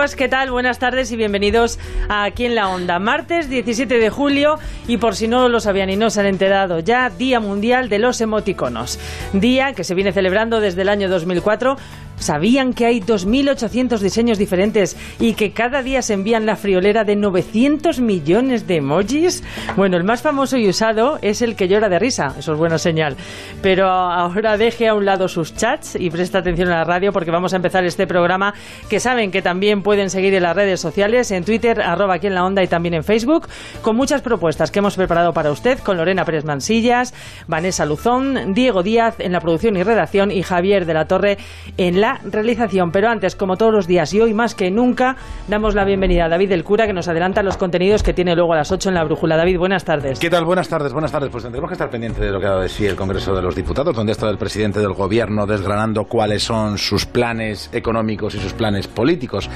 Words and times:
¿qué 0.00 0.28
tal? 0.28 0.50
Buenas 0.50 0.78
tardes 0.78 1.12
y 1.12 1.16
bienvenidos 1.16 1.78
a 2.08 2.24
Aquí 2.24 2.46
en 2.46 2.54
la 2.54 2.70
Onda. 2.70 2.98
Martes 2.98 3.50
17 3.50 3.98
de 3.98 4.08
julio 4.08 4.58
y 4.88 4.96
por 4.96 5.14
si 5.14 5.28
no 5.28 5.50
lo 5.50 5.60
sabían 5.60 5.90
y 5.90 5.96
no 5.96 6.08
se 6.08 6.20
han 6.20 6.26
enterado 6.26 6.78
ya, 6.78 7.10
Día 7.10 7.38
Mundial 7.38 7.90
de 7.90 7.98
los 7.98 8.18
Emoticonos. 8.22 8.98
Día 9.34 9.74
que 9.74 9.84
se 9.84 9.94
viene 9.94 10.12
celebrando 10.12 10.58
desde 10.60 10.82
el 10.82 10.88
año 10.88 11.10
2004 11.10 11.76
¿Sabían 12.20 12.74
que 12.74 12.84
hay 12.84 13.00
2.800 13.00 13.98
diseños 13.98 14.36
diferentes 14.36 14.94
y 15.18 15.32
que 15.32 15.52
cada 15.52 15.82
día 15.82 16.02
se 16.02 16.12
envían 16.12 16.44
la 16.44 16.54
friolera 16.54 17.02
de 17.02 17.16
900 17.16 18.00
millones 18.00 18.66
de 18.66 18.76
emojis? 18.76 19.42
Bueno, 19.74 19.96
el 19.96 20.04
más 20.04 20.20
famoso 20.20 20.58
y 20.58 20.68
usado 20.68 21.18
es 21.22 21.40
el 21.40 21.56
que 21.56 21.66
llora 21.66 21.88
de 21.88 21.98
risa, 21.98 22.34
eso 22.38 22.52
es 22.52 22.58
buena 22.58 22.76
señal. 22.76 23.16
Pero 23.62 23.88
ahora 23.88 24.58
deje 24.58 24.86
a 24.86 24.94
un 24.94 25.06
lado 25.06 25.28
sus 25.28 25.54
chats 25.54 25.96
y 25.98 26.10
presta 26.10 26.38
atención 26.38 26.68
a 26.68 26.76
la 26.76 26.84
radio 26.84 27.10
porque 27.10 27.30
vamos 27.30 27.54
a 27.54 27.56
empezar 27.56 27.86
este 27.86 28.06
programa 28.06 28.52
que 28.90 29.00
saben 29.00 29.30
que 29.30 29.40
también 29.40 29.82
pueden 29.82 30.10
seguir 30.10 30.34
en 30.34 30.42
las 30.42 30.54
redes 30.54 30.78
sociales, 30.78 31.30
en 31.30 31.44
Twitter, 31.44 31.80
arroba 31.80 32.16
aquí 32.16 32.26
en 32.26 32.34
la 32.34 32.44
onda 32.44 32.62
y 32.62 32.68
también 32.68 32.94
en 32.94 33.02
Facebook, 33.02 33.48
con 33.80 33.96
muchas 33.96 34.20
propuestas 34.20 34.70
que 34.70 34.80
hemos 34.80 34.94
preparado 34.94 35.32
para 35.32 35.50
usted 35.50 35.78
con 35.78 35.96
Lorena 35.96 36.26
Pérez 36.26 36.44
Mansillas, 36.44 37.14
Vanessa 37.46 37.86
Luzón, 37.86 38.52
Diego 38.52 38.82
Díaz 38.82 39.14
en 39.20 39.32
la 39.32 39.40
producción 39.40 39.78
y 39.78 39.82
redacción 39.82 40.30
y 40.30 40.42
Javier 40.42 40.84
de 40.84 40.94
la 40.94 41.06
Torre 41.06 41.38
en 41.78 42.02
la 42.02 42.09
realización. 42.24 42.90
Pero 42.90 43.08
antes, 43.08 43.36
como 43.36 43.56
todos 43.56 43.72
los 43.72 43.86
días 43.86 44.12
y 44.14 44.20
hoy 44.20 44.34
más 44.34 44.54
que 44.54 44.70
nunca, 44.70 45.16
damos 45.48 45.74
la 45.74 45.84
bienvenida 45.84 46.24
a 46.24 46.28
David 46.28 46.48
del 46.48 46.64
Cura, 46.64 46.86
que 46.86 46.92
nos 46.92 47.08
adelanta 47.08 47.42
los 47.42 47.56
contenidos 47.56 48.02
que 48.02 48.12
tiene 48.12 48.34
luego 48.34 48.52
a 48.52 48.56
las 48.56 48.72
8 48.72 48.88
en 48.88 48.94
la 48.94 49.04
brújula. 49.04 49.36
David, 49.36 49.58
buenas 49.58 49.84
tardes. 49.84 50.18
¿Qué 50.18 50.30
tal? 50.30 50.44
Buenas 50.44 50.68
tardes, 50.68 50.92
buenas 50.92 51.12
tardes. 51.12 51.30
Pues 51.30 51.44
tendremos 51.44 51.68
que 51.68 51.74
estar 51.74 51.90
pendientes 51.90 52.20
de 52.20 52.30
lo 52.30 52.40
que 52.40 52.46
ha 52.46 52.50
dado 52.50 52.62
de 52.62 52.68
sí 52.68 52.86
el 52.86 52.96
Congreso 52.96 53.34
de 53.34 53.42
los 53.42 53.54
Diputados, 53.54 53.94
donde 53.94 54.12
está 54.12 54.28
el 54.28 54.38
presidente 54.38 54.80
del 54.80 54.92
Gobierno 54.92 55.46
desgranando 55.46 56.04
cuáles 56.04 56.42
son 56.42 56.78
sus 56.78 57.06
planes 57.06 57.70
económicos 57.72 58.34
y 58.34 58.38
sus 58.38 58.52
planes 58.52 58.88
políticos, 58.88 59.48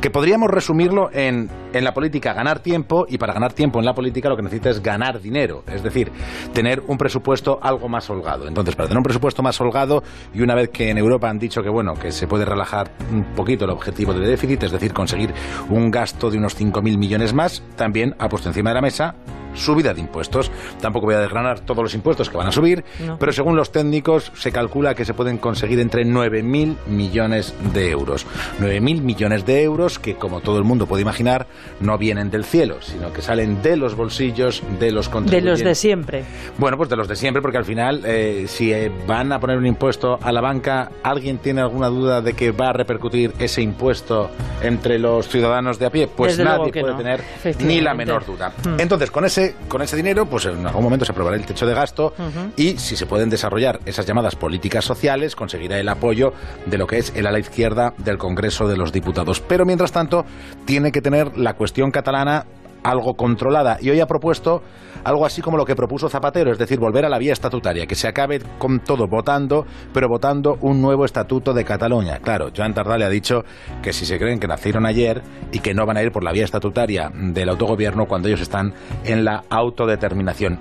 que 0.00 0.10
podríamos 0.10 0.50
resumirlo 0.50 1.10
en, 1.12 1.48
en 1.72 1.84
la 1.84 1.92
política 1.92 2.32
ganar 2.32 2.60
tiempo 2.60 3.06
y 3.08 3.18
para 3.18 3.32
ganar 3.32 3.52
tiempo 3.52 3.78
en 3.78 3.84
la 3.84 3.94
política 3.94 4.28
lo 4.28 4.36
que 4.36 4.42
necesita 4.42 4.70
es 4.70 4.82
ganar 4.82 5.20
dinero, 5.20 5.62
es 5.72 5.82
decir, 5.82 6.10
tener 6.52 6.82
un 6.86 6.96
presupuesto 6.96 7.58
algo 7.60 7.88
más 7.88 8.08
holgado. 8.10 8.46
Entonces, 8.46 8.74
para 8.76 8.88
tener 8.88 8.98
un 8.98 9.04
presupuesto 9.04 9.42
más 9.42 9.60
holgado 9.60 10.02
y 10.32 10.42
una 10.42 10.54
vez 10.54 10.70
que 10.70 10.90
en 10.90 10.98
Europa 10.98 11.28
han 11.28 11.38
dicho 11.38 11.62
que 11.62 11.70
bueno, 11.70 11.94
que 11.98 12.12
se 12.12 12.26
puede 12.26 12.44
relajar 12.44 12.90
un 13.10 13.24
poquito 13.34 13.64
el 13.64 13.70
objetivo 13.70 14.12
de 14.14 14.26
déficit, 14.26 14.62
es 14.64 14.72
decir, 14.72 14.92
conseguir 14.92 15.32
un 15.68 15.90
gasto 15.90 16.30
de 16.30 16.38
unos 16.38 16.58
5.000 16.58 16.98
millones 16.98 17.32
más, 17.32 17.62
también 17.76 18.14
ha 18.18 18.28
puesto 18.28 18.48
encima 18.48 18.70
de 18.70 18.74
la 18.74 18.82
mesa 18.82 19.14
subida 19.58 19.94
de 19.94 20.00
impuestos. 20.00 20.50
Tampoco 20.80 21.06
voy 21.06 21.16
a 21.16 21.20
desgranar 21.20 21.60
todos 21.60 21.82
los 21.82 21.94
impuestos 21.94 22.30
que 22.30 22.36
van 22.36 22.46
a 22.46 22.52
subir, 22.52 22.84
pero 23.18 23.32
según 23.32 23.56
los 23.56 23.72
técnicos 23.72 24.32
se 24.34 24.52
calcula 24.52 24.94
que 24.94 25.04
se 25.04 25.14
pueden 25.14 25.38
conseguir 25.38 25.80
entre 25.80 26.04
9.000 26.04 26.76
millones 26.86 27.54
de 27.72 27.90
euros. 27.90 28.26
9.000 28.60 29.00
millones 29.02 29.46
de 29.46 29.62
euros 29.62 29.98
que, 29.98 30.14
como 30.14 30.40
todo 30.40 30.58
el 30.58 30.64
mundo 30.64 30.86
puede 30.86 31.02
imaginar, 31.02 31.46
no 31.80 31.98
vienen 31.98 32.30
del 32.30 32.44
cielo, 32.44 32.80
sino 32.80 33.12
que 33.12 33.22
salen 33.22 33.62
de 33.62 33.76
los 33.76 33.94
bolsillos 33.94 34.62
de 34.78 34.92
los 34.92 35.08
contribuyentes. 35.08 35.44
De 35.44 35.50
los 35.50 35.64
de 35.64 35.74
siempre. 35.74 36.24
Bueno, 36.56 36.76
pues 36.76 36.88
de 36.88 36.96
los 36.96 37.08
de 37.08 37.16
siempre, 37.16 37.42
porque 37.42 37.58
al 37.58 37.64
final, 37.64 38.02
eh, 38.04 38.44
si 38.48 38.72
eh, 38.72 38.90
van 39.06 39.32
a 39.32 39.40
poner 39.40 39.58
un 39.58 39.66
impuesto 39.66 40.18
a 40.22 40.32
la 40.32 40.40
banca, 40.40 40.90
¿alguien 41.02 41.38
tiene 41.38 41.60
alguna 41.60 41.88
duda 41.88 42.20
de 42.20 42.34
que 42.34 42.52
va 42.52 42.70
a 42.70 42.72
repercutir 42.72 43.32
ese 43.38 43.62
impuesto 43.62 44.30
entre 44.62 44.98
los 44.98 45.28
ciudadanos 45.28 45.78
de 45.78 45.86
a 45.86 45.90
pie? 45.90 46.08
Pues 46.08 46.38
nadie 46.38 46.72
puede 46.72 46.94
tener 46.94 47.22
ni 47.60 47.80
la 47.80 47.94
menor 47.94 48.24
duda. 48.24 48.52
Hmm. 48.64 48.78
Entonces, 48.78 49.10
con 49.10 49.24
ese 49.24 49.47
con 49.68 49.82
ese 49.82 49.96
dinero, 49.96 50.26
pues 50.26 50.46
en 50.46 50.66
algún 50.66 50.82
momento 50.82 51.04
se 51.04 51.12
aprobará 51.12 51.36
el 51.36 51.46
techo 51.46 51.66
de 51.66 51.74
gasto 51.74 52.14
y 52.56 52.78
si 52.78 52.96
se 52.96 53.06
pueden 53.06 53.30
desarrollar 53.30 53.80
esas 53.86 54.06
llamadas 54.06 54.36
políticas 54.36 54.84
sociales, 54.84 55.36
conseguirá 55.36 55.78
el 55.78 55.88
apoyo 55.88 56.32
de 56.66 56.78
lo 56.78 56.86
que 56.86 56.98
es 56.98 57.12
el 57.16 57.26
ala 57.26 57.38
izquierda 57.38 57.94
del 57.98 58.18
Congreso 58.18 58.68
de 58.68 58.76
los 58.76 58.92
Diputados. 58.92 59.40
Pero 59.40 59.64
mientras 59.64 59.92
tanto, 59.92 60.24
tiene 60.64 60.92
que 60.92 61.00
tener 61.00 61.36
la 61.36 61.54
cuestión 61.54 61.90
catalana 61.90 62.46
algo 62.82 63.14
controlada. 63.14 63.78
Y 63.80 63.90
hoy 63.90 64.00
ha 64.00 64.06
propuesto 64.06 64.62
algo 65.08 65.24
así 65.24 65.40
como 65.40 65.56
lo 65.56 65.64
que 65.64 65.74
propuso 65.74 66.10
Zapatero, 66.10 66.52
es 66.52 66.58
decir, 66.58 66.78
volver 66.78 67.06
a 67.06 67.08
la 67.08 67.18
vía 67.18 67.32
estatutaria, 67.32 67.86
que 67.86 67.94
se 67.94 68.08
acabe 68.08 68.40
con 68.58 68.80
todo 68.80 69.08
votando, 69.08 69.64
pero 69.94 70.06
votando 70.06 70.58
un 70.60 70.82
nuevo 70.82 71.06
estatuto 71.06 71.54
de 71.54 71.64
Cataluña. 71.64 72.18
Claro, 72.18 72.50
Joan 72.54 72.74
Tardá 72.74 72.98
le 72.98 73.06
ha 73.06 73.08
dicho 73.08 73.42
que 73.82 73.94
si 73.94 74.04
se 74.04 74.18
creen 74.18 74.38
que 74.38 74.46
nacieron 74.46 74.84
ayer 74.84 75.22
y 75.50 75.60
que 75.60 75.72
no 75.72 75.86
van 75.86 75.96
a 75.96 76.02
ir 76.02 76.12
por 76.12 76.22
la 76.22 76.32
vía 76.32 76.44
estatutaria 76.44 77.10
del 77.14 77.48
autogobierno 77.48 78.04
cuando 78.04 78.28
ellos 78.28 78.42
están 78.42 78.74
en 79.04 79.24
la 79.24 79.44
autodeterminación. 79.48 80.58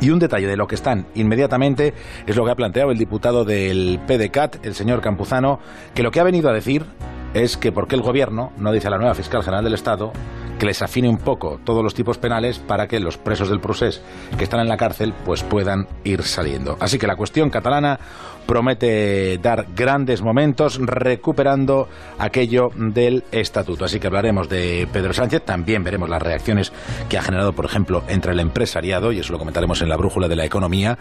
Y 0.00 0.08
un 0.08 0.20
detalle 0.20 0.46
de 0.46 0.56
lo 0.56 0.66
que 0.66 0.74
están 0.74 1.06
inmediatamente 1.14 1.92
es 2.26 2.34
lo 2.34 2.46
que 2.46 2.52
ha 2.52 2.56
planteado 2.56 2.90
el 2.90 2.98
diputado 2.98 3.44
del 3.44 4.00
PDCAT, 4.06 4.64
el 4.64 4.74
señor 4.74 5.02
Campuzano, 5.02 5.58
que 5.94 6.02
lo 6.02 6.10
que 6.10 6.20
ha 6.20 6.24
venido 6.24 6.48
a 6.48 6.54
decir 6.54 6.86
es 7.34 7.58
que 7.58 7.72
por 7.72 7.88
qué 7.88 7.96
el 7.96 8.02
gobierno 8.02 8.52
no 8.56 8.72
dice 8.72 8.88
la 8.88 8.96
nueva 8.96 9.14
fiscal 9.14 9.42
general 9.42 9.64
del 9.64 9.74
Estado 9.74 10.12
que 10.58 10.66
les 10.66 10.82
afine 10.82 11.08
un 11.08 11.18
poco 11.18 11.60
todos 11.64 11.82
los 11.82 11.94
tipos 11.94 12.18
penales 12.18 12.58
para 12.58 12.86
que 12.86 13.00
los 13.00 13.18
presos 13.18 13.48
del 13.48 13.60
procés 13.60 14.02
que 14.38 14.44
están 14.44 14.60
en 14.60 14.68
la 14.68 14.76
cárcel 14.76 15.14
pues 15.24 15.42
puedan 15.42 15.86
ir 16.04 16.22
saliendo. 16.22 16.76
Así 16.80 16.98
que 16.98 17.06
la 17.06 17.16
cuestión 17.16 17.50
catalana 17.50 17.98
promete 18.46 19.38
dar 19.38 19.66
grandes 19.74 20.22
momentos 20.22 20.78
recuperando 20.80 21.88
aquello 22.18 22.70
del 22.76 23.24
estatuto. 23.32 23.84
Así 23.84 23.98
que 23.98 24.06
hablaremos 24.06 24.48
de 24.48 24.88
Pedro 24.92 25.12
Sánchez, 25.12 25.42
también 25.44 25.82
veremos 25.82 26.08
las 26.08 26.22
reacciones 26.22 26.72
que 27.08 27.18
ha 27.18 27.22
generado, 27.22 27.52
por 27.52 27.64
ejemplo, 27.64 28.04
entre 28.08 28.32
el 28.32 28.40
empresariado, 28.40 29.12
y 29.12 29.18
eso 29.18 29.32
lo 29.32 29.38
comentaremos 29.38 29.82
en 29.82 29.88
la 29.88 29.96
brújula 29.96 30.28
de 30.28 30.36
la 30.36 30.44
economía, 30.44 30.96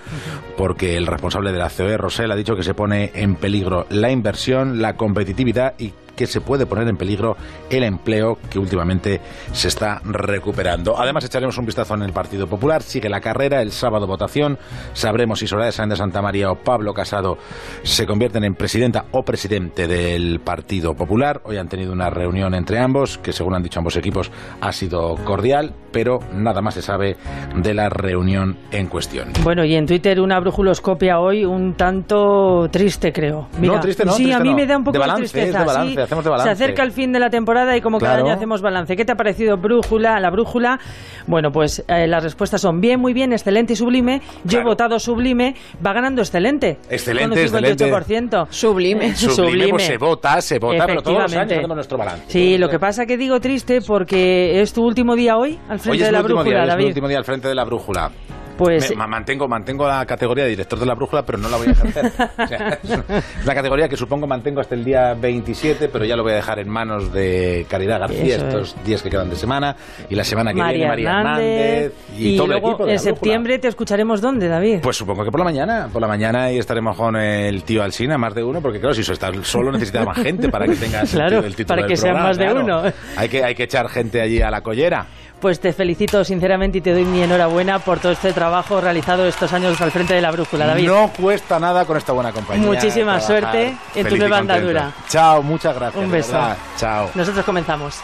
porque 0.58 0.98
el 0.98 1.08
responsable 1.08 1.52
de 1.52 1.60
la 1.60 1.70
COE, 1.70 1.98
Rosell, 1.98 2.32
ha 2.32 2.36
dicho 2.36 2.56
que 2.56 2.64
se 2.64 2.74
pone 2.74 3.12
en 3.14 3.36
peligro 3.36 3.86
la 3.90 4.12
inversión, 4.12 4.82
la 4.82 4.96
competitividad 4.96 5.76
y 5.78 5.94
que 6.16 6.28
se 6.28 6.42
puede 6.42 6.66
poner 6.66 6.88
en 6.88 6.98
peligro 6.98 7.38
el 7.70 7.84
empleo 7.84 8.38
que 8.50 8.60
últimamente 8.60 9.22
se 9.52 9.68
está 9.68 10.02
recuperando. 10.04 10.98
Además, 10.98 11.26
echaremos 11.26 11.58
un 11.58 11.66
vistazo 11.66 11.94
en 11.96 12.04
el 12.04 12.14
Partido 12.14 12.48
Popular. 12.48 12.82
Sigue 12.82 13.10
la 13.10 13.22
carrera, 13.22 13.62
el 13.62 13.72
sábado 13.72 14.08
votación. 14.08 14.58
Sabremos 14.94 15.40
si 15.40 15.48
Soraya 15.48 15.72
Sáenz 15.72 15.92
de 15.92 15.96
Santa 15.98 16.22
María 16.22 16.52
o 16.52 16.56
Pablo 16.56 16.94
Casado 16.94 17.38
se 17.84 18.06
convierten 18.06 18.44
en 18.44 18.56
presidenta 18.56 19.06
o 19.12 19.24
presidente 19.24 19.88
del 19.88 20.40
Partido 20.40 20.94
Popular. 20.96 21.42
Hoy 21.44 21.58
han 21.58 21.68
tenido 21.68 21.92
una 21.92 22.10
reunión 22.10 22.54
entre 22.54 22.80
ambos, 22.80 23.18
que 23.18 23.34
según 23.34 23.56
han 23.56 23.64
dicho 23.64 23.80
ambos 23.80 23.96
equipos 23.96 24.32
ha 24.62 24.72
sido 24.72 25.16
cordial, 25.26 25.74
pero 25.92 26.20
nada 26.34 26.62
más 26.62 26.76
se 26.76 26.82
sabe 26.82 27.18
de 27.56 27.74
la 27.74 27.90
reunión 27.90 28.58
en 28.72 28.88
cuestión. 28.88 29.30
Bueno, 29.44 29.64
y 29.64 29.76
en 29.76 29.86
Twitter 29.86 30.20
una 30.20 30.40
brújuloscopia 30.40 31.20
hoy 31.20 31.46
un 31.46 31.76
tanto 31.76 32.68
triste, 32.72 33.12
creo. 33.12 33.48
no, 33.60 33.80
triste 33.80 34.06
no. 34.06 34.14
Sí, 34.14 34.32
a 34.32 34.40
mí 34.40 34.54
me 34.54 34.66
da 34.66 34.78
un 34.78 34.84
poco 34.84 34.98
de, 34.98 35.14
tristeza. 35.16 35.66
Se 36.08 36.50
acerca 36.50 36.84
el 36.84 36.92
fin 36.92 37.12
de 37.12 37.20
la 37.20 37.30
temporada 37.30 37.76
y 37.78 37.82
como 37.82 38.00
cada 38.00 38.18
año 38.18 38.32
hacemos 38.32 38.62
balance. 38.62 38.96
¿Qué 38.96 39.06
te 39.06 39.12
ha 39.12 39.16
parecido 39.16 39.58
brújula, 39.58 40.20
la 40.20 40.30
brújula? 40.30 40.80
Bueno, 41.28 41.52
pues 41.52 41.84
eh, 41.88 42.08
las 42.08 42.24
respuestas 42.24 42.62
son 42.62 42.82
bien, 42.82 43.00
muy 43.00 43.14
bien, 43.14 43.34
excelente 43.34 43.74
y 43.74 43.76
sublime. 43.76 44.22
Yo 44.44 44.60
he 44.60 44.64
votado 44.64 45.00
sublime, 45.00 45.56
va 45.86 45.94
ganando 45.94 46.22
excelente. 46.22 46.78
Excelente, 46.90 47.48
con 47.50 47.64
un 47.64 47.70
58%. 47.70 48.48
Sublime. 48.50 49.16
Sublime, 49.36 49.70
pues 49.70 49.84
se 49.84 49.98
vota, 49.98 50.42
se 50.42 50.60
vota, 50.60 50.86
pero 50.86 51.02
todos 51.02 51.24
los 51.24 51.36
años 51.36 51.68
nuestro 51.76 51.98
balance. 51.98 52.26
Sí, 52.28 52.58
lo 52.58 52.70
que 52.70 52.80
pasa 52.80 53.06
que 53.06 53.18
digo 53.18 53.40
triste 53.40 53.82
porque 53.82 54.62
es 54.62 54.74
tu 54.74 54.84
último 54.84 55.16
día 55.16 55.38
hoy 55.38 55.60
al 55.70 55.80
frente 55.80 56.06
de 56.06 56.12
la 56.12 56.22
brújula, 56.22 56.66
David. 56.66 56.72
es 56.72 56.80
el 56.80 56.86
último 56.88 57.08
día 57.08 57.18
al 57.18 57.26
frente 57.26 57.48
de 57.48 57.56
la 57.56 57.66
brújula. 57.66 58.12
Pues 58.58 58.96
mantengo, 58.96 59.48
mantengo 59.48 59.88
la 59.88 60.06
categoría 60.06 60.46
de 60.46 60.52
director 60.52 60.80
de 60.80 60.86
la 60.86 60.96
brújula, 60.96 61.24
pero 61.24 61.38
no 61.38 61.50
la 61.50 61.58
voy 61.58 61.68
a 61.68 61.72
ejercer. 61.72 62.06
es 62.84 63.46
la 63.46 63.56
categoría 63.56 63.90
que 63.90 63.98
supongo 63.98 64.28
mantengo 64.28 64.62
hasta 64.62 64.76
el 64.76 64.84
día 64.84 65.14
27, 65.14 65.90
pero 65.90 66.06
ya 66.06 66.16
lo 66.16 66.24
voy 66.24 66.34
a 66.34 66.36
dejar 66.36 66.60
en 66.60 66.70
manos 66.70 67.12
de 67.12 67.66
Caridad 67.70 68.00
García 68.00 68.38
estos 68.38 68.76
días 68.86 69.02
que 69.02 69.10
quedan 69.10 69.30
de 69.30 69.36
semana 69.36 69.76
y 70.10 70.16
la 70.16 70.24
semana 70.24 70.54
que 70.54 70.64
viene 70.64 70.88
María 70.88 71.10
Hernández, 71.10 71.94
y, 72.18 72.38
todo 72.38 72.48
luego, 72.48 72.68
el 72.68 72.74
equipo. 72.74 72.90
en 72.90 73.00
septiembre 73.00 73.60
te 73.60 73.68
escucharemos 73.68 74.22
dónde, 74.22 74.48
David. 74.48 74.80
Pues 74.82 74.98
supongo 74.98 75.24
que 75.24 75.32
por 75.32 75.40
la 75.40 75.46
mañana, 75.46 75.90
por 75.92 76.02
la 76.02 76.08
mañana 76.08 76.52
y 76.52 76.58
estaremos 76.58 76.96
con 76.96 77.16
el 77.16 77.64
tío 77.64 77.84
Alsina, 77.84 78.18
más 78.18 78.34
de 78.34 78.44
uno, 78.44 78.62
porque 78.62 78.80
claro, 78.80 78.94
si 78.94 79.02
eso 79.02 79.14
está 79.14 79.32
solo 79.44 79.72
necesita 79.72 80.04
más 80.06 80.18
gente 80.18 80.50
para 80.50 80.66
que 80.66 80.76
tenga 80.76 81.02
claro, 81.12 81.40
el 81.40 81.56
título 81.56 81.76
para 81.76 81.88
que 81.88 81.98
sean 81.98 82.16
más 82.16 82.38
de 82.38 82.54
uno. 82.54 82.84
Hay 83.18 83.30
que, 83.30 83.44
hay 83.44 83.56
que 83.56 83.64
echar 83.64 83.90
gente 83.90 84.22
allí 84.22 84.42
a 84.42 84.50
la 84.50 84.62
collera 84.62 85.06
pues 85.46 85.60
te 85.60 85.74
felicito 85.74 86.26
sinceramente 86.26 86.80
y 86.80 86.82
te 86.82 86.92
doy 86.92 87.06
mi 87.06 87.22
enhorabuena 87.22 87.78
por 87.78 88.00
todo 88.00 88.14
este 88.14 88.34
trabajo 88.34 88.82
realizado 88.82 89.28
estos 89.28 89.54
años 89.54 89.80
al 89.80 89.92
frente 89.92 90.16
de 90.16 90.20
la 90.20 90.32
brújula, 90.32 90.66
David. 90.66 90.88
No 90.88 91.12
cuesta 91.16 91.60
nada 91.60 91.86
con 91.86 91.98
esta 91.98 92.14
buena 92.14 92.32
compañía. 92.32 92.66
Muchísima 92.66 93.22
suerte 93.22 93.78
en 93.94 94.08
tu 94.08 94.18
nueva 94.18 94.40
andadura. 94.40 94.92
Chao, 95.08 95.44
muchas 95.44 95.76
gracias. 95.76 96.04
Un 96.04 96.10
beso. 96.10 96.36
Chao. 96.78 97.12
Nosotros 97.14 97.46
comenzamos. 97.46 98.00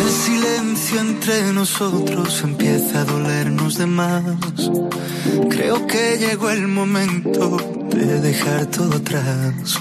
El 0.00 0.10
silencio 0.10 0.98
entre 0.98 1.52
nosotros 1.52 2.42
empieza 2.42 3.02
a 3.02 3.04
dolernos 3.04 3.78
de 3.78 3.86
más. 3.86 4.24
Creo 5.50 5.86
que 5.86 6.18
llegó 6.18 6.50
el 6.50 6.66
momento 6.66 7.58
de 7.90 8.20
dejar 8.20 8.66
todo 8.66 8.96
atrás. 8.96 9.78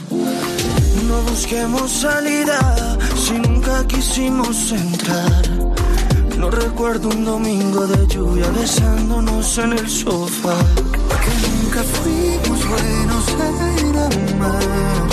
No 1.08 1.20
busquemos 1.32 1.90
salida 1.92 2.98
si 3.16 3.40
nunca 3.40 3.88
quisimos 3.88 4.72
entrar. 4.72 5.61
No 6.42 6.50
recuerdo 6.50 7.10
un 7.10 7.24
domingo 7.24 7.86
de 7.86 8.08
lluvia 8.08 8.50
besándonos 8.50 9.60
en 9.60 9.74
el 9.74 9.88
sofá. 9.88 10.58
Porque 11.08 11.32
nunca 11.46 11.84
fuimos 11.84 12.68
buenos 12.68 13.26
en 13.30 14.34
amar. 14.34 15.08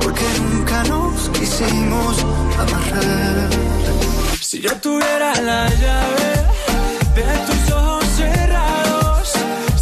Porque 0.00 0.24
nunca 0.40 0.84
nos 0.84 1.28
quisimos 1.30 2.24
amarrar. 2.56 3.50
Si 4.40 4.60
yo 4.60 4.72
tuviera 4.76 5.34
la 5.40 5.68
llave 5.68 6.30
de 7.16 7.38
tus 7.48 7.72
ojos 7.72 8.04
cerrados, 8.16 9.32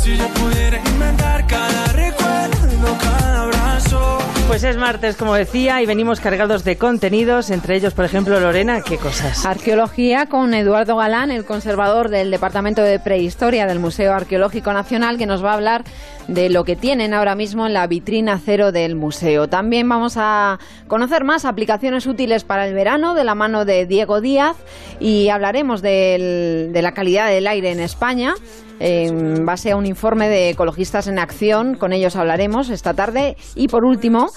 si 0.03 0.17
yo 0.17 0.27
pudiera 0.29 0.79
inventar 0.79 1.47
cada 1.47 1.93
recuerdo, 1.93 2.97
cada. 3.03 3.36
Pues 4.47 4.63
es 4.63 4.77
martes, 4.77 5.17
como 5.17 5.35
decía, 5.35 5.83
y 5.83 5.87
venimos 5.87 6.21
cargados 6.21 6.65
de 6.65 6.79
contenidos, 6.79 7.51
entre 7.51 7.77
ellos, 7.77 7.93
por 7.93 8.05
ejemplo, 8.05 8.41
Lorena, 8.41 8.81
¿qué 8.81 8.97
cosas? 8.97 9.45
Arqueología 9.45 10.27
con 10.27 10.55
Eduardo 10.55 10.97
Galán, 10.97 11.31
el 11.31 11.45
conservador 11.45 12.09
del 12.09 12.31
Departamento 12.31 12.81
de 12.81 12.99
Prehistoria 12.99 13.67
del 13.67 13.81
Museo 13.81 14.15
Arqueológico 14.15 14.73
Nacional, 14.73 15.19
que 15.19 15.27
nos 15.27 15.45
va 15.45 15.51
a 15.51 15.55
hablar 15.55 15.85
de 16.29 16.49
lo 16.49 16.65
que 16.65 16.75
tienen 16.75 17.13
ahora 17.13 17.35
mismo 17.35 17.67
en 17.67 17.75
la 17.75 17.87
vitrina 17.87 18.41
cero 18.43 18.73
del 18.73 18.95
museo. 18.95 19.49
También 19.49 19.89
vamos 19.89 20.15
a 20.17 20.59
conocer 20.87 21.25
más 21.25 21.45
aplicaciones 21.45 22.07
útiles 22.07 22.45
para 22.45 22.67
el 22.67 22.73
verano 22.73 23.15
de 23.15 23.25
la 23.25 23.35
mano 23.35 23.65
de 23.65 23.85
Diego 23.85 24.21
Díaz 24.21 24.57
y 25.01 25.29
hablaremos 25.29 25.83
de 25.83 26.71
la 26.73 26.93
calidad 26.93 27.29
del 27.29 27.47
aire 27.47 27.73
en 27.73 27.81
España 27.81 28.35
en 28.81 29.45
base 29.47 29.73
a 29.73 29.77
un 29.77 29.87
informe 29.87 30.29
de 30.29 30.51
Ecologistas 30.51 31.07
en 31.07 31.19
Acción. 31.19 31.75
Con 31.75 31.93
ellos 31.93 32.17
hablaremos 32.17 32.71
esta 32.71 32.95
tarde. 32.95 33.37
Y 33.55 33.69
por 33.69 33.85
último, 33.85 34.31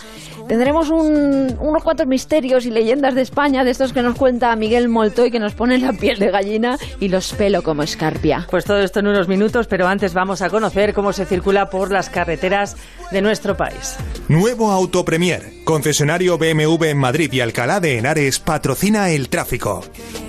tendremos 0.47 0.89
unos 0.89 1.83
cuantos 1.83 2.07
misterios 2.07 2.65
y 2.65 2.71
leyendas 2.71 3.15
de 3.15 3.21
España, 3.21 3.63
de 3.63 3.71
estos 3.71 3.93
que 3.93 4.01
nos 4.01 4.15
cuenta 4.15 4.55
Miguel 4.55 4.89
Moltoy, 4.89 5.31
que 5.31 5.39
nos 5.39 5.53
pone 5.53 5.77
la 5.77 5.93
piel 5.93 6.19
de 6.19 6.31
gallina 6.31 6.77
y 6.99 7.09
los 7.09 7.33
pelo 7.33 7.61
como 7.61 7.83
escarpia. 7.83 8.47
Pues 8.49 8.65
todo 8.65 8.79
esto 8.79 8.99
en 8.99 9.07
unos 9.07 9.27
minutos, 9.27 9.67
pero 9.67 9.87
antes 9.87 10.13
vamos 10.13 10.41
a 10.41 10.49
conocer 10.49 10.93
cómo 10.93 11.13
se 11.13 11.25
circula 11.25 11.69
por 11.69 11.91
las 11.91 12.09
carreteras 12.09 12.77
de 13.11 13.21
nuestro 13.21 13.57
país. 13.57 13.97
Nuevo 14.27 14.71
Auto 14.71 15.03
Premier, 15.03 15.63
concesionario 15.63 16.37
BMW 16.37 16.85
en 16.85 16.97
Madrid 16.97 17.31
y 17.33 17.41
Alcalá 17.41 17.79
de 17.79 17.97
Henares, 17.97 18.39
patrocina 18.39 19.09
el 19.09 19.29
tráfico. 19.29 19.83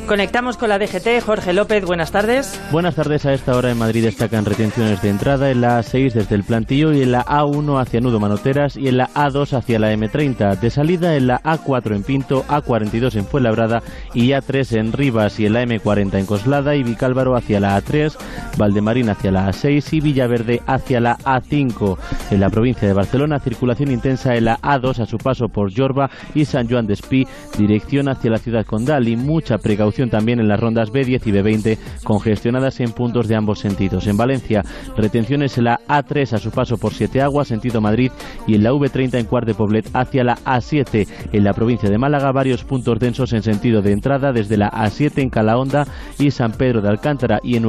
Conectamos 0.07 0.57
con 0.57 0.69
la 0.71 0.79
DGT. 0.79 1.23
Jorge 1.25 1.53
López, 1.53 1.85
buenas 1.85 2.11
tardes. 2.11 2.59
Buenas 2.73 2.97
tardes. 2.97 3.27
A 3.27 3.33
esta 3.33 3.57
hora 3.57 3.71
en 3.71 3.79
Madrid 3.79 4.00
destacan 4.01 4.45
retenciones 4.45 5.03
de 5.03 5.09
entrada 5.09 5.51
en 5.51 5.61
la 5.61 5.81
A6 5.81 6.13
desde 6.13 6.35
el 6.35 6.45
plantillo 6.45 6.93
y 6.93 7.03
en 7.03 7.13
la 7.13 7.25
A1 7.25 7.81
hacia 7.81 8.01
Nudo 8.01 8.21
Manoteras 8.21 8.77
y 8.77 8.89
en 8.89 8.97
la 8.97 9.09
A2 9.11 9.53
hacia 9.53 9.79
la 9.79 9.93
M30. 9.93 10.59
De 10.59 10.71
salida 10.71 11.17
en 11.17 11.27
la 11.27 11.43
A4 11.43 11.95
en 11.95 12.03
Pinto, 12.03 12.45
A42 12.47 13.17
en 13.17 13.27
Fuenlabrada 13.27 13.83
y 14.15 14.29
A3 14.29 14.79
en 14.79 14.93
Rivas 14.93 15.41
y 15.41 15.47
en 15.47 15.55
la 15.55 15.65
M40 15.65 16.19
en 16.19 16.27
Coslada 16.27 16.77
y 16.77 16.83
Vicálvaro 16.83 17.37
hacia 17.37 17.61
la 17.61 17.81
A3, 17.81 18.17
Valdemarín 18.57 19.11
hacia 19.11 19.33
la 19.33 19.49
A6 19.49 19.93
y 19.93 20.01
Villaverde 20.01 20.63
hacia 20.67 21.01
la 21.01 21.19
A5. 21.19 21.99
En 22.31 22.41
la 22.41 22.51
provincia 22.51 22.87
de 22.87 22.95
Barcelona, 22.95 23.41
circulación 23.41 23.91
intensa 23.91 24.35
en 24.37 24.45
la 24.45 24.59
A2 24.61 25.01
a 25.01 25.07
su 25.07 25.19
paso 25.19 25.49
por 25.49 25.71
Yorba 25.71 26.11
y 26.35 26.45
San 26.45 26.69
Joan 26.69 26.87
de 26.87 26.95
Espí, 26.95 27.27
dirección 27.59 28.09
hacia 28.09 28.31
la 28.31 28.39
ciudad 28.39 28.65
condal 28.65 29.09
y 29.09 29.17
mucha 29.17 29.59
precaución 29.59 30.11
también 30.11 30.41
en 30.41 30.49
las 30.49 30.61
rondas 30.61 30.91
B10 30.91 31.27
y 31.27 31.33
B20, 31.33 31.79
congestionadas 32.05 32.81
en 32.81 32.93
puntos 32.93 33.29
de 33.29 33.37
ambos 33.37 33.59
sentidos. 33.59 33.90
En 33.93 34.17
Valencia, 34.17 34.65
retenciones 34.97 35.59
en 35.59 35.65
la 35.65 35.81
A3 35.89 36.35
a 36.35 36.39
su 36.39 36.51
paso 36.51 36.79
por 36.79 36.95
Siete 36.95 37.21
Aguas, 37.21 37.49
sentido 37.49 37.81
Madrid, 37.81 38.13
y 38.47 38.55
en 38.55 38.63
la 38.63 38.73
V30 38.73 39.19
en 39.19 39.27
Cuart 39.27 39.47
de 39.47 39.55
Poblet 39.55 39.91
hacia 39.93 40.23
la 40.23 40.37
A7. 40.37 41.09
En 41.33 41.45
la 41.45 41.53
provincia 41.53 41.91
de 41.91 41.99
Málaga, 41.99 42.31
varios 42.31 42.63
puntos 42.63 43.01
densos 43.01 43.33
en 43.33 43.43
sentido 43.43 43.83
de 43.83 43.93
entrada 43.93 44.33
desde 44.33 44.57
la 44.57 44.71
A7 44.71 45.19
en 45.19 45.31
Calahonda 45.31 45.87
y 46.19 46.31
San 46.31 46.53
Pedro 46.53 46.81
de 46.81 46.89
Alcántara 46.89 47.41
y 47.43 47.57
en, 47.57 47.67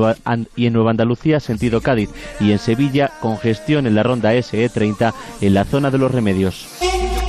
y 0.56 0.68
en 0.68 0.74
Nueva 0.74 0.92
Andalucía, 0.92 1.40
sentido 1.40 1.82
Cádiz. 1.82 2.12
Y 2.40 2.52
en 2.52 2.60
Sevilla, 2.60 3.12
congestión 3.20 3.88
en 3.88 3.96
la 3.96 4.04
ronda 4.04 4.34
SE30 4.34 5.14
en 5.42 5.54
la 5.54 5.66
zona 5.66 5.90
de 5.90 5.98
los 5.98 6.12
remedios. 6.12 6.68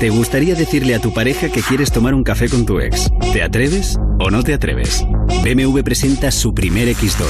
¿Te 0.02 0.10
gustaría 0.10 0.56
decirle 0.56 0.96
a 0.96 1.00
tu 1.00 1.14
pareja 1.14 1.49
que 1.49 1.62
quieres 1.62 1.93
tomar 1.93 2.12
un 2.12 2.25
café 2.25 2.49
con 2.49 2.66
tu 2.66 2.81
ex? 2.81 3.08
¿Te 3.32 3.40
atreves 3.40 3.96
o 4.19 4.32
no 4.32 4.43
te 4.43 4.52
atreves? 4.52 5.06
BMW 5.44 5.78
presenta 5.84 6.32
su 6.32 6.52
primer 6.52 6.88
X2. 6.88 7.25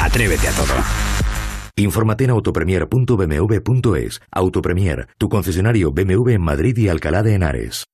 Atrévete 0.00 0.46
a 0.46 0.52
todo. 0.52 0.72
Infórmate 1.74 2.22
en 2.22 2.30
autopremier.bmw.es. 2.30 4.20
Autopremier, 4.30 5.08
tu 5.18 5.28
concesionario 5.28 5.90
BMW 5.90 6.28
en 6.28 6.42
Madrid 6.42 6.76
y 6.76 6.86
Alcalá 6.86 7.24
de 7.24 7.34
Henares. 7.34 7.86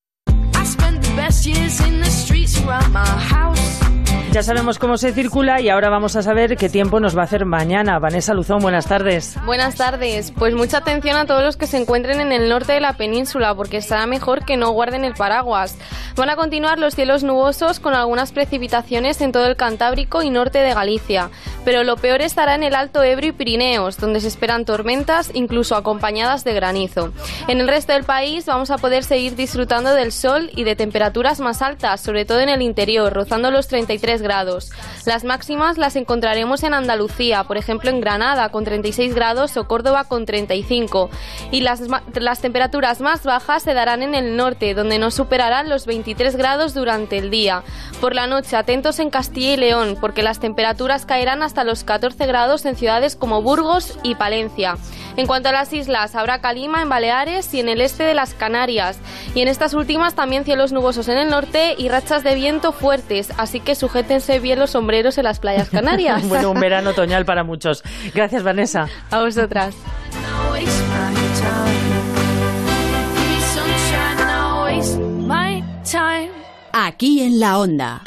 Ya 4.31 4.43
sabemos 4.43 4.79
cómo 4.79 4.99
se 4.99 5.15
circula 5.15 5.61
y 5.63 5.71
ahora 5.71 5.89
vamos 5.89 6.15
a 6.15 6.23
saber 6.23 6.59
qué 6.59 6.69
tiempo 6.69 7.01
nos 7.01 7.17
va 7.17 7.23
a 7.23 7.25
hacer 7.25 7.47
mañana. 7.47 7.99
Vanessa 7.99 8.35
Luzón, 8.35 8.61
buenas 8.61 8.87
tardes. 8.87 9.37
Buenas 9.47 9.77
tardes. 9.77 10.33
Pues 10.33 10.55
mucha 10.55 10.79
atención 10.79 11.17
a 11.17 11.25
todos 11.25 11.43
los 11.43 11.57
que 11.57 11.67
se 11.67 11.79
encuentren 11.79 12.21
en 12.21 12.33
el 12.33 12.51
norte 12.51 12.73
de 12.73 12.81
la 12.81 12.93
península, 12.93 13.55
porque 13.55 13.79
estará 13.79 14.07
mejor 14.07 14.45
que 14.45 14.59
no 14.59 14.71
guarden 14.71 15.05
el 15.05 15.15
paraguas. 15.15 15.79
Van 16.15 16.29
a 16.29 16.37
continuar 16.37 16.79
los 16.79 16.95
cielos 16.95 17.23
nubosos 17.23 17.81
con 17.81 17.95
algunas 17.95 18.33
precipitaciones 18.33 19.21
en 19.23 19.33
todo 19.33 19.47
el 19.47 19.57
Cantábrico 19.57 20.23
y 20.23 20.31
norte 20.31 20.59
de 20.59 20.75
Galicia, 20.75 21.31
pero 21.65 21.85
lo 21.85 21.97
peor 21.97 22.21
estará 22.21 22.55
en 22.55 22.65
el 22.65 22.75
Alto 22.75 23.03
Ebro 23.03 23.29
y 23.29 23.33
Pirineos, 23.33 23.97
donde 23.99 24.21
se 24.21 24.29
esperan 24.29 24.65
tormentas, 24.65 25.31
incluso 25.33 25.75
acompañadas 25.75 26.45
de 26.45 26.55
granizo. 26.55 27.13
En 27.47 27.61
el 27.61 27.69
resto 27.69 27.93
del 27.93 28.05
país 28.05 28.47
vamos 28.47 28.71
a 28.71 28.79
poder 28.79 29.05
seguir 29.05 29.37
disfrutando 29.37 29.95
del 29.95 30.13
sol 30.13 30.51
y 30.55 30.65
de 30.65 30.77
temperaturas 30.77 31.41
más 31.41 31.63
altas, 31.63 32.01
sobre 32.01 32.25
todo 32.25 32.41
en 32.41 32.49
el 32.49 32.63
interior, 32.63 33.13
rozando 33.13 33.51
los 33.51 33.69
33 33.69 34.18
grados. 34.23 34.71
Las 35.05 35.25
máximas 35.25 35.79
las 35.79 35.97
encontraremos 35.97 36.63
en 36.63 36.75
Andalucía, 36.75 37.45
por 37.45 37.57
ejemplo 37.57 37.91
en 37.91 38.01
Granada 38.01 38.49
con 38.51 38.65
36 38.65 39.15
grados 39.15 39.57
o 39.57 39.67
Córdoba 39.67 40.05
con 40.05 40.27
35. 40.27 41.11
Y 41.51 41.61
las, 41.61 41.83
las 42.15 42.41
temperaturas 42.41 43.01
más 43.01 43.25
bajas 43.25 43.63
se 43.63 43.75
darán 43.75 44.03
en 44.03 44.15
el 44.15 44.37
norte, 44.37 44.75
donde 44.75 44.99
no 44.99 45.11
superarán 45.11 45.69
los 45.69 45.87
23 45.87 46.37
grados 46.37 46.75
durante 46.75 47.19
el 47.19 47.31
día. 47.31 47.63
Por 48.01 48.15
la 48.15 48.27
noche, 48.27 48.57
atentos 48.57 48.99
en 48.99 49.11
Castilla 49.11 49.55
y 49.55 49.57
León, 49.57 49.97
porque 50.01 50.23
las 50.23 50.41
temperaturas 50.41 51.07
caerán 51.07 51.43
hasta 51.43 51.65
los 51.65 51.85
14 51.85 52.27
grados 52.27 52.65
en 52.65 52.77
ciudades 52.77 53.17
como 53.17 53.43
Burgos 53.43 53.99
y 54.03 54.15
Palencia. 54.15 54.77
En 55.17 55.27
cuanto 55.27 55.49
a 55.49 55.53
las 55.53 55.73
islas, 55.73 56.15
habrá 56.15 56.41
calima 56.41 56.81
en 56.81 56.89
Baleares 56.89 57.53
y 57.53 57.59
en 57.59 57.69
el 57.69 57.81
este 57.81 58.05
de 58.05 58.15
las 58.15 58.35
Canarias. 58.35 59.01
Y 59.35 59.41
en 59.41 59.49
estas 59.49 59.75
últimas 59.75 60.15
también 60.15 60.45
cielos 60.45 60.71
nubosos 60.71 61.09
en 61.09 61.19
el 61.19 61.29
norte 61.29 61.75
y 61.77 61.89
rachas 61.89 62.23
de 62.23 62.37
viento 62.37 62.71
fuertes, 62.71 63.33
así 63.37 63.59
que 63.59 63.75
sujétense 64.09 64.41
bien 64.41 64.59
los 64.59 64.71
sombreros 64.71 65.19
en 65.19 65.25
las 65.25 65.39
playas 65.39 65.69
canarias. 65.69 66.27
bueno, 66.29 66.51
un 66.51 66.61
verano 66.61 66.91
otoñal 66.91 67.25
para 67.25 67.45
muchos. 67.45 67.83
Gracias, 68.15 68.43
Vanessa. 68.43 68.89
A 69.11 69.21
vosotras. 69.21 69.75
Aquí 76.73 77.21
en 77.21 77.41
la 77.41 77.59
onda. 77.59 78.03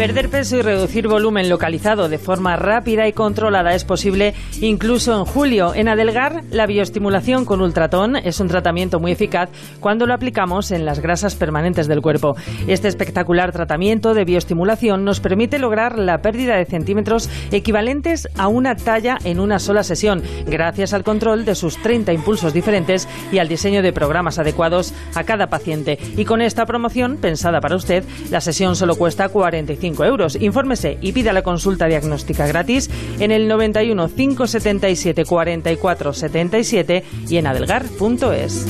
Perder 0.00 0.30
peso 0.30 0.56
y 0.56 0.62
reducir 0.62 1.08
volumen 1.08 1.50
localizado 1.50 2.08
de 2.08 2.16
forma 2.16 2.56
rápida 2.56 3.06
y 3.06 3.12
controlada 3.12 3.74
es 3.74 3.84
posible 3.84 4.32
incluso 4.62 5.14
en 5.14 5.26
julio. 5.26 5.74
En 5.74 5.88
Adelgar, 5.90 6.42
la 6.50 6.64
bioestimulación 6.64 7.44
con 7.44 7.60
ultratón 7.60 8.16
es 8.16 8.40
un 8.40 8.48
tratamiento 8.48 8.98
muy 8.98 9.12
eficaz 9.12 9.50
cuando 9.78 10.06
lo 10.06 10.14
aplicamos 10.14 10.70
en 10.70 10.86
las 10.86 11.00
grasas 11.00 11.34
permanentes 11.34 11.86
del 11.86 12.00
cuerpo. 12.00 12.34
Este 12.66 12.88
espectacular 12.88 13.52
tratamiento 13.52 14.14
de 14.14 14.24
bioestimulación 14.24 15.04
nos 15.04 15.20
permite 15.20 15.58
lograr 15.58 15.98
la 15.98 16.22
pérdida 16.22 16.56
de 16.56 16.64
centímetros 16.64 17.28
equivalentes 17.52 18.26
a 18.38 18.48
una 18.48 18.76
talla 18.76 19.18
en 19.24 19.38
una 19.38 19.58
sola 19.58 19.82
sesión, 19.82 20.22
gracias 20.46 20.94
al 20.94 21.04
control 21.04 21.44
de 21.44 21.54
sus 21.54 21.76
30 21.76 22.14
impulsos 22.14 22.54
diferentes 22.54 23.06
y 23.30 23.38
al 23.38 23.48
diseño 23.48 23.82
de 23.82 23.92
programas 23.92 24.38
adecuados 24.38 24.94
a 25.14 25.24
cada 25.24 25.48
paciente. 25.48 25.98
Y 26.16 26.24
con 26.24 26.40
esta 26.40 26.64
promoción 26.64 27.18
pensada 27.18 27.60
para 27.60 27.76
usted, 27.76 28.02
la 28.30 28.40
sesión 28.40 28.76
solo 28.76 28.96
cuesta 28.96 29.28
45 29.28 29.89
euros. 29.98 30.36
Infórmese 30.40 30.98
y 31.00 31.12
pida 31.12 31.32
la 31.32 31.42
consulta 31.42 31.86
diagnóstica 31.86 32.46
gratis 32.46 32.90
en 33.18 33.30
el 33.30 33.48
91 33.48 34.08
577 34.08 35.24
44 35.24 36.12
77 36.12 37.04
y 37.28 37.36
en 37.36 37.46
adelgar.es. 37.46 38.66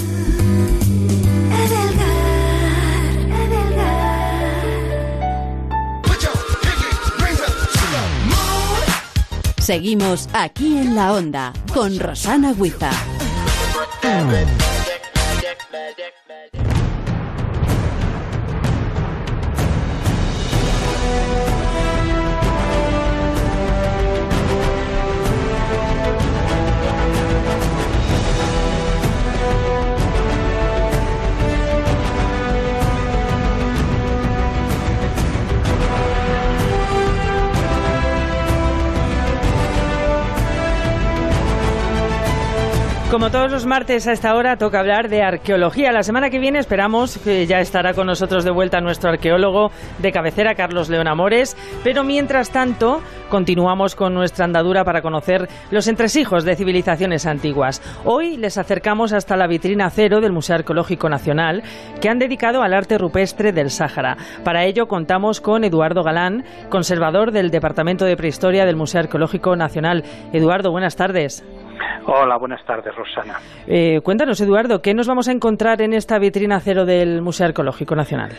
Seguimos 9.58 10.28
aquí 10.32 10.78
en 10.78 10.96
la 10.96 11.12
onda 11.12 11.52
con 11.72 11.96
Rosana 12.00 12.52
Huiza. 12.58 12.90
Como 43.10 43.32
todos 43.32 43.50
los 43.50 43.66
martes 43.66 44.06
a 44.06 44.12
esta 44.12 44.36
hora 44.36 44.56
toca 44.56 44.78
hablar 44.78 45.08
de 45.08 45.20
arqueología. 45.20 45.90
La 45.90 46.04
semana 46.04 46.30
que 46.30 46.38
viene 46.38 46.60
esperamos 46.60 47.18
que 47.18 47.44
ya 47.44 47.58
estará 47.58 47.92
con 47.92 48.06
nosotros 48.06 48.44
de 48.44 48.52
vuelta 48.52 48.80
nuestro 48.80 49.10
arqueólogo 49.10 49.72
de 49.98 50.12
cabecera, 50.12 50.54
Carlos 50.54 50.88
León 50.88 51.08
Amores. 51.08 51.56
Pero 51.82 52.04
mientras 52.04 52.50
tanto, 52.50 53.02
continuamos 53.28 53.96
con 53.96 54.14
nuestra 54.14 54.44
andadura 54.44 54.84
para 54.84 55.02
conocer 55.02 55.48
los 55.72 55.88
entresijos 55.88 56.44
de 56.44 56.54
civilizaciones 56.54 57.26
antiguas. 57.26 57.82
Hoy 58.04 58.36
les 58.36 58.58
acercamos 58.58 59.12
hasta 59.12 59.36
la 59.36 59.48
vitrina 59.48 59.90
cero 59.90 60.20
del 60.20 60.30
Museo 60.30 60.54
Arqueológico 60.54 61.08
Nacional, 61.08 61.64
que 62.00 62.08
han 62.08 62.20
dedicado 62.20 62.62
al 62.62 62.72
arte 62.72 62.96
rupestre 62.96 63.50
del 63.50 63.70
Sáhara. 63.70 64.18
Para 64.44 64.66
ello 64.66 64.86
contamos 64.86 65.40
con 65.40 65.64
Eduardo 65.64 66.04
Galán, 66.04 66.44
conservador 66.68 67.32
del 67.32 67.50
Departamento 67.50 68.04
de 68.04 68.16
Prehistoria 68.16 68.66
del 68.66 68.76
Museo 68.76 69.00
Arqueológico 69.00 69.56
Nacional. 69.56 70.04
Eduardo, 70.32 70.70
buenas 70.70 70.94
tardes. 70.94 71.42
Hola, 72.06 72.36
buenas 72.36 72.64
tardes, 72.64 72.94
Rosana. 72.94 73.34
Eh, 73.66 74.00
cuéntanos, 74.02 74.40
Eduardo, 74.40 74.82
¿qué 74.82 74.94
nos 74.94 75.06
vamos 75.06 75.28
a 75.28 75.32
encontrar 75.32 75.82
en 75.82 75.92
esta 75.92 76.18
vitrina 76.18 76.60
cero 76.60 76.84
del 76.84 77.22
Museo 77.22 77.46
Arqueológico 77.46 77.94
Nacional? 77.94 78.30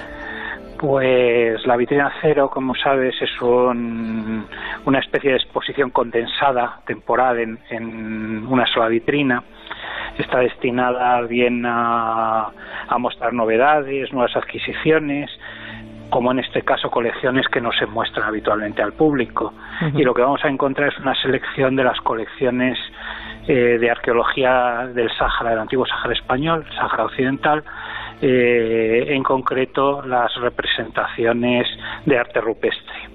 Pues 0.82 1.64
la 1.68 1.78
vitrina 1.78 2.12
cero, 2.22 2.50
como 2.52 2.74
sabes, 2.74 3.14
es 3.22 3.30
una 3.40 5.00
especie 5.00 5.30
de 5.30 5.38
exposición 5.38 5.92
condensada, 5.92 6.80
temporal, 6.88 7.38
en, 7.70 8.48
una 8.50 8.66
sola 8.66 8.88
vitrina. 8.88 9.44
Está 10.18 10.40
destinada 10.40 11.22
bien 11.22 11.64
a, 11.68 12.50
mostrar 12.98 13.32
novedades, 13.32 14.12
nuevas 14.12 14.36
adquisiciones, 14.36 15.30
como 16.10 16.32
en 16.32 16.40
este 16.40 16.64
caso 16.64 16.90
colecciones 16.90 17.48
que 17.48 17.62
no 17.62 17.72
se 17.74 17.86
muestran 17.86 18.28
habitualmente 18.28 18.82
al 18.82 18.94
público. 18.94 19.54
Y 19.94 20.04
lo 20.04 20.16
que 20.16 20.24
vamos 20.24 20.44
a 20.44 20.50
encontrar 20.50 20.92
es 20.92 20.98
una 20.98 21.14
selección 21.22 21.76
de 21.76 21.84
las 21.84 22.02
colecciones 22.02 22.80
eh, 23.48 23.80
de 23.80 23.90
arqueología 23.90 24.88
del 24.94 25.10
Sáhara, 25.18 25.50
del 25.50 25.60
antiguo 25.60 25.84
Sáhara 25.88 26.14
español, 26.14 26.64
Sáhara 26.76 27.06
occidental, 27.06 27.64
eh, 28.22 29.16
en 29.16 29.24
concreto 29.24 30.04
las 30.04 30.32
representaciones 30.36 31.68
de 32.06 32.18
arte 32.20 32.40
rupestre. 32.40 33.10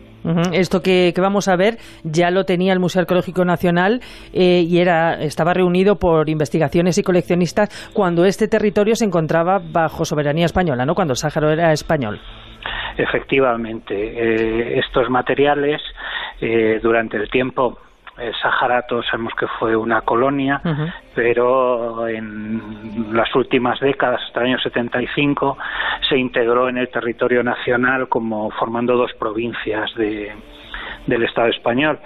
Esto 0.52 0.80
que, 0.82 1.14
vamos 1.16 1.46
a 1.46 1.54
ver 1.54 1.74
ya 2.02 2.32
lo 2.32 2.42
tenía 2.42 2.72
el 2.72 2.80
Museo 2.80 3.02
Arqueológico 3.02 3.44
Nacional 3.44 4.00
eh, 4.34 4.64
y 4.66 4.80
era 4.80 5.14
estaba 5.20 5.54
reunido 5.54 6.00
por 6.00 6.28
investigaciones 6.28 6.98
y 6.98 7.04
coleccionistas 7.04 7.88
cuando 7.94 8.24
este 8.24 8.48
territorio 8.48 8.96
se 8.96 9.04
encontraba 9.04 9.60
bajo 9.60 10.04
soberanía 10.04 10.46
española, 10.46 10.84
¿no? 10.84 10.96
Cuando 10.96 11.12
el 11.12 11.18
Sáhara 11.18 11.52
era 11.52 11.72
español. 11.72 12.18
Efectivamente, 12.98 14.80
estos 14.80 15.08
materiales 15.08 15.80
durante 16.82 17.16
el 17.16 17.30
tiempo 17.30 17.78
Sahara 18.40 18.86
todos 18.86 19.06
sabemos 19.06 19.34
que 19.34 19.46
fue 19.46 19.76
una 19.76 20.00
colonia, 20.00 20.60
pero 21.14 22.08
en 22.08 23.14
las 23.14 23.34
últimas 23.34 23.78
décadas, 23.80 24.22
hasta 24.26 24.40
el 24.40 24.46
año 24.46 24.58
75, 24.58 25.58
se 26.08 26.16
integró 26.16 26.68
en 26.68 26.78
el 26.78 26.88
territorio 26.88 27.42
nacional 27.42 28.08
como 28.08 28.50
formando 28.52 28.96
dos 28.96 29.12
provincias 29.14 29.94
de, 29.96 30.32
del 31.06 31.24
Estado 31.24 31.48
español. 31.48 31.98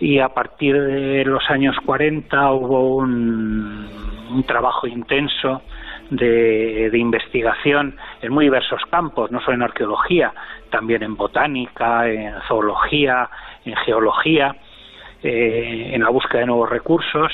Y 0.00 0.18
a 0.18 0.30
partir 0.30 0.80
de 0.80 1.24
los 1.26 1.48
años 1.50 1.76
40 1.84 2.50
hubo 2.52 2.96
un, 2.96 3.88
un 4.30 4.42
trabajo 4.44 4.86
intenso 4.86 5.62
de, 6.10 6.88
de, 6.90 6.98
investigación 6.98 7.96
en 8.20 8.32
muy 8.32 8.46
diversos 8.46 8.82
campos, 8.90 9.30
no 9.30 9.40
solo 9.40 9.54
en 9.54 9.62
arqueología, 9.62 10.32
también 10.70 11.02
en 11.02 11.14
botánica, 11.14 12.08
en 12.08 12.34
zoología, 12.48 13.28
en 13.64 13.76
geología 13.76 14.56
eh, 15.24 15.94
en 15.94 16.02
la 16.02 16.10
búsqueda 16.10 16.40
de 16.40 16.46
nuevos 16.46 16.68
recursos 16.68 17.30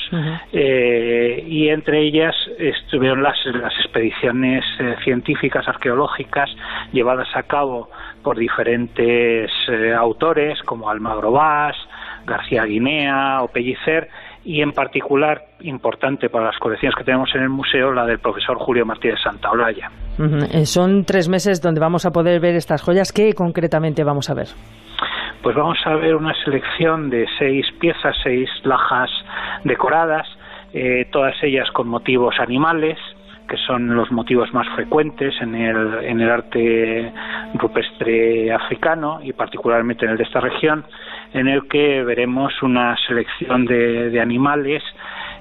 eh, 0.53 1.43
y 1.47 1.69
entre 1.69 2.01
ellas 2.01 2.35
estuvieron 2.59 3.23
las, 3.23 3.35
las 3.45 3.73
expediciones 3.83 4.63
eh, 4.79 4.95
científicas 5.03 5.67
arqueológicas 5.67 6.51
llevadas 6.91 7.29
a 7.33 7.41
cabo 7.41 7.89
por 8.21 8.37
diferentes 8.37 9.49
autores 9.97 10.61
como 10.63 10.87
Almagro 10.87 11.31
Vaz, 11.31 11.75
García 12.27 12.63
Guinea 12.65 13.41
o 13.41 13.47
Pellicer 13.47 14.07
y 14.45 14.61
en 14.61 14.71
particular 14.71 15.41
importante 15.61 16.29
para 16.29 16.45
las 16.45 16.59
colecciones 16.59 16.95
que 16.95 17.03
tenemos 17.03 17.33
en 17.33 17.41
el 17.41 17.49
museo 17.49 17.91
la 17.91 18.05
del 18.05 18.19
profesor 18.19 18.57
Julio 18.57 18.85
Martínez 18.85 19.19
Santaolalla. 19.23 19.89
Son 20.65 21.05
tres 21.05 21.27
meses 21.27 21.59
donde 21.59 21.79
vamos 21.79 22.05
a 22.05 22.11
poder 22.11 22.39
ver 22.39 22.53
estas 22.53 22.83
joyas. 22.83 23.11
¿Qué 23.11 23.33
concretamente 23.33 24.03
vamos 24.03 24.29
a 24.29 24.35
ver? 24.35 24.47
Pues 25.41 25.55
vamos 25.55 25.77
a 25.85 25.95
ver 25.95 26.15
una 26.15 26.33
selección 26.43 27.09
de 27.09 27.27
seis 27.37 27.65
piezas, 27.79 28.15
seis 28.23 28.49
lajas 28.63 29.09
decoradas, 29.63 30.27
eh, 30.73 31.07
todas 31.11 31.35
ellas 31.43 31.69
con 31.71 31.87
motivos 31.87 32.39
animales, 32.39 32.97
que 33.47 33.57
son 33.57 33.95
los 33.95 34.11
motivos 34.11 34.53
más 34.53 34.67
frecuentes 34.75 35.33
en 35.41 35.55
el, 35.55 36.05
en 36.05 36.21
el 36.21 36.29
arte 36.29 37.11
rupestre 37.55 38.51
africano 38.51 39.19
y 39.23 39.33
particularmente 39.33 40.05
en 40.05 40.11
el 40.11 40.17
de 40.17 40.23
esta 40.23 40.39
región, 40.39 40.85
en 41.33 41.47
el 41.47 41.67
que 41.67 42.03
veremos 42.03 42.61
una 42.61 42.95
selección 43.07 43.65
de, 43.65 44.19
animales 44.21 44.83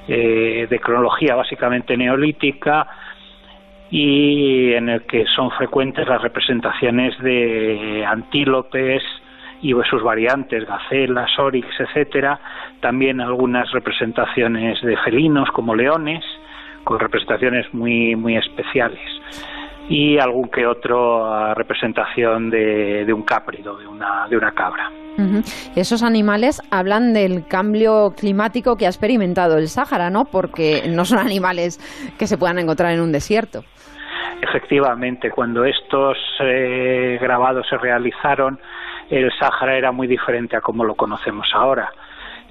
eh, 0.06 0.66
de 0.70 0.80
cronología 0.80 1.34
básicamente 1.34 1.96
neolítica 1.96 2.88
y 3.90 4.72
en 4.72 4.88
el 4.88 5.02
que 5.02 5.26
son 5.34 5.50
frecuentes 5.50 6.06
las 6.06 6.22
representaciones 6.22 7.18
de 7.18 8.04
antílopes, 8.06 9.02
y 9.62 9.74
sus 9.90 10.02
variantes, 10.02 10.64
gacelas, 10.66 11.30
orix, 11.38 11.68
etcétera, 11.78 12.38
también 12.80 13.20
algunas 13.20 13.70
representaciones 13.72 14.80
de 14.82 14.96
felinos 14.98 15.48
como 15.50 15.74
leones, 15.74 16.24
con 16.84 16.98
representaciones 16.98 17.72
muy 17.74 18.14
muy 18.16 18.36
especiales 18.36 19.00
y 19.88 20.18
algún 20.18 20.48
que 20.50 20.66
otro 20.66 21.24
ah, 21.26 21.54
representación 21.54 22.50
de, 22.50 23.04
de 23.06 23.12
un 23.12 23.22
cáprido, 23.22 23.76
de 23.78 23.86
una, 23.86 24.28
de 24.28 24.36
una 24.36 24.52
cabra. 24.52 24.90
Esos 25.74 26.04
animales 26.04 26.62
hablan 26.70 27.12
del 27.12 27.44
cambio 27.48 28.12
climático 28.16 28.76
que 28.76 28.86
ha 28.86 28.88
experimentado 28.88 29.58
el 29.58 29.66
Sáhara, 29.66 30.10
¿no? 30.10 30.26
Porque 30.26 30.82
no 30.88 31.04
son 31.04 31.18
animales 31.18 31.80
que 32.16 32.28
se 32.28 32.38
puedan 32.38 32.60
encontrar 32.60 32.92
en 32.92 33.00
un 33.00 33.10
desierto. 33.10 33.64
Efectivamente, 34.40 35.30
cuando 35.30 35.64
estos 35.64 36.16
eh, 36.40 37.18
grabados 37.20 37.66
se 37.68 37.76
realizaron, 37.78 38.60
el 39.10 39.32
Sáhara 39.38 39.76
era 39.76 39.92
muy 39.92 40.06
diferente 40.06 40.56
a 40.56 40.60
como 40.60 40.84
lo 40.84 40.94
conocemos 40.94 41.48
ahora. 41.54 41.90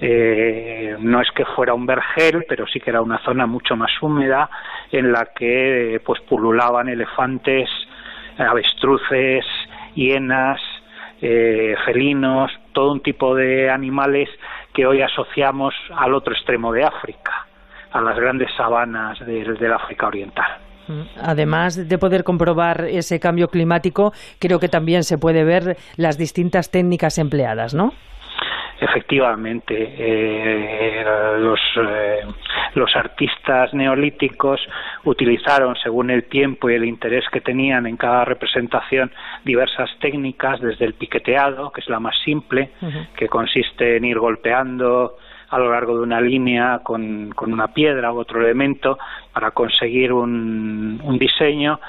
Eh, 0.00 0.96
no 1.00 1.20
es 1.20 1.30
que 1.32 1.44
fuera 1.44 1.74
un 1.74 1.86
vergel, 1.86 2.44
pero 2.48 2.66
sí 2.66 2.78
que 2.80 2.90
era 2.90 3.02
una 3.02 3.18
zona 3.18 3.46
mucho 3.46 3.76
más 3.76 3.90
húmeda 4.00 4.48
en 4.92 5.10
la 5.12 5.26
que 5.34 6.00
pues 6.04 6.20
pululaban 6.22 6.88
elefantes, 6.88 7.68
avestruces, 8.38 9.44
hienas, 9.94 10.60
eh, 11.20 11.74
felinos, 11.84 12.52
todo 12.72 12.92
un 12.92 13.00
tipo 13.00 13.34
de 13.34 13.70
animales 13.70 14.28
que 14.72 14.86
hoy 14.86 15.02
asociamos 15.02 15.74
al 15.96 16.14
otro 16.14 16.32
extremo 16.32 16.72
de 16.72 16.84
África, 16.84 17.46
a 17.90 18.00
las 18.00 18.16
grandes 18.16 18.52
sabanas 18.56 19.18
del 19.26 19.72
África 19.72 20.06
Oriental. 20.06 20.67
Además 21.20 21.88
de 21.88 21.98
poder 21.98 22.24
comprobar 22.24 22.86
ese 22.88 23.20
cambio 23.20 23.48
climático, 23.48 24.12
creo 24.38 24.58
que 24.58 24.68
también 24.68 25.04
se 25.04 25.18
puede 25.18 25.44
ver 25.44 25.76
las 25.96 26.18
distintas 26.18 26.70
técnicas 26.70 27.18
empleadas, 27.18 27.74
¿no? 27.74 27.92
Efectivamente, 28.80 29.74
eh, 29.98 31.04
los, 31.40 31.60
eh, 31.82 32.20
los 32.74 32.94
artistas 32.94 33.74
neolíticos 33.74 34.60
utilizaron, 35.04 35.74
según 35.82 36.10
el 36.10 36.24
tiempo 36.24 36.70
y 36.70 36.74
el 36.74 36.84
interés 36.84 37.24
que 37.32 37.40
tenían 37.40 37.86
en 37.86 37.96
cada 37.96 38.24
representación, 38.24 39.10
diversas 39.44 39.90
técnicas, 40.00 40.60
desde 40.60 40.84
el 40.84 40.94
piqueteado, 40.94 41.72
que 41.72 41.80
es 41.80 41.88
la 41.88 41.98
más 41.98 42.16
simple, 42.24 42.70
que 43.16 43.26
consiste 43.26 43.96
en 43.96 44.04
ir 44.04 44.18
golpeando 44.18 45.16
a 45.50 45.58
lo 45.58 45.70
largo 45.70 45.96
de 45.96 46.02
una 46.02 46.20
línea 46.20 46.80
con, 46.82 47.30
con 47.30 47.52
una 47.52 47.68
piedra 47.68 48.12
u 48.12 48.18
otro 48.18 48.40
elemento 48.40 48.98
para 49.32 49.50
conseguir 49.50 50.12
un, 50.12 51.18
diseño 51.18 51.80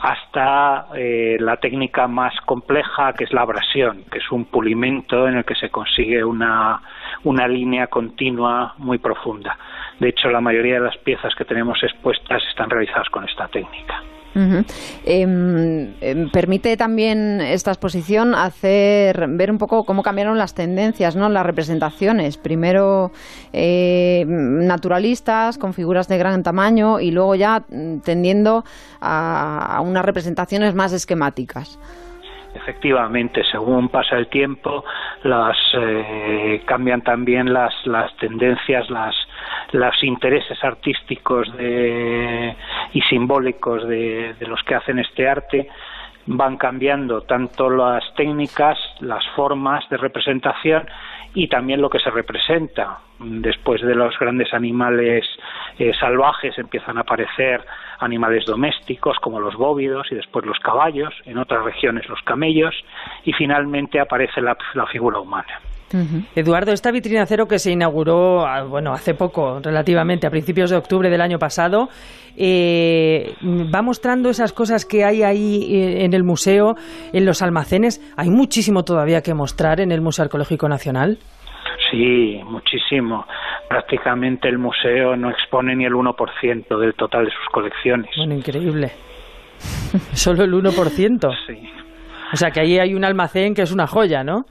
hasta 0.00 0.86
eh, 0.94 1.36
la 1.40 1.56
técnica 1.56 2.06
más 2.06 2.34
compleja 2.42 3.12
que 3.12 3.24
es 3.24 3.32
la 3.32 3.42
abrasión, 3.42 4.04
que 4.10 4.18
es 4.18 4.30
un 4.30 4.44
pulimento 4.44 5.26
en 5.28 5.38
el 5.38 5.44
que 5.44 5.54
se 5.54 5.70
consigue 5.70 6.24
una, 6.24 6.80
una 7.24 7.48
línea 7.48 7.88
continua 7.88 8.74
muy 8.78 8.98
profunda. 8.98 9.58
De 9.98 10.08
hecho, 10.08 10.30
la 10.30 10.40
mayoría 10.40 10.74
de 10.74 10.86
las 10.86 10.96
piezas 10.98 11.34
que 11.34 11.44
tenemos 11.44 11.82
expuestas 11.82 12.42
están 12.48 12.70
realizadas 12.70 13.08
con 13.10 13.24
esta 13.24 13.48
técnica. 13.48 14.02
Em, 14.34 16.30
permite 16.30 16.76
también 16.76 17.40
esta 17.40 17.70
exposición 17.70 18.34
hacer 18.34 19.26
ver 19.28 19.50
un 19.50 19.58
poco 19.58 19.84
cómo 19.84 20.02
cambiaron 20.02 20.38
las 20.38 20.54
tendencias, 20.54 21.16
¿no? 21.16 21.28
Las 21.28 21.44
representaciones. 21.44 22.36
Primero 22.36 23.10
eh, 23.52 24.24
naturalistas 24.26 25.58
con 25.58 25.74
figuras 25.74 26.08
de 26.08 26.18
gran 26.18 26.42
tamaño 26.42 27.00
y 27.00 27.10
luego 27.10 27.34
ya 27.34 27.64
mm, 27.68 27.98
tendiendo 27.98 28.64
a, 29.00 29.80
unas 29.84 30.04
representaciones 30.04 30.74
más 30.74 30.92
esquemáticas. 30.92 31.78
Efectivamente, 32.62 33.42
según 33.50 33.88
pasa 33.88 34.16
el 34.16 34.28
tiempo, 34.28 34.84
las 35.22 35.56
eh, 35.74 36.62
cambian 36.66 37.02
también 37.02 37.52
las, 37.52 37.74
las 37.86 38.14
tendencias, 38.16 38.90
las 38.90 39.14
los 39.72 40.02
intereses 40.02 40.62
artísticos 40.64 41.48
y 42.92 43.00
simbólicos 43.02 43.86
de, 43.86 44.34
los 44.40 44.62
que 44.62 44.74
hacen 44.74 44.98
este 44.98 45.28
arte 45.28 45.68
van 46.30 46.58
cambiando 46.58 47.22
tanto 47.22 47.70
las 47.70 48.04
técnicas, 48.14 48.78
las 49.00 49.24
formas 49.34 49.88
de 49.88 49.96
representación 49.96 50.86
y 51.32 51.48
también 51.48 51.80
lo 51.80 51.88
que 51.88 51.98
se 51.98 52.10
representa. 52.10 52.98
Después 53.18 53.80
de 53.80 53.94
los 53.94 54.18
grandes 54.18 54.52
animales 54.52 55.24
eh, 55.78 55.92
salvajes 55.98 56.58
empiezan 56.58 56.98
a 56.98 57.00
aparecer 57.00 57.64
animales 58.00 58.44
domésticos 58.44 59.18
como 59.20 59.40
los 59.40 59.56
bóvidos 59.56 60.06
y 60.12 60.16
después 60.16 60.44
los 60.44 60.58
caballos, 60.60 61.14
en 61.24 61.38
otras 61.38 61.64
regiones 61.64 62.08
los 62.08 62.20
camellos 62.22 62.74
y 63.24 63.32
finalmente 63.32 63.98
aparece 63.98 64.40
la 64.42 64.86
figura 64.92 65.18
humana. 65.18 65.60
Eduardo, 66.34 66.72
esta 66.72 66.90
vitrina 66.90 67.24
cero 67.26 67.46
que 67.46 67.58
se 67.58 67.72
inauguró, 67.72 68.46
ah, 68.46 68.64
bueno, 68.64 68.92
hace 68.92 69.14
poco, 69.14 69.60
relativamente, 69.62 70.26
a 70.26 70.30
principios 70.30 70.70
de 70.70 70.76
octubre 70.76 71.08
del 71.08 71.20
año 71.20 71.38
pasado, 71.38 71.88
eh, 72.36 73.34
va 73.42 73.82
mostrando 73.82 74.30
esas 74.30 74.52
cosas 74.52 74.84
que 74.84 75.04
hay 75.04 75.22
ahí 75.22 75.74
eh, 75.74 76.04
en 76.04 76.14
el 76.14 76.24
museo, 76.24 76.74
en 77.12 77.24
los 77.24 77.42
almacenes. 77.42 78.00
¿Hay 78.16 78.30
muchísimo 78.30 78.84
todavía 78.84 79.22
que 79.22 79.34
mostrar 79.34 79.80
en 79.80 79.92
el 79.92 80.00
Museo 80.00 80.24
Arqueológico 80.24 80.68
Nacional? 80.68 81.18
Sí, 81.90 82.40
muchísimo. 82.44 83.26
Prácticamente 83.68 84.48
el 84.48 84.58
museo 84.58 85.16
no 85.16 85.30
expone 85.30 85.74
ni 85.74 85.84
el 85.84 85.92
1% 85.92 86.78
del 86.78 86.94
total 86.94 87.24
de 87.24 87.30
sus 87.30 87.46
colecciones. 87.52 88.10
Bueno, 88.16 88.34
increíble. 88.34 88.92
Solo 90.12 90.44
el 90.44 90.52
1%. 90.52 91.36
Sí. 91.46 91.70
O 92.32 92.36
sea 92.36 92.50
que 92.50 92.60
ahí 92.60 92.78
hay 92.78 92.94
un 92.94 93.04
almacén 93.04 93.54
que 93.54 93.62
es 93.62 93.72
una 93.72 93.86
joya, 93.86 94.22
¿no? 94.22 94.44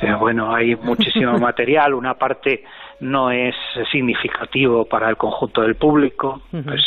Eh, 0.00 0.14
bueno, 0.18 0.54
hay 0.54 0.76
muchísimo 0.82 1.38
material, 1.38 1.94
una 1.94 2.14
parte 2.14 2.64
no 3.00 3.30
es 3.30 3.54
significativo 3.90 4.86
para 4.86 5.08
el 5.08 5.16
conjunto 5.16 5.62
del 5.62 5.76
público, 5.76 6.40
pues 6.50 6.82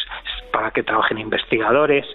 para 0.52 0.72
que 0.72 0.84
trabajen 0.84 1.20
investigadores, 1.20 2.06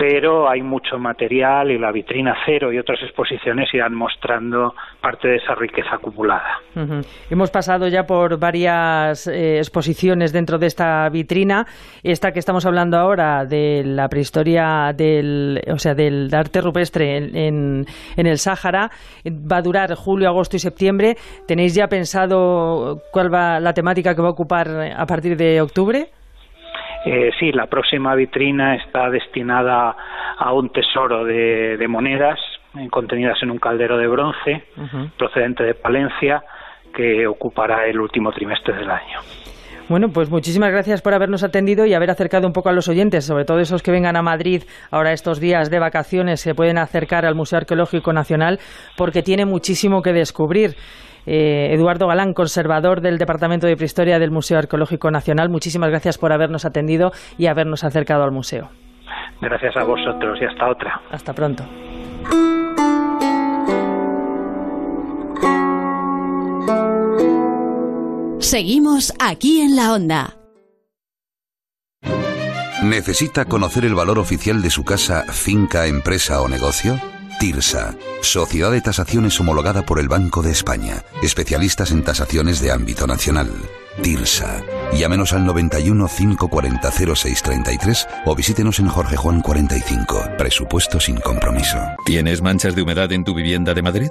pero 0.00 0.48
hay 0.48 0.62
mucho 0.62 0.98
material 0.98 1.70
y 1.70 1.78
la 1.78 1.92
vitrina 1.92 2.34
cero 2.46 2.72
y 2.72 2.78
otras 2.78 3.02
exposiciones 3.02 3.68
irán 3.74 3.94
mostrando 3.94 4.72
parte 4.98 5.28
de 5.28 5.36
esa 5.36 5.54
riqueza 5.54 5.96
acumulada. 5.96 6.58
Hemos 7.28 7.50
pasado 7.50 7.86
ya 7.86 8.04
por 8.04 8.40
varias 8.40 9.26
eh, 9.26 9.58
exposiciones 9.58 10.32
dentro 10.32 10.56
de 10.56 10.68
esta 10.68 11.06
vitrina. 11.10 11.66
Esta 12.02 12.32
que 12.32 12.38
estamos 12.38 12.64
hablando 12.64 12.96
ahora 12.96 13.44
de 13.44 13.82
la 13.84 14.08
prehistoria 14.08 14.94
del, 14.96 15.60
o 15.70 15.78
sea, 15.78 15.92
del 15.92 16.34
arte 16.34 16.62
rupestre 16.62 17.18
en, 17.18 17.84
en 18.16 18.26
el 18.26 18.38
Sáhara 18.38 18.88
va 19.26 19.58
a 19.58 19.62
durar 19.62 19.94
julio, 19.96 20.30
agosto 20.30 20.56
y 20.56 20.60
septiembre. 20.60 21.16
¿Tenéis 21.46 21.74
ya 21.74 21.88
pensado 21.88 23.02
cuál 23.12 23.30
va 23.30 23.60
la 23.60 23.74
temática 23.74 24.14
que 24.14 24.22
va 24.22 24.28
a 24.28 24.32
ocupar 24.32 24.66
a 24.96 25.04
partir 25.04 25.36
de 25.36 25.60
octubre? 25.60 26.08
Eh, 27.04 27.30
sí, 27.38 27.52
la 27.52 27.66
próxima 27.66 28.14
vitrina 28.14 28.76
está 28.76 29.08
destinada 29.08 29.96
a 30.36 30.52
un 30.52 30.70
tesoro 30.70 31.24
de, 31.24 31.84
monedas 31.88 32.38
eh, 32.78 32.88
contenidas 32.90 33.42
en 33.42 33.50
un 33.50 33.58
caldero 33.58 33.96
de 33.96 34.06
bronce 34.06 34.64
procedente 35.16 35.64
de 35.64 35.74
Palencia 35.74 36.42
que 36.94 37.26
ocupará 37.26 37.86
el 37.86 38.00
último 38.00 38.32
trimestre 38.32 38.74
del 38.74 38.90
año. 38.90 39.20
Bueno, 39.90 40.08
pues 40.12 40.30
muchísimas 40.30 40.70
gracias 40.70 41.02
por 41.02 41.14
habernos 41.14 41.42
atendido 41.42 41.84
y 41.84 41.94
haber 41.94 42.10
acercado 42.10 42.46
un 42.46 42.52
poco 42.52 42.68
a 42.68 42.72
los 42.72 42.88
oyentes, 42.88 43.24
sobre 43.24 43.44
todo 43.44 43.58
esos 43.58 43.82
que 43.82 43.90
vengan 43.90 44.14
a 44.14 44.22
Madrid 44.22 44.62
ahora 44.92 45.12
estos 45.12 45.40
días 45.40 45.68
de 45.68 45.80
vacaciones, 45.80 46.40
se 46.40 46.54
pueden 46.54 46.78
acercar 46.78 47.26
al 47.26 47.34
Museo 47.34 47.58
Arqueológico 47.58 48.12
Nacional 48.12 48.60
porque 48.96 49.22
tiene 49.22 49.46
muchísimo 49.46 50.00
que 50.00 50.12
descubrir. 50.12 50.76
Eh, 51.26 51.72
Eduardo 51.72 52.06
Galán, 52.06 52.32
conservador 52.32 53.00
del 53.00 53.18
Departamento 53.18 53.66
de 53.66 53.76
Prehistoria 53.76 54.18
del 54.18 54.30
Museo 54.30 54.58
Arqueológico 54.58 55.10
Nacional. 55.10 55.48
Muchísimas 55.48 55.90
gracias 55.90 56.18
por 56.18 56.32
habernos 56.32 56.64
atendido 56.64 57.12
y 57.38 57.46
habernos 57.46 57.84
acercado 57.84 58.24
al 58.24 58.32
museo. 58.32 58.70
Gracias 59.40 59.76
a 59.76 59.84
vosotros 59.84 60.38
y 60.40 60.44
hasta 60.44 60.68
otra. 60.68 61.00
Hasta 61.10 61.32
pronto. 61.32 61.64
Seguimos 68.40 69.14
aquí 69.20 69.60
en 69.60 69.76
la 69.76 69.92
onda. 69.92 70.36
¿Necesita 72.82 73.44
conocer 73.44 73.84
el 73.84 73.94
valor 73.94 74.18
oficial 74.18 74.62
de 74.62 74.70
su 74.70 74.84
casa, 74.84 75.24
finca, 75.30 75.86
empresa 75.86 76.40
o 76.40 76.48
negocio? 76.48 76.94
TIRSA, 77.40 77.94
Sociedad 78.20 78.70
de 78.70 78.82
Tasaciones 78.82 79.40
homologada 79.40 79.80
por 79.80 79.98
el 79.98 80.08
Banco 80.08 80.42
de 80.42 80.50
España, 80.50 81.02
especialistas 81.22 81.90
en 81.90 82.04
tasaciones 82.04 82.60
de 82.60 82.70
ámbito 82.70 83.06
nacional. 83.06 83.50
TIRSA. 84.02 84.62
Llámenos 84.92 85.32
al 85.32 85.46
91 85.46 86.06
540 86.06 86.90
0633 86.90 88.08
o 88.26 88.36
visítenos 88.36 88.78
en 88.78 88.88
Jorge 88.88 89.16
Juan 89.16 89.40
45. 89.40 90.32
Presupuesto 90.36 91.00
sin 91.00 91.16
compromiso. 91.16 91.78
¿Tienes 92.04 92.42
manchas 92.42 92.74
de 92.74 92.82
humedad 92.82 93.10
en 93.10 93.24
tu 93.24 93.32
vivienda 93.32 93.72
de 93.72 93.80
Madrid? 93.80 94.10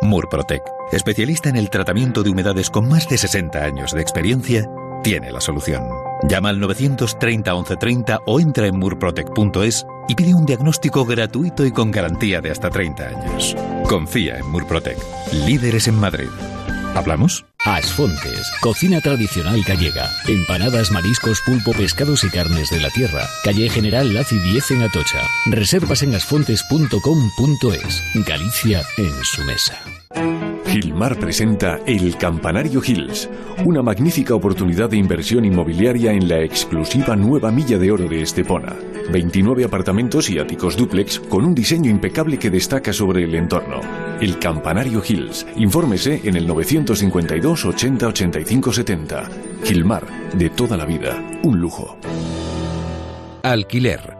Murprotec, 0.00 0.62
especialista 0.90 1.50
en 1.50 1.56
el 1.56 1.68
tratamiento 1.68 2.22
de 2.22 2.30
humedades 2.30 2.70
con 2.70 2.88
más 2.88 3.06
de 3.10 3.18
60 3.18 3.62
años 3.62 3.92
de 3.92 4.00
experiencia, 4.00 4.66
tiene 5.02 5.30
la 5.30 5.42
solución. 5.42 5.82
Llama 6.28 6.50
al 6.50 6.60
930 6.60 7.52
1130 7.52 8.20
o 8.26 8.40
entra 8.40 8.66
en 8.66 8.78
murprotec.es 8.78 9.86
y 10.08 10.14
pide 10.14 10.34
un 10.34 10.44
diagnóstico 10.44 11.04
gratuito 11.04 11.64
y 11.64 11.72
con 11.72 11.90
garantía 11.90 12.40
de 12.40 12.50
hasta 12.50 12.70
30 12.70 13.08
años. 13.08 13.56
Confía 13.88 14.38
en 14.38 14.50
Murprotec, 14.50 14.98
líderes 15.46 15.88
en 15.88 15.98
Madrid. 15.98 16.28
¿Hablamos? 16.94 17.44
Asfontes, 17.64 18.50
cocina 18.60 19.00
tradicional 19.00 19.62
gallega. 19.62 20.10
Empanadas, 20.26 20.90
mariscos, 20.90 21.40
pulpo, 21.42 21.72
pescados 21.72 22.24
y 22.24 22.30
carnes 22.30 22.70
de 22.70 22.80
la 22.80 22.90
tierra. 22.90 23.22
Calle 23.44 23.68
General 23.68 24.12
Laci 24.12 24.38
10 24.38 24.72
en 24.72 24.82
Atocha. 24.82 25.22
Reservas 25.46 26.02
en 26.02 26.14
asfontes.com.es. 26.14 28.02
Galicia 28.26 28.82
en 28.96 29.24
su 29.24 29.44
mesa. 29.44 29.78
Gilmar 30.70 31.18
presenta 31.18 31.80
El 31.84 32.16
Campanario 32.16 32.80
Hills, 32.86 33.28
una 33.64 33.82
magnífica 33.82 34.36
oportunidad 34.36 34.88
de 34.88 34.98
inversión 34.98 35.44
inmobiliaria 35.44 36.12
en 36.12 36.28
la 36.28 36.42
exclusiva 36.44 37.16
nueva 37.16 37.50
milla 37.50 37.76
de 37.76 37.90
oro 37.90 38.06
de 38.06 38.22
Estepona. 38.22 38.76
29 39.10 39.64
apartamentos 39.64 40.30
y 40.30 40.38
áticos 40.38 40.76
dúplex 40.76 41.18
con 41.18 41.44
un 41.44 41.56
diseño 41.56 41.90
impecable 41.90 42.38
que 42.38 42.50
destaca 42.50 42.92
sobre 42.92 43.24
el 43.24 43.34
entorno. 43.34 43.80
El 44.20 44.38
Campanario 44.38 45.02
Hills. 45.04 45.44
Infórmese 45.56 46.20
en 46.22 46.36
el 46.36 46.46
952 46.46 47.64
80 47.64 48.06
85 48.06 48.72
70. 48.72 49.28
Gilmar, 49.64 50.06
de 50.34 50.50
toda 50.50 50.76
la 50.76 50.84
vida, 50.84 51.20
un 51.42 51.58
lujo. 51.58 51.98
Alquiler 53.42 54.19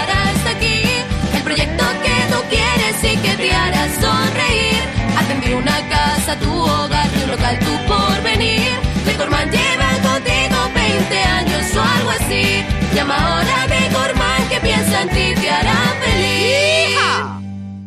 hará 3.81 4.01
sonreír. 4.01 4.81
Atender 5.17 5.55
una 5.55 5.89
casa, 5.89 6.39
tu 6.39 6.51
hogar, 6.51 7.09
tu 7.09 7.27
local, 7.27 7.59
tu 7.59 7.87
porvenir. 7.87 8.71
Decorman 9.05 9.49
lleva 9.51 9.89
contigo 10.01 10.57
20 10.73 11.17
años 11.17 11.75
o 11.75 11.81
algo 11.81 12.09
así. 12.11 12.63
Llama 12.95 13.15
ahora 13.15 13.63
a 13.63 13.67
Decorman 13.67 14.49
que 14.49 14.59
piensa 14.59 15.01
en 15.01 15.09
ti, 15.09 15.41
te 15.41 15.49
hará 15.49 15.95
feliz. 16.03 16.31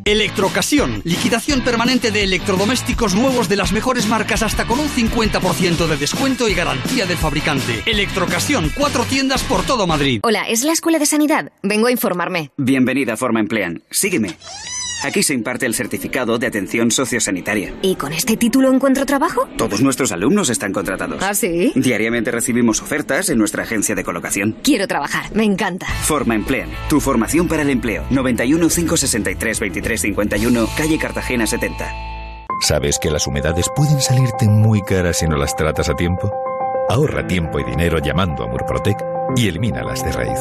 Electrocasión, 0.06 1.00
liquidación 1.04 1.62
permanente 1.62 2.10
de 2.10 2.24
electrodomésticos 2.24 3.14
nuevos 3.14 3.48
de 3.48 3.56
las 3.56 3.72
mejores 3.72 4.06
marcas 4.06 4.42
hasta 4.42 4.66
con 4.66 4.78
un 4.78 4.88
50% 4.88 5.86
de 5.86 5.96
descuento 5.96 6.46
y 6.46 6.54
garantía 6.54 7.06
del 7.06 7.16
fabricante. 7.16 7.82
Electrocasión, 7.86 8.70
cuatro 8.76 9.04
tiendas 9.04 9.42
por 9.44 9.64
todo 9.64 9.86
Madrid. 9.86 10.20
Hola, 10.22 10.42
¿es 10.42 10.62
la 10.62 10.72
Escuela 10.72 10.98
de 10.98 11.06
Sanidad? 11.06 11.52
Vengo 11.62 11.86
a 11.86 11.90
informarme. 11.90 12.50
Bienvenida 12.58 13.14
a 13.14 13.16
Forma 13.16 13.40
Emplean. 13.40 13.82
Sígueme. 13.90 14.36
Aquí 15.04 15.22
se 15.22 15.34
imparte 15.34 15.66
el 15.66 15.74
certificado 15.74 16.38
de 16.38 16.46
atención 16.46 16.90
sociosanitaria. 16.90 17.74
¿Y 17.82 17.96
con 17.96 18.14
este 18.14 18.38
título 18.38 18.72
encuentro 18.72 19.04
trabajo? 19.04 19.46
Todos 19.58 19.82
nuestros 19.82 20.12
alumnos 20.12 20.48
están 20.48 20.72
contratados. 20.72 21.22
¿Ah, 21.22 21.34
sí? 21.34 21.72
Diariamente 21.74 22.30
recibimos 22.30 22.80
ofertas 22.80 23.28
en 23.28 23.36
nuestra 23.36 23.64
agencia 23.64 23.94
de 23.94 24.02
colocación. 24.02 24.56
Quiero 24.62 24.88
trabajar, 24.88 25.24
me 25.34 25.44
encanta. 25.44 25.86
Forma 26.04 26.34
Emplean, 26.34 26.70
tu 26.88 27.00
formación 27.00 27.48
para 27.48 27.60
el 27.62 27.68
empleo. 27.68 28.04
91 28.08 28.66
563 28.66 29.60
23 29.60 30.00
51, 30.00 30.68
calle 30.74 30.98
Cartagena 30.98 31.46
70. 31.46 31.86
¿Sabes 32.62 32.98
que 32.98 33.10
las 33.10 33.26
humedades 33.26 33.66
pueden 33.76 34.00
salirte 34.00 34.48
muy 34.48 34.80
caras 34.80 35.18
si 35.18 35.26
no 35.26 35.36
las 35.36 35.54
tratas 35.54 35.90
a 35.90 35.94
tiempo? 35.94 36.32
Ahorra 36.88 37.26
tiempo 37.26 37.60
y 37.60 37.64
dinero 37.64 37.98
llamando 37.98 38.42
a 38.42 38.46
Murprotec 38.46 38.96
y 39.36 39.48
elimínalas 39.48 40.02
de 40.02 40.12
raíz. 40.12 40.40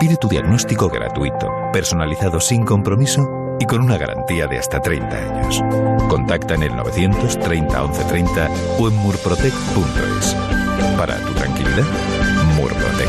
Pide 0.00 0.16
tu 0.16 0.28
diagnóstico 0.28 0.88
gratuito, 0.88 1.50
personalizado 1.70 2.40
sin 2.40 2.64
compromiso 2.64 3.43
y 3.60 3.66
con 3.66 3.82
una 3.82 3.98
garantía 3.98 4.46
de 4.46 4.58
hasta 4.58 4.80
30 4.80 5.16
años. 5.16 5.62
Contacta 6.08 6.54
en 6.54 6.64
el 6.64 6.76
930 6.76 7.82
1130 7.82 8.50
o 8.78 8.88
en 8.88 8.94
murprotec.es. 8.96 10.36
Para 10.96 11.18
tu 11.18 11.32
tranquilidad, 11.34 11.84
Murprotec. 12.56 13.08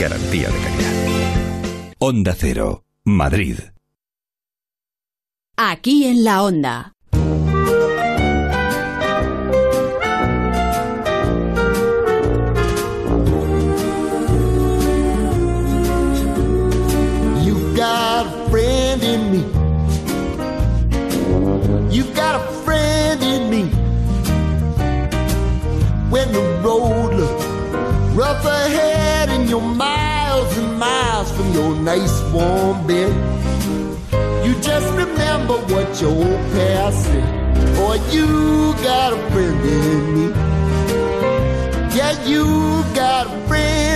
Garantía 0.00 0.48
de 0.48 0.58
calidad. 0.58 1.94
Onda 1.98 2.34
Cero, 2.36 2.84
Madrid. 3.04 3.58
Aquí 5.56 6.06
en 6.06 6.24
la 6.24 6.42
onda. 6.42 6.95
When 26.08 26.30
the 26.32 26.40
road 26.62 27.14
looks 27.14 27.44
rough 28.14 28.44
ahead 28.44 29.28
and 29.28 29.50
you're 29.50 29.60
miles 29.60 30.56
and 30.56 30.78
miles 30.78 31.32
from 31.32 31.52
your 31.52 31.74
nice 31.74 32.22
warm 32.32 32.86
bed, 32.86 33.12
you 34.46 34.54
just 34.60 34.86
remember 34.94 35.54
what 35.54 36.00
your 36.00 36.10
old 36.10 36.52
past 36.52 37.04
said. 37.04 37.74
Boy, 37.74 37.98
you 38.12 38.72
got 38.84 39.14
a 39.14 39.30
friend 39.32 39.60
in 39.66 40.14
me. 40.14 40.28
Yeah, 41.96 42.14
you 42.24 42.44
got 42.94 43.26
a 43.26 43.48
friend. 43.48 43.95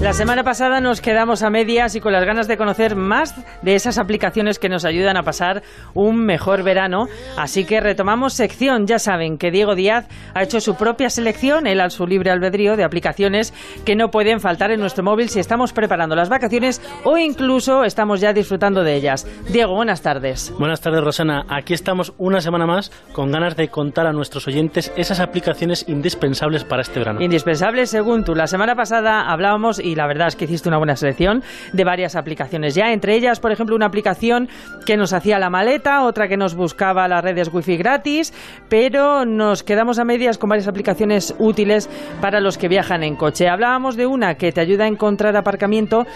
La 0.00 0.14
semana 0.14 0.44
pasada 0.44 0.80
nos 0.80 1.02
quedamos 1.02 1.42
a 1.42 1.50
medias 1.50 1.94
y 1.94 2.00
con 2.00 2.12
las 2.12 2.24
ganas 2.24 2.48
de 2.48 2.56
conocer 2.56 2.96
más 2.96 3.34
de 3.60 3.74
esas 3.74 3.98
aplicaciones 3.98 4.58
que 4.58 4.70
nos 4.70 4.86
ayudan 4.86 5.18
a 5.18 5.22
pasar 5.24 5.62
un 5.92 6.24
mejor 6.24 6.62
verano. 6.62 7.06
Así 7.36 7.66
que 7.66 7.80
retomamos 7.80 8.32
sección. 8.32 8.86
Ya 8.86 8.98
saben 8.98 9.36
que 9.36 9.50
Diego 9.50 9.74
Díaz 9.74 10.08
ha 10.32 10.42
hecho 10.42 10.60
su 10.60 10.74
propia 10.74 11.10
selección, 11.10 11.66
él 11.66 11.82
al 11.82 11.90
su 11.90 12.06
libre 12.06 12.30
albedrío, 12.30 12.76
de 12.76 12.84
aplicaciones 12.84 13.52
que 13.84 13.94
no 13.94 14.10
pueden 14.10 14.40
faltar 14.40 14.70
en 14.70 14.80
nuestro 14.80 15.04
móvil 15.04 15.28
si 15.28 15.38
estamos 15.38 15.74
preparando 15.74 16.16
las 16.16 16.30
vacaciones 16.30 16.80
o 17.04 17.18
incluso 17.18 17.84
estamos 17.84 18.22
ya 18.22 18.32
disfrutando 18.32 18.82
de 18.82 18.94
ellas. 18.94 19.26
Diego, 19.50 19.74
buenas 19.74 20.00
tardes. 20.00 20.50
Buenas 20.58 20.80
tardes, 20.80 21.04
Rosana. 21.04 21.44
Aquí 21.50 21.74
estamos 21.74 22.14
una 22.16 22.40
semana 22.40 22.64
más 22.64 22.90
con 23.12 23.30
ganas 23.30 23.54
de 23.54 23.68
contar 23.68 24.06
a 24.06 24.14
nuestros 24.14 24.48
oyentes 24.48 24.92
esas 24.96 25.20
aplicaciones 25.20 25.84
indispensables 25.88 26.64
para 26.64 26.80
este 26.80 27.00
verano. 27.00 27.20
Indispensable 27.20 27.84
según 27.84 28.24
tú. 28.24 28.34
La 28.34 28.46
semana 28.46 28.74
pasada 28.74 29.09
hablábamos, 29.18 29.80
y 29.80 29.96
la 29.96 30.06
verdad 30.06 30.28
es 30.28 30.36
que 30.36 30.44
hiciste 30.44 30.68
una 30.68 30.78
buena 30.78 30.94
selección, 30.94 31.42
de 31.72 31.84
varias 31.84 32.14
aplicaciones 32.14 32.74
ya. 32.76 32.92
Entre 32.92 33.16
ellas, 33.16 33.40
por 33.40 33.50
ejemplo, 33.50 33.74
una 33.74 33.86
aplicación 33.86 34.48
que 34.86 34.96
nos 34.96 35.12
hacía 35.12 35.38
la 35.40 35.50
maleta, 35.50 36.04
otra 36.04 36.28
que 36.28 36.36
nos 36.36 36.54
buscaba 36.54 37.08
las 37.08 37.24
redes 37.24 37.52
wifi 37.52 37.76
gratis, 37.76 38.32
pero 38.68 39.24
nos 39.24 39.62
quedamos 39.62 39.98
a 39.98 40.04
medias 40.04 40.38
con 40.38 40.50
varias 40.50 40.68
aplicaciones 40.68 41.34
útiles 41.38 41.88
para 42.20 42.40
los 42.40 42.58
que 42.58 42.68
viajan 42.68 43.02
en 43.02 43.16
coche. 43.16 43.48
Hablábamos 43.48 43.96
de 43.96 44.06
una 44.06 44.36
que 44.36 44.52
te 44.52 44.60
ayuda 44.60 44.84
a 44.84 44.88
encontrar 44.88 45.36
aparcamiento, 45.36 46.06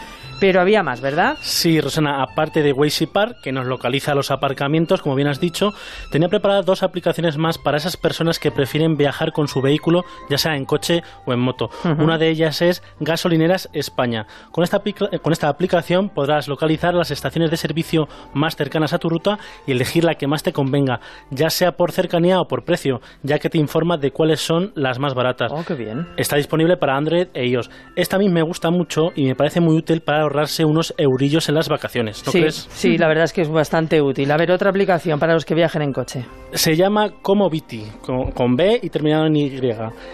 pero 0.40 0.61
había 0.61 0.83
más, 0.83 1.01
¿verdad? 1.01 1.37
Sí, 1.40 1.81
Rosana, 1.81 2.23
aparte 2.23 2.62
de 2.62 2.73
Waze 2.73 3.07
Park, 3.07 3.38
que 3.42 3.53
nos 3.53 3.66
localiza 3.66 4.14
los 4.14 4.31
aparcamientos, 4.31 5.03
como 5.03 5.14
bien 5.14 5.29
has 5.29 5.40
dicho, 5.40 5.73
tenía 6.11 6.29
preparadas 6.29 6.66
dos 6.66 6.83
aplicaciones 6.83 7.38
más 7.38 7.59
para 7.59 7.77
esas 7.77 7.97
personas 7.97 8.38
que 8.38 8.51
prefieren 8.51 8.97
viajar 8.97 9.33
con 9.33 9.49
su 9.49 9.61
vehículo, 9.61 10.05
ya 10.29 10.38
sea 10.38 10.57
en 10.57 10.64
coche 10.64 11.03
o 11.27 11.33
en 11.33 11.40
moto. 11.40 11.70
Una 11.99 12.18
de 12.18 12.29
ellas 12.29 12.62
es 12.62 12.83
Gasolineras 13.01 13.68
España. 13.73 14.27
Con 14.51 14.64
esta, 14.64 14.81
con 15.23 15.33
esta 15.33 15.49
aplicación 15.49 16.09
podrás 16.09 16.49
localizar 16.49 16.94
las 16.94 17.11
estaciones 17.11 17.51
de 17.51 17.57
servicio 17.57 18.09
más 18.33 18.57
cercanas 18.57 18.92
a 18.92 18.99
tu 18.99 19.09
ruta 19.09 19.38
y 19.66 19.73
elegir 19.73 20.05
la 20.05 20.14
que 20.14 20.27
más 20.27 20.42
te 20.42 20.53
convenga, 20.53 21.01
ya 21.31 21.51
sea 21.51 21.73
por 21.73 21.92
cercanía 21.92 22.40
o 22.40 22.49
por 22.49 22.64
precio, 22.64 23.01
ya 23.23 23.38
que 23.38 23.51
te 23.51 23.59
informa 23.59 23.97
de 23.97 24.11
cuáles 24.11 24.40
son 24.40 24.73
las 24.75 24.99
más 24.99 25.14
baratas. 25.14 25.53
Oh, 25.53 25.64
qué 25.66 25.75
bien. 25.75 26.09
Está 26.16 26.37
disponible 26.37 26.77
para 26.77 26.97
Android 26.97 27.29
e 27.35 27.47
iOS. 27.47 27.70
Esta 27.97 28.16
a 28.16 28.18
mí 28.18 28.29
me 28.29 28.42
gusta 28.42 28.70
mucho 28.70 29.11
y 29.14 29.25
me 29.27 29.35
parece 29.35 29.61
muy 29.61 29.77
útil 29.77 30.01
para 30.01 30.23
ahorrarse 30.24 30.64
unos 30.64 30.92
eurillos 30.98 31.48
en 31.48 31.54
las 31.54 31.68
vacaciones, 31.68 32.24
¿no 32.26 32.32
sí, 32.32 32.40
crees? 32.40 32.66
sí, 32.70 32.98
la 32.98 33.06
verdad 33.08 33.24
es 33.24 33.32
que 33.32 33.42
es 33.42 33.48
bastante 33.48 34.02
útil. 34.02 34.30
A 34.32 34.37
ver, 34.37 34.50
otra 34.50 34.70
aplicación 34.70 35.18
para 35.18 35.32
los 35.34 35.44
que 35.44 35.54
viajen 35.54 35.82
en 35.82 35.92
coche. 35.92 36.24
Se 36.52 36.74
llama 36.76 37.10
Como 37.22 37.48
Viti, 37.48 37.84
con, 38.02 38.32
con 38.32 38.56
B 38.56 38.80
y 38.82 38.90
terminado 38.90 39.26
en 39.26 39.37
Y. 39.37 39.60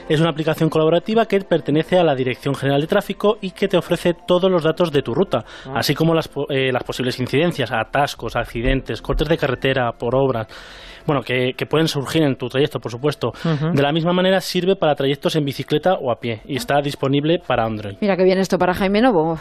Es 0.09 0.21
una 0.21 0.31
aplicación 0.31 0.69
colaborativa 0.69 1.27
que 1.27 1.41
pertenece 1.41 1.99
a 1.99 2.05
la 2.05 2.15
Dirección 2.15 2.55
General 2.55 2.81
de 2.81 2.87
Tráfico 2.87 3.39
y 3.41 3.51
que 3.53 3.69
te 3.69 3.77
ofrece 3.77 4.15
todos 4.27 4.51
los 4.51 4.63
datos 4.63 4.93
de 4.93 5.03
tu 5.03 5.15
ruta, 5.15 5.45
Ah. 5.67 5.75
así 5.77 5.95
como 5.95 6.15
las, 6.15 6.29
eh, 6.51 6.71
las 6.73 6.85
posibles 6.85 7.19
incidencias, 7.21 7.71
atascos, 7.73 8.37
accidentes, 8.37 9.01
cortes 9.03 9.29
de 9.29 9.37
carretera, 9.39 9.93
por 9.99 10.15
obras. 10.15 10.47
Bueno, 11.07 11.23
que, 11.23 11.55
que 11.57 11.67
pueden 11.67 11.89
surgir 11.89 12.23
en 12.23 12.37
tu 12.37 12.49
trayecto, 12.49 12.79
por 12.79 12.91
supuesto. 12.93 13.33
De 13.73 13.83
la 13.83 13.91
misma 13.91 14.13
manera 14.13 14.39
sirve 14.41 14.77
para 14.77 14.95
trayectos 14.95 15.35
en 15.35 15.45
bicicleta 15.45 15.95
o 15.95 16.11
a 16.13 16.17
pie 16.21 16.43
y 16.45 16.57
está 16.57 16.81
disponible 16.83 17.39
para 17.45 17.65
Android. 17.65 17.97
Mira 18.01 18.17
que 18.17 18.25
bien 18.25 18.39
esto 18.39 18.59
para 18.59 18.75
Jaime 18.75 19.01
Novo. 19.01 19.39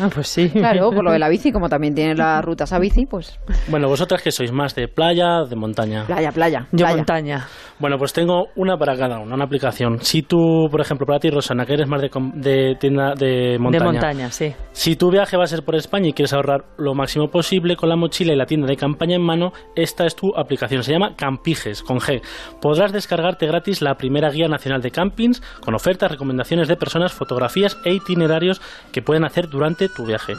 Ah, 0.00 0.08
pues 0.12 0.28
sí. 0.28 0.48
Claro, 0.50 0.90
por 0.90 1.04
lo 1.04 1.12
de 1.12 1.18
la 1.18 1.28
bici, 1.28 1.52
como 1.52 1.68
también 1.68 1.94
tiene 1.94 2.14
las 2.14 2.44
rutas 2.44 2.72
a 2.72 2.78
bici, 2.78 3.06
pues 3.06 3.38
Bueno, 3.68 3.88
vosotras 3.88 4.22
que 4.22 4.30
sois 4.30 4.52
más 4.52 4.74
de 4.74 4.88
playa, 4.88 5.44
de 5.48 5.56
montaña. 5.56 6.04
playa, 6.06 6.30
playa. 6.32 6.66
Yo 6.72 6.78
playa. 6.84 6.96
montaña. 6.96 7.46
Bueno, 7.78 7.96
pues 7.96 8.12
tengo 8.12 8.46
una 8.56 8.76
para 8.76 8.96
cada 8.96 9.20
uno, 9.20 9.34
una 9.34 9.44
aplicación. 9.44 9.98
Si 10.00 10.22
tú, 10.22 10.66
por 10.70 10.80
ejemplo, 10.80 11.06
para 11.06 11.20
ti, 11.20 11.30
Rosana, 11.30 11.64
que 11.64 11.74
eres 11.74 11.88
más 11.88 12.02
de, 12.02 12.10
de 12.34 12.74
tienda 12.80 13.14
de 13.14 13.56
montaña. 13.58 13.84
De 13.84 13.92
montaña, 13.92 14.30
sí. 14.30 14.52
Si 14.72 14.96
tu 14.96 15.10
viaje 15.10 15.36
va 15.36 15.44
a 15.44 15.46
ser 15.46 15.62
por 15.64 15.76
España 15.76 16.08
y 16.08 16.12
quieres 16.12 16.32
ahorrar 16.32 16.64
lo 16.76 16.94
máximo 16.94 17.28
posible 17.28 17.76
con 17.76 17.88
la 17.88 17.94
mochila 17.96 18.32
y 18.32 18.36
la 18.36 18.46
tienda 18.46 18.66
de 18.66 18.76
campaña 18.76 19.14
en 19.14 19.22
mano, 19.22 19.52
esta 19.76 20.06
es 20.06 20.16
tu 20.16 20.36
aplicación. 20.36 20.82
Se 20.82 20.92
llama 20.92 21.14
Campiges, 21.16 21.82
con 21.82 21.98
G. 22.00 22.20
Podrás 22.60 22.92
descargarte 22.92 23.46
gratis 23.46 23.80
la 23.80 23.94
primera 23.94 24.30
guía 24.30 24.48
nacional 24.48 24.82
de 24.82 24.90
campings 24.90 25.40
con 25.60 25.74
ofertas, 25.74 26.10
recomendaciones 26.10 26.66
de 26.66 26.76
personas, 26.76 27.12
fotografías 27.12 27.78
e 27.84 27.92
itinerarios 27.94 28.60
que 28.92 29.02
pueden 29.02 29.24
hacer 29.24 29.48
durante 29.48 29.67
tu 29.76 30.06
viaje. 30.06 30.34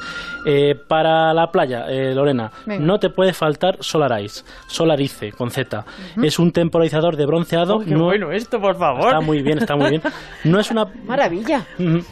Eh, 0.46 0.74
para 0.88 1.34
la 1.34 1.48
playa, 1.52 1.86
eh, 1.90 2.14
Lorena, 2.16 2.50
Venga. 2.66 2.86
no 2.86 2.98
te 2.98 3.10
puede 3.10 3.34
faltar 3.34 3.78
Solarize, 3.82 4.44
Solarice, 4.68 5.32
con 5.34 5.52
Z. 5.52 5.86
Es 6.24 6.40
un 6.40 6.52
temporizador 6.52 7.18
de 7.18 7.26
bronceado. 7.26 7.76
Oh, 7.76 7.80
qué 7.80 7.92
no- 7.92 8.06
bueno 8.06 8.32
esto, 8.32 8.60
por 8.60 8.78
favor. 8.78 9.08
Está 9.08 9.20
muy 9.22 9.42
bien, 9.42 9.58
está 9.60 9.76
muy 9.76 9.90
bien. 9.90 10.02
No 10.46 10.60
es 10.60 10.72
una... 10.72 10.86
Maravilla. 11.06 11.66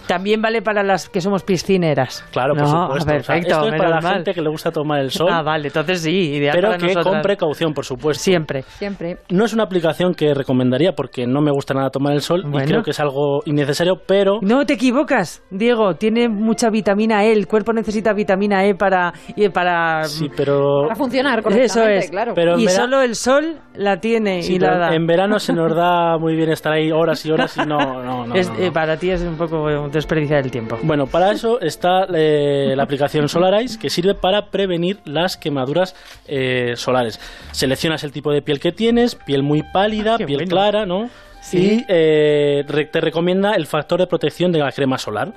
También 0.07 0.41
vale 0.41 0.61
para 0.61 0.83
las 0.83 1.07
que 1.09 1.21
somos 1.21 1.43
piscineras. 1.43 2.25
Claro, 2.31 2.53
por 2.53 2.63
No, 2.63 2.67
supuesto. 2.83 2.93
O 2.93 2.99
sea, 3.05 3.13
Perfecto, 3.13 3.49
esto 3.55 3.67
es 3.69 3.75
para 3.77 3.89
la 3.89 4.01
mal. 4.01 4.13
gente 4.15 4.33
que 4.33 4.41
le 4.41 4.49
gusta 4.49 4.71
tomar 4.71 4.99
el 4.99 5.11
sol. 5.11 5.27
Ah, 5.31 5.41
vale, 5.41 5.67
entonces 5.67 6.01
sí, 6.01 6.11
ideal 6.35 6.53
pero 6.55 6.67
para 6.69 6.77
que 6.79 6.87
nosotras. 6.87 7.05
con 7.13 7.21
precaución, 7.21 7.73
por 7.73 7.85
supuesto. 7.85 8.23
Siempre. 8.23 8.63
Siempre. 8.77 9.17
No 9.29 9.45
es 9.45 9.53
una 9.53 9.63
aplicación 9.63 10.13
que 10.13 10.33
recomendaría 10.33 10.93
porque 10.93 11.25
no 11.25 11.41
me 11.41 11.51
gusta 11.51 11.73
nada 11.73 11.89
tomar 11.89 12.13
el 12.13 12.21
sol 12.21 12.41
Bueno. 12.45 12.65
y 12.65 12.67
creo 12.67 12.83
que 12.83 12.91
es 12.91 12.99
algo 12.99 13.41
innecesario, 13.45 14.01
pero 14.05 14.39
No 14.41 14.65
te 14.65 14.73
equivocas, 14.73 15.41
Diego. 15.49 15.95
Tiene 15.95 16.27
mucha 16.27 16.69
vitamina 16.69 16.96
E. 16.99 17.31
El 17.31 17.47
cuerpo 17.47 17.73
necesita 17.73 18.13
vitamina 18.13 18.65
E 18.65 18.75
para 18.75 19.13
y 19.35 19.47
para. 19.49 20.03
sí, 20.05 20.27
pero 20.35 20.83
Para 20.83 20.95
funcionar 20.95 21.39
Eso 21.39 21.43
correctamente, 21.49 21.97
es. 22.05 22.09
claro. 22.11 22.31
Pero 22.35 22.57
y 22.59 22.65
vera- 22.65 22.77
solo 22.77 23.01
el 23.01 23.15
sol 23.15 23.57
la 23.75 23.99
tiene 23.99 24.41
sí, 24.41 24.55
y 24.55 24.59
la 24.59 24.77
da. 24.77 24.95
en 24.95 25.05
verano 25.07 25.39
se 25.39 25.53
nos 25.53 25.75
da 25.75 26.17
muy 26.19 26.35
bien 26.35 26.49
estar 26.51 26.73
ahí 26.73 26.91
horas 26.91 27.25
y 27.25 27.31
horas 27.31 27.55
y 27.57 27.61
no, 27.65 27.77
no, 28.03 28.25
no, 28.25 28.35
Es- 28.35 28.49
no, 28.49 28.55
no. 28.57 28.63
eh, 28.63 28.71
para 28.71 28.97
ti 28.97 29.11
es 29.11 29.21
un 29.21 29.37
poco 29.37 29.87
desperdiciar 29.89 30.43
el 30.43 30.51
tiempo. 30.51 30.77
Bueno, 30.83 31.05
para 31.07 31.31
eso 31.31 31.59
está 31.61 32.05
eh, 32.13 32.73
la 32.75 32.83
aplicación 32.83 33.29
Solarize 33.29 33.77
que 33.79 33.89
sirve 33.89 34.13
para 34.15 34.47
prevenir 34.47 34.99
las 35.05 35.37
quemaduras 35.37 35.95
eh, 36.27 36.73
solares. 36.75 37.19
Seleccionas 37.51 38.03
el 38.03 38.11
tipo 38.11 38.31
de 38.31 38.41
piel 38.41 38.59
que 38.59 38.71
tienes, 38.71 39.15
piel 39.15 39.43
muy 39.43 39.63
pálida, 39.73 40.15
Ah, 40.15 40.17
piel 40.17 40.37
bueno. 40.39 40.49
clara, 40.49 40.85
¿no? 40.85 41.09
Sí. 41.41 41.77
Y 41.79 41.85
eh, 41.87 42.63
te 42.91 42.99
recomienda 42.99 43.53
el 43.53 43.67
factor 43.67 43.99
de 43.99 44.07
protección 44.07 44.51
de 44.51 44.59
la 44.59 44.71
crema 44.71 44.97
solar. 44.97 45.31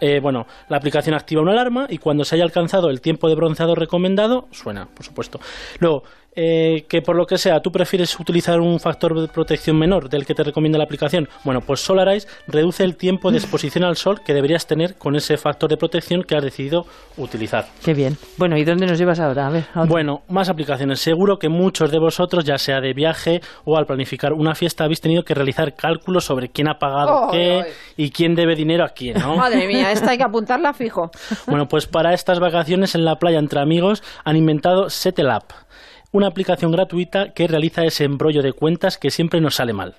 Eh, 0.00 0.20
bueno, 0.20 0.46
la 0.68 0.76
aplicación 0.76 1.14
activa 1.14 1.42
una 1.42 1.52
alarma 1.52 1.86
y 1.88 1.98
cuando 1.98 2.24
se 2.24 2.34
haya 2.34 2.44
alcanzado 2.44 2.90
el 2.90 3.00
tiempo 3.00 3.28
de 3.28 3.34
bronceado 3.34 3.74
recomendado, 3.74 4.48
suena, 4.50 4.86
por 4.86 5.04
supuesto. 5.04 5.40
Luego, 5.80 6.02
eh, 6.36 6.84
que 6.88 7.02
por 7.02 7.16
lo 7.16 7.26
que 7.26 7.38
sea, 7.38 7.60
tú 7.60 7.70
prefieres 7.70 8.18
utilizar 8.18 8.60
un 8.60 8.80
factor 8.80 9.20
de 9.20 9.28
protección 9.28 9.78
menor 9.78 10.08
del 10.08 10.26
que 10.26 10.34
te 10.34 10.42
recomienda 10.42 10.78
la 10.78 10.84
aplicación. 10.84 11.28
Bueno, 11.44 11.60
pues 11.60 11.80
Solarize 11.80 12.28
reduce 12.46 12.84
el 12.84 12.96
tiempo 12.96 13.30
de 13.30 13.38
exposición 13.38 13.84
al 13.84 13.96
sol 13.96 14.20
que 14.24 14.34
deberías 14.34 14.66
tener 14.66 14.96
con 14.96 15.16
ese 15.16 15.36
factor 15.36 15.70
de 15.70 15.76
protección 15.76 16.22
que 16.22 16.36
has 16.36 16.42
decidido 16.42 16.86
utilizar. 17.16 17.66
Qué 17.84 17.94
bien. 17.94 18.16
Bueno, 18.36 18.56
¿y 18.56 18.64
dónde 18.64 18.86
nos 18.86 18.98
llevas 18.98 19.20
ahora? 19.20 19.46
A 19.46 19.50
ver. 19.50 19.64
a. 19.74 19.84
Bueno, 19.84 20.22
más 20.28 20.48
aplicaciones. 20.48 21.00
Seguro 21.00 21.38
que 21.38 21.48
muchos 21.48 21.90
de 21.90 21.98
vosotros, 21.98 22.44
ya 22.44 22.58
sea 22.58 22.80
de 22.80 22.92
viaje 22.92 23.40
o 23.64 23.76
al 23.76 23.86
planificar 23.86 24.32
una 24.32 24.54
fiesta, 24.54 24.84
habéis 24.84 25.00
tenido 25.00 25.22
que 25.22 25.34
realizar 25.34 25.74
cálculos 25.74 26.24
sobre 26.24 26.48
quién 26.48 26.68
ha 26.68 26.78
pagado 26.78 27.14
Oh, 27.14 27.30
qué 27.30 27.64
y 27.96 28.10
quién 28.10 28.34
debe 28.34 28.54
dinero 28.54 28.84
a 28.84 28.88
quién, 28.88 29.18
¿no? 29.18 29.36
Madre 29.36 29.66
mía, 29.66 29.92
esta 29.92 30.10
hay 30.10 30.18
que 30.18 30.24
apuntarla 30.24 30.72
fijo. 30.72 31.10
Bueno, 31.46 31.68
pues 31.68 31.86
para 31.86 32.14
estas 32.14 32.40
vacaciones 32.40 32.94
en 32.94 33.04
la 33.04 33.16
playa 33.16 33.38
entre 33.38 33.60
amigos 33.60 34.02
han 34.24 34.36
inventado 34.36 34.88
Settle 34.88 35.28
Up, 35.28 35.44
una 36.14 36.28
aplicación 36.28 36.70
gratuita 36.70 37.32
que 37.34 37.46
realiza 37.48 37.82
ese 37.84 38.04
embrollo 38.04 38.40
de 38.40 38.52
cuentas 38.52 38.96
que 38.98 39.10
siempre 39.10 39.40
nos 39.40 39.56
sale 39.56 39.72
mal. 39.72 39.94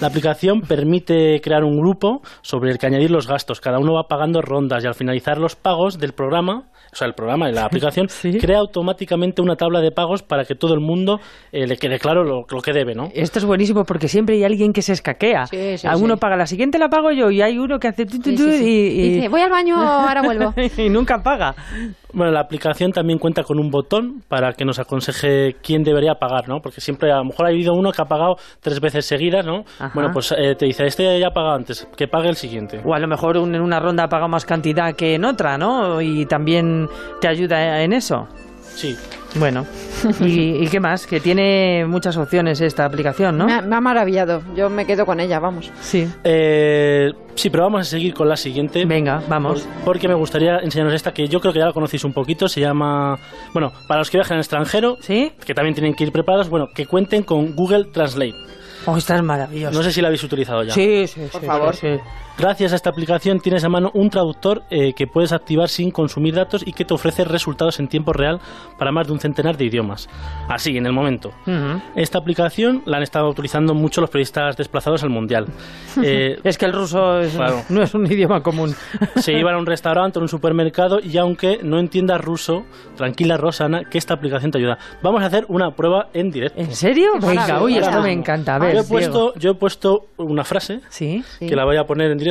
La 0.00 0.08
aplicación 0.08 0.60
permite 0.62 1.40
crear 1.42 1.64
un 1.64 1.78
grupo 1.78 2.20
sobre 2.42 2.70
el 2.70 2.78
que 2.78 2.86
añadir 2.86 3.10
los 3.10 3.26
gastos. 3.26 3.60
Cada 3.60 3.78
uno 3.78 3.94
va 3.94 4.04
pagando 4.08 4.40
rondas 4.42 4.84
y 4.84 4.86
al 4.86 4.94
finalizar 4.94 5.38
los 5.38 5.56
pagos 5.56 5.98
del 5.98 6.12
programa, 6.12 6.64
o 6.92 6.96
sea, 6.96 7.06
el 7.06 7.14
programa 7.14 7.48
y 7.48 7.52
la 7.52 7.64
aplicación 7.64 8.06
crea 8.40 8.58
automáticamente 8.58 9.40
una 9.42 9.56
tabla 9.56 9.80
de 9.80 9.92
pagos 9.92 10.22
para 10.22 10.44
que 10.44 10.54
todo 10.54 10.74
el 10.74 10.80
mundo 10.80 11.20
eh, 11.52 11.66
le 11.66 11.76
quede 11.76 11.98
claro 11.98 12.24
lo, 12.24 12.44
lo 12.50 12.60
que 12.62 12.72
debe, 12.72 12.94
¿no? 12.94 13.08
Esto 13.14 13.38
es 13.38 13.44
buenísimo 13.44 13.84
porque 13.84 14.08
siempre 14.08 14.36
hay 14.36 14.44
alguien 14.44 14.72
que 14.72 14.82
se 14.82 14.92
escaquea. 14.92 15.46
Sí, 15.46 15.78
sí, 15.78 15.86
A 15.86 15.96
uno 15.96 16.14
sí. 16.14 16.20
paga 16.20 16.36
la 16.36 16.46
siguiente 16.46 16.78
la 16.78 16.88
pago 16.88 17.10
yo 17.12 17.30
y 17.30 17.40
hay 17.42 17.58
uno 17.58 17.78
que 17.78 17.88
hace 17.88 18.06
tu, 18.06 18.18
tu, 18.18 18.30
Sí, 18.30 18.36
tu 18.36 18.48
y, 18.48 18.66
y- 18.66 19.12
Dice, 19.14 19.28
voy 19.28 19.40
al 19.42 19.50
baño, 19.50 19.76
ahora 19.76 20.22
vuelvo. 20.22 20.52
y 20.76 20.88
nunca 20.88 21.22
paga. 21.22 21.54
Bueno, 22.12 22.32
la 22.32 22.40
aplicación 22.40 22.92
también 22.92 23.18
cuenta 23.18 23.42
con 23.44 23.58
un 23.58 23.70
botón 23.70 24.22
para 24.28 24.52
que 24.52 24.64
nos 24.64 24.78
aconseje 24.78 25.56
quién 25.62 25.82
debería 25.84 26.14
pagar, 26.16 26.48
¿no? 26.48 26.60
Porque 26.60 26.80
siempre 26.80 27.12
a 27.12 27.16
lo 27.18 27.24
mejor 27.24 27.46
ha 27.46 27.48
habido 27.50 27.72
uno 27.74 27.92
que 27.92 28.02
ha 28.02 28.06
pagado 28.06 28.36
tres 28.60 28.80
veces 28.80 29.06
seguidas, 29.06 29.46
¿no? 29.46 29.64
Ajá. 29.78 29.92
Bueno, 29.94 30.10
pues 30.12 30.32
eh, 30.36 30.54
te 30.56 30.66
dice, 30.66 30.86
este 30.86 31.18
ya 31.18 31.28
ha 31.28 31.32
pagado 31.32 31.54
antes, 31.54 31.86
que 31.96 32.08
pague 32.08 32.28
el 32.28 32.36
siguiente. 32.36 32.80
O 32.84 32.94
a 32.94 32.98
lo 32.98 33.06
mejor 33.08 33.36
un- 33.38 33.54
en 33.54 33.60
una 33.62 33.78
ronda 33.80 34.08
paga 34.08 34.28
más 34.28 34.44
cantidad 34.44 34.94
que 34.94 35.14
en 35.14 35.24
otra, 35.24 35.56
¿no? 35.58 36.00
Y 36.00 36.26
también 36.26 36.88
te 37.20 37.28
ayuda 37.28 37.82
en 37.82 37.92
eso. 37.92 38.26
Sí. 38.74 38.96
Bueno, 39.36 39.64
¿y, 40.20 40.64
y 40.64 40.66
qué 40.68 40.80
más? 40.80 41.06
Que 41.06 41.20
tiene 41.20 41.84
muchas 41.86 42.16
opciones 42.16 42.60
esta 42.60 42.84
aplicación, 42.84 43.38
¿no? 43.38 43.46
Me, 43.46 43.52
ha, 43.54 43.62
me 43.62 43.76
ha 43.76 43.80
maravillado. 43.80 44.42
Yo 44.56 44.68
me 44.70 44.86
quedo 44.86 45.06
con 45.06 45.20
ella, 45.20 45.38
vamos. 45.38 45.70
Sí. 45.80 46.08
Eh, 46.24 47.12
sí, 47.36 47.48
pero 47.50 47.64
vamos 47.64 47.82
a 47.82 47.84
seguir 47.84 48.12
con 48.14 48.28
la 48.28 48.36
siguiente. 48.36 48.84
Venga, 48.86 49.22
vamos. 49.28 49.62
Por- 49.62 49.84
porque 49.84 50.08
me 50.08 50.14
gustaría 50.14 50.58
enseñaros 50.58 50.94
esta 50.94 51.12
que 51.12 51.28
yo 51.28 51.40
creo 51.40 51.52
que 51.52 51.60
ya 51.60 51.66
la 51.66 51.72
conocéis 51.72 52.02
un 52.04 52.12
poquito. 52.12 52.48
Se 52.48 52.60
llama. 52.60 53.18
Bueno, 53.52 53.72
para 53.86 53.98
los 54.00 54.10
que 54.10 54.16
viajan 54.16 54.36
al 54.36 54.40
extranjero, 54.40 54.96
¿Sí? 55.00 55.32
que 55.44 55.54
también 55.54 55.74
tienen 55.74 55.94
que 55.94 56.04
ir 56.04 56.12
preparados, 56.12 56.48
bueno, 56.48 56.68
que 56.74 56.86
cuenten 56.86 57.22
con 57.22 57.54
Google 57.54 57.84
Translate. 57.92 58.34
Oh, 58.86 58.96
esta 58.96 59.14
es 59.14 59.22
maravillosa. 59.22 59.76
No 59.76 59.82
sé 59.82 59.92
si 59.92 60.00
la 60.00 60.08
habéis 60.08 60.24
utilizado 60.24 60.64
ya. 60.64 60.72
Sí, 60.72 61.06
sí, 61.06 61.20
Por 61.30 61.40
sí, 61.42 61.46
favor. 61.46 61.76
sí, 61.76 61.86
sí. 61.96 62.00
Gracias 62.40 62.72
a 62.72 62.76
esta 62.76 62.88
aplicación 62.88 63.38
tienes 63.40 63.64
a 63.64 63.68
mano 63.68 63.90
un 63.92 64.08
traductor 64.08 64.62
eh, 64.70 64.94
que 64.94 65.06
puedes 65.06 65.30
activar 65.32 65.68
sin 65.68 65.90
consumir 65.90 66.34
datos 66.34 66.62
y 66.66 66.72
que 66.72 66.86
te 66.86 66.94
ofrece 66.94 67.22
resultados 67.24 67.78
en 67.80 67.86
tiempo 67.88 68.14
real 68.14 68.40
para 68.78 68.92
más 68.92 69.06
de 69.08 69.12
un 69.12 69.20
centenar 69.20 69.58
de 69.58 69.66
idiomas. 69.66 70.08
Así, 70.48 70.74
en 70.78 70.86
el 70.86 70.92
momento. 70.94 71.32
Ujú. 71.46 71.82
Esta 71.96 72.16
aplicación 72.16 72.82
la 72.86 72.96
han 72.96 73.02
estado 73.02 73.28
utilizando 73.28 73.74
mucho 73.74 74.00
los 74.00 74.08
periodistas 74.08 74.56
desplazados 74.56 75.02
al 75.02 75.10
Mundial. 75.10 75.46
Eh, 76.02 76.38
Es 76.44 76.56
que 76.56 76.64
el 76.66 76.72
ruso 76.72 77.20
es- 77.20 77.34
Claro. 77.34 77.62
no 77.68 77.82
es 77.82 77.92
un 77.94 78.06
idioma 78.10 78.42
común. 78.42 78.74
se 79.16 79.32
iban 79.34 79.54
a 79.56 79.58
un 79.58 79.66
restaurante 79.66 80.18
o 80.18 80.22
un 80.22 80.28
supermercado 80.28 80.98
y 81.00 81.18
aunque 81.18 81.58
no 81.62 81.78
entiendas 81.78 82.20
ruso, 82.22 82.64
tranquila 82.96 83.36
Rosana, 83.36 83.84
que 83.84 83.98
esta 83.98 84.14
aplicación 84.14 84.50
te 84.50 84.56
ayuda. 84.58 84.78
Vamos 85.02 85.22
a 85.22 85.26
hacer 85.26 85.44
una 85.48 85.72
prueba 85.72 86.08
en 86.14 86.30
directo. 86.30 86.58
¿En 86.58 86.74
serio? 86.74 87.10
Venga, 87.20 87.62
uy, 87.62 87.76
esto 87.76 88.00
me 88.00 88.12
encanta. 88.12 88.54
A 88.54 88.58
ver, 88.60 88.76
yo, 88.76 88.80
he 88.80 88.84
puesto, 88.84 89.34
yo 89.34 89.50
he 89.50 89.54
puesto 89.54 90.06
una 90.16 90.44
frase 90.44 90.80
¿Sí? 90.88 91.22
que 91.38 91.54
la 91.54 91.64
voy 91.66 91.76
a 91.76 91.84
poner 91.84 92.10
en 92.12 92.16
directo 92.16 92.29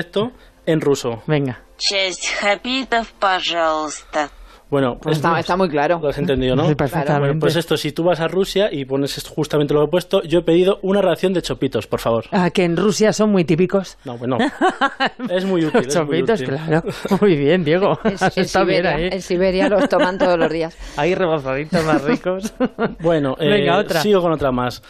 en 0.66 0.80
ruso. 0.80 1.22
Venga. 1.26 1.60
Часть 1.76 2.28
хапитов, 2.40 3.12
пожалуйста. 3.18 4.30
Bueno, 4.70 4.98
Pues 5.00 5.18
está, 5.18 5.38
está 5.38 5.56
muy 5.56 5.68
claro. 5.68 6.00
Lo 6.02 6.08
has 6.08 6.18
entendido, 6.18 6.56
¿no? 6.56 6.66
Sí, 6.66 6.74
perfectamente. 6.74 7.20
Bueno, 7.26 7.38
pues 7.40 7.54
esto, 7.54 7.76
si 7.76 7.92
tú 7.92 8.02
vas 8.02 8.18
a 8.18 8.26
Rusia 8.26 8.70
y 8.72 8.84
pones 8.86 9.16
esto- 9.18 9.30
justamente 9.30 9.72
lo 9.72 9.80
que 9.80 9.86
he 9.86 9.90
puesto, 9.90 10.22
yo 10.22 10.40
he 10.40 10.42
pedido 10.42 10.78
una 10.82 11.00
ración 11.00 11.32
de 11.32 11.42
chopitos, 11.42 11.86
por 11.86 12.00
favor. 12.00 12.24
Ah, 12.32 12.50
que 12.50 12.64
en 12.64 12.76
Rusia 12.76 13.12
son 13.12 13.30
muy 13.30 13.44
típicos. 13.44 13.98
No, 14.04 14.16
bueno. 14.18 14.38
es 15.28 15.44
muy 15.44 15.64
útil. 15.66 15.82
Los 15.84 15.94
es 15.94 15.96
muy 16.06 16.18
chopitos, 16.22 16.40
útil. 16.40 16.54
claro. 16.56 16.82
Muy 17.20 17.36
bien, 17.36 17.62
Diego. 17.62 17.98
En, 18.02 18.14
Has 18.14 18.36
en 18.36 18.44
estado 18.44 18.64
bien 18.66 18.82
Siberia, 18.82 18.96
ahí. 19.06 19.10
en 19.12 19.22
Siberia 19.22 19.68
los 19.68 19.88
toman 19.88 20.18
todos 20.18 20.38
los 20.38 20.50
días. 20.50 20.76
Ahí 20.96 21.14
rebozaditos 21.14 21.84
más 21.84 22.02
ricos. 22.02 22.52
Bueno, 23.00 23.36
eh, 23.38 23.48
Venga, 23.48 23.78
otra. 23.78 24.00
sigo 24.00 24.22
con 24.22 24.32
otra 24.32 24.50
más. 24.50 24.82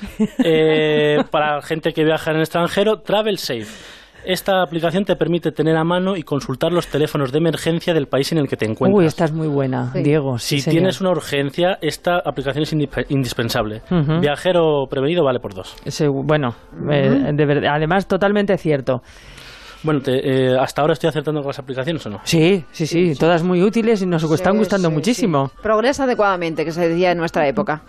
Eh, 0.42 1.18
para 1.30 1.60
gente 1.60 1.92
que 1.92 2.04
viaja 2.04 2.30
en 2.30 2.36
el 2.36 2.42
extranjero, 2.42 3.00
Travel 3.00 3.36
Safe. 3.38 3.66
esta 4.25 4.61
aplicación 4.61 5.05
te 5.05 5.15
permite 5.15 5.51
tener 5.51 5.75
a 5.77 5.83
mano 5.83 6.15
y 6.15 6.23
consultar 6.23 6.71
los 6.71 6.87
teléfonos 6.87 7.31
de 7.31 7.37
emergencia 7.39 7.93
del 7.93 8.07
país 8.07 8.31
en 8.31 8.37
el 8.37 8.47
que 8.47 8.57
te 8.57 8.65
encuentras. 8.65 8.99
Uy, 8.99 9.05
esta 9.05 9.25
es 9.25 9.31
muy 9.31 9.47
buena, 9.47 9.91
Sí. 9.93 10.03
Diego. 10.03 10.37
sí, 10.37 10.57
si 10.57 10.61
señor. 10.61 10.73
tienes 10.75 11.01
una 11.01 11.11
urgencia, 11.11 11.77
esta 11.81 12.17
aplicación 12.19 12.63
es 12.63 12.73
indispe- 12.73 13.05
indispensable. 13.09 13.81
Viajero 14.21 14.85
prevenido 14.89 15.23
vale 15.23 15.39
por 15.39 15.53
dos. 15.53 15.75
Bueno, 16.23 16.55
eh, 16.91 17.31
de 17.33 17.45
verdad, 17.45 17.71
además 17.75 18.07
totalmente 18.07 18.57
cierto. 18.57 19.01
Bueno, 19.81 20.01
te- 20.01 20.19
eh, 20.51 20.57
hasta 20.59 20.81
ahora 20.81 20.91
estoy 20.93 21.07
acertando 21.07 21.39
con 21.41 21.47
las 21.49 21.59
aplicaciones 21.59 22.05
o 22.05 22.09
no. 22.09 22.19
Sí, 22.25 22.65
sí, 22.71 22.85
sí, 22.85 23.13
todas 23.17 23.43
muy 23.43 23.63
útiles 23.63 24.01
y 24.01 24.05
nos 24.05 24.21
están 24.23 24.53
Sí, 24.53 24.59
gustando 24.59 24.89
sí, 24.89 24.93
muchísimo. 24.93 25.47
sí. 25.55 25.61
Progresa 25.63 26.03
adecuadamente, 26.03 26.65
que 26.65 26.71
se 26.73 26.87
decía 26.89 27.11
en 27.13 27.17
nuestra 27.17 27.47
época. 27.47 27.83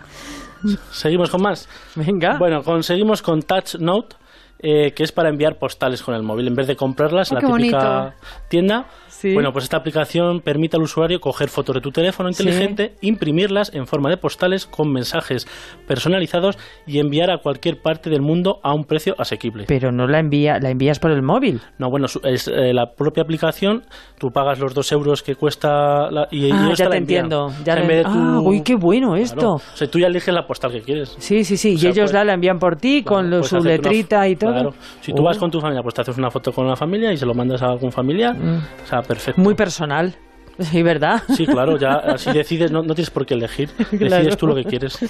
Seguimos 0.91 1.29
con 1.29 1.41
más. 1.41 1.67
Venga. 1.95 2.37
Bueno, 2.37 2.63
conseguimos 2.63 3.21
con 3.21 3.41
Touch 3.41 3.75
Note, 3.79 4.15
eh, 4.61 4.91
que 4.93 5.03
es 5.03 5.11
para 5.11 5.29
enviar 5.29 5.57
postales 5.57 6.01
con 6.03 6.13
el 6.15 6.23
móvil. 6.23 6.47
En 6.47 6.55
vez 6.55 6.67
de 6.67 6.75
comprarlas 6.75 7.31
en 7.31 7.37
Oh, 7.37 7.41
la 7.41 7.47
típica 7.57 7.79
bonito. 7.99 8.13
tienda, 8.47 8.85
Sí. 9.21 9.33
bueno, 9.33 9.51
pues 9.53 9.65
esta 9.65 9.77
aplicación 9.77 10.41
permite 10.41 10.77
al 10.77 10.83
usuario 10.83 11.19
coger 11.19 11.49
fotos 11.49 11.75
de 11.75 11.81
tu 11.81 11.91
teléfono 11.91 12.27
inteligente, 12.29 12.95
imprimirlas 13.01 13.71
en 13.73 13.85
forma 13.85 14.09
de 14.09 14.17
postales 14.17 14.65
con 14.65 14.91
mensajes 14.91 15.45
personalizados 15.87 16.57
y 16.87 16.99
enviar 16.99 17.29
a 17.31 17.37
cualquier 17.37 17.81
parte 17.81 18.09
del 18.09 18.21
mundo 18.21 18.59
a 18.63 18.73
un 18.73 18.85
precio 18.85 19.13
asequible. 19.17 19.65
Pero 19.67 19.91
no 19.91 20.07
la 20.07 20.19
envía, 20.19 20.57
la 20.59 20.69
envías 20.69 20.99
por 20.99 21.11
el 21.11 21.21
móvil. 21.21 21.61
No, 21.77 21.89
bueno, 21.89 22.07
es 22.23 22.47
eh, 22.47 22.73
la 22.73 22.93
propia 22.95 23.23
aplicación, 23.23 23.83
tú 24.17 24.31
pagas 24.31 24.59
los 24.59 24.73
dos 24.73 24.91
euros 24.91 25.21
que 25.23 25.35
cuesta 25.35 26.09
la- 26.09 26.27
y, 26.31 26.47
y 26.47 26.51
ah, 26.51 26.63
ellos 26.65 26.77
ya 26.79 26.85
te 26.85 26.89
la 26.91 26.97
entiendo. 26.97 27.49
Ya 27.63 27.73
O 27.73 27.75
sea, 27.75 27.75
en 27.75 27.81
le- 27.81 27.87
vez 27.95 28.05
de 28.05 28.11
Ah, 28.11 28.39
uy, 28.41 28.61
qué 28.63 28.75
bueno 28.75 29.09
Claro. 29.09 29.23
esto. 29.23 29.53
O 29.53 29.59
sea, 29.75 29.87
tú 29.89 29.99
ya 29.99 30.07
eliges 30.07 30.33
la 30.33 30.45
postal 30.47 30.71
que 30.71 30.81
quieres. 30.81 31.15
Sí, 31.19 31.43
sí, 31.43 31.57
sí. 31.57 31.75
O 31.75 31.77
sea, 31.77 31.89
y 31.89 31.91
ellos 31.91 32.03
pues- 32.05 32.13
la, 32.13 32.23
la 32.23 32.33
envían 32.33 32.57
por 32.59 32.75
ti 32.77 33.03
con 33.03 33.29
Puedes 33.29 33.47
su 33.47 33.57
una 33.57 33.69
letrita 33.71 34.27
y 34.27 34.35
todo. 34.35 34.51
Claro. 34.51 34.73
Si 35.01 35.13
tú 35.13 35.21
Oh. 35.21 35.25
vas 35.25 35.37
con 35.37 35.51
tu 35.51 35.59
familia, 35.59 35.83
pues 35.83 35.93
te 35.95 36.01
haces 36.01 36.17
una 36.17 36.29
foto 36.31 36.51
con 36.51 36.67
la 36.67 36.75
familia 36.75 37.11
y 37.11 37.17
se 37.17 37.25
lo 37.25 37.33
mandas 37.33 37.61
a 37.61 37.67
algún 37.67 37.91
familiar. 37.91 38.35
O 38.83 38.87
sea, 38.87 39.01
perfecto. 39.13 39.41
Muy 39.41 39.55
personal. 39.55 40.15
Sí, 40.59 40.83
¿verdad? 40.83 41.23
Sí, 41.29 41.45
claro, 41.47 41.77
ya 41.77 41.93
así 42.13 42.31
decides, 42.31 42.71
no, 42.71 42.81
no 42.83 42.93
tienes 42.93 43.09
por 43.09 43.25
qué 43.25 43.33
elegir. 43.33 43.69
Decides 43.89 44.07
Claro. 44.09 44.35
tú 44.37 44.47
lo 44.47 44.55
que 44.55 44.63
quieres. 44.65 44.99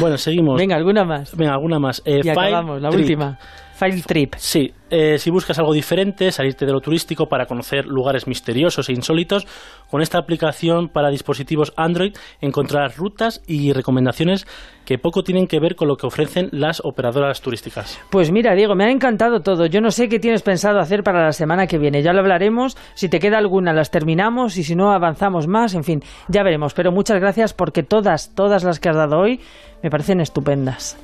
Bueno, 0.00 0.16
seguimos. 0.18 0.56
Venga, 0.58 0.76
alguna 0.76 1.04
más. 1.04 1.34
Venga, 1.36 1.54
alguna 1.54 1.78
más. 1.78 2.02
Eh, 2.04 2.20
y 2.22 2.28
acabamos, 2.28 2.80
la 2.80 2.90
Trip. 2.90 3.00
última. 3.00 3.38
File 3.78 4.02
Trip. 4.02 4.34
Sí, 4.38 4.72
eh, 4.90 5.18
si 5.18 5.30
buscas 5.30 5.56
algo 5.60 5.72
diferente, 5.72 6.32
salirte 6.32 6.66
de 6.66 6.72
lo 6.72 6.80
turístico 6.80 7.26
para 7.26 7.46
conocer 7.46 7.86
lugares 7.86 8.26
misteriosos 8.26 8.88
e 8.88 8.92
insólitos, 8.92 9.46
con 9.88 10.02
esta 10.02 10.18
aplicación 10.18 10.88
para 10.88 11.10
dispositivos 11.10 11.72
Android 11.76 12.12
encontrarás 12.40 12.96
rutas 12.96 13.40
y 13.46 13.72
recomendaciones 13.72 14.48
que 14.84 14.98
poco 14.98 15.22
tienen 15.22 15.46
que 15.46 15.60
ver 15.60 15.76
con 15.76 15.86
lo 15.86 15.94
que 15.94 16.08
ofrecen 16.08 16.48
las 16.50 16.80
operadoras 16.84 17.40
turísticas. 17.40 18.00
Pues 18.10 18.32
mira, 18.32 18.56
Diego, 18.56 18.74
me 18.74 18.84
ha 18.84 18.90
encantado 18.90 19.42
todo. 19.42 19.66
Yo 19.66 19.80
no 19.80 19.92
sé 19.92 20.08
qué 20.08 20.18
tienes 20.18 20.42
pensado 20.42 20.80
hacer 20.80 21.04
para 21.04 21.22
la 21.22 21.32
semana 21.32 21.68
que 21.68 21.78
viene. 21.78 22.02
Ya 22.02 22.12
lo 22.12 22.18
hablaremos. 22.18 22.76
Si 22.94 23.08
te 23.08 23.20
queda 23.20 23.38
alguna, 23.38 23.72
las 23.72 23.92
terminamos 23.92 24.56
y 24.56 24.64
si 24.64 24.74
no, 24.74 24.90
avanzamos 24.90 25.46
más. 25.46 25.74
En 25.74 25.84
fin, 25.84 26.00
ya 26.26 26.42
veremos. 26.42 26.74
Pero 26.74 26.90
muchas 26.90 27.20
gracias 27.20 27.54
porque 27.54 27.84
todas, 27.84 28.34
todas 28.34 28.64
las 28.64 28.80
que 28.80 28.88
has 28.88 28.96
dado 28.96 29.20
hoy 29.20 29.40
me 29.84 29.90
parecen 29.90 30.20
estupendas. 30.20 30.98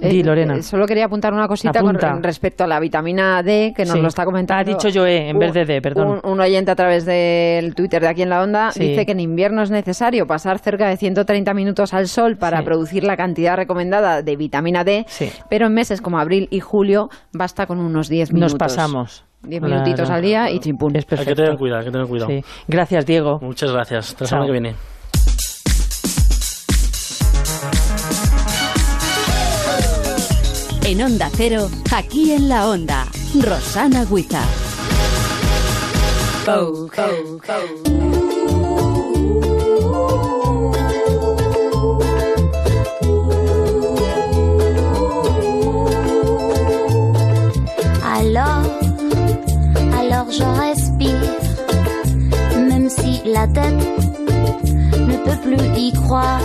Di, 0.00 0.20
Eh, 0.20 0.24
Lorena. 0.24 0.56
eh, 0.56 0.62
solo 0.62 0.86
quería 0.86 1.06
apuntar 1.06 1.32
una 1.32 1.48
cosita 1.48 1.80
con 1.80 1.96
respecto 2.22 2.64
a 2.64 2.66
la 2.66 2.78
vitamina 2.80 3.42
D, 3.42 3.72
que 3.76 3.84
nos 3.84 3.94
Sí. 3.94 4.00
lo 4.00 4.08
está 4.08 4.24
comentando. 4.24 4.60
Ha 4.60 4.64
dicho 4.64 4.88
Joe 4.92 5.28
en 5.30 5.38
vez 5.38 5.52
de 5.52 5.64
D, 5.64 5.80
perdón. 5.80 6.20
Un, 6.24 6.30
un 6.32 6.40
oyente 6.40 6.70
a 6.70 6.76
través 6.76 7.04
del 7.04 7.74
Twitter 7.74 8.00
de 8.02 8.08
aquí 8.08 8.22
en 8.22 8.30
la 8.30 8.42
onda 8.42 8.70
Sí. 8.72 8.80
dice 8.80 9.06
que 9.06 9.12
en 9.12 9.20
invierno 9.20 9.62
es 9.62 9.70
necesario 9.70 10.26
pasar 10.26 10.58
cerca 10.58 10.88
de 10.88 10.96
130 10.96 11.54
minutos 11.54 11.94
al 11.94 12.08
sol 12.08 12.36
para 12.36 12.58
Sí. 12.58 12.64
producir 12.64 13.04
la 13.04 13.16
cantidad 13.16 13.56
recomendada 13.56 14.22
de 14.22 14.36
vitamina 14.36 14.84
D, 14.84 15.04
Sí. 15.08 15.30
pero 15.50 15.66
en 15.66 15.74
meses 15.74 16.00
como 16.00 16.18
abril 16.18 16.48
y 16.50 16.60
julio 16.60 17.08
basta 17.32 17.66
con 17.66 17.78
unos 17.80 18.08
10 18.08 18.32
minutos. 18.32 18.52
Nos 18.54 18.58
pasamos. 18.58 19.24
10 19.42 19.62
minutitos 19.62 20.00
Claro. 20.00 20.14
al 20.14 20.22
día 20.22 20.50
y 20.50 20.58
chimpún. 20.58 20.96
Es 20.96 21.02
Hay 21.02 21.04
que 21.04 21.16
perfecto. 21.16 21.42
tener 21.42 21.56
cuidado, 21.58 21.78
hay 21.80 21.86
que 21.86 21.92
tener 21.92 22.06
cuidado. 22.08 22.30
Sí. 22.30 22.44
Gracias, 22.66 23.06
Diego. 23.06 23.38
Muchas 23.40 23.70
gracias. 23.72 24.08
Hasta 24.10 24.24
la 24.24 24.28
semana 24.28 24.46
que 24.46 24.52
viene. 24.52 24.74
En 30.90 31.02
Onda 31.02 31.28
Cero, 31.36 31.68
aquí 31.94 32.32
en 32.32 32.48
la 32.48 32.70
Onda, 32.70 33.06
Rosana 33.34 34.06
Huiza. 34.10 34.40
Alors, 48.02 48.64
alors 49.94 50.30
je 50.30 50.44
respire, 50.58 51.12
même 52.66 52.88
si 52.88 53.20
la 53.26 53.46
tête 53.48 53.74
ne 55.06 55.16
peut 55.18 55.38
plus 55.42 55.78
y 55.78 55.92
croire. 55.92 56.40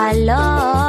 Alors 0.00 0.87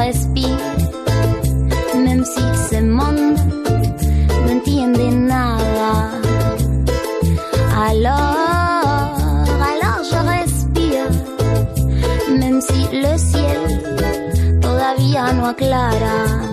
respire, 0.00 0.58
même 1.94 2.24
si 2.24 2.42
ce 2.68 2.80
monde 2.80 3.36
no 4.44 4.52
entiende 4.54 5.06
nada. 5.32 5.92
Alors, 7.88 9.14
alors 9.70 10.02
je 10.10 10.18
respire, 10.34 11.08
même 12.40 12.60
si 12.60 12.80
le 13.04 13.14
ciel 13.18 13.60
todavía 14.60 15.32
no 15.32 15.46
aclara. 15.46 16.49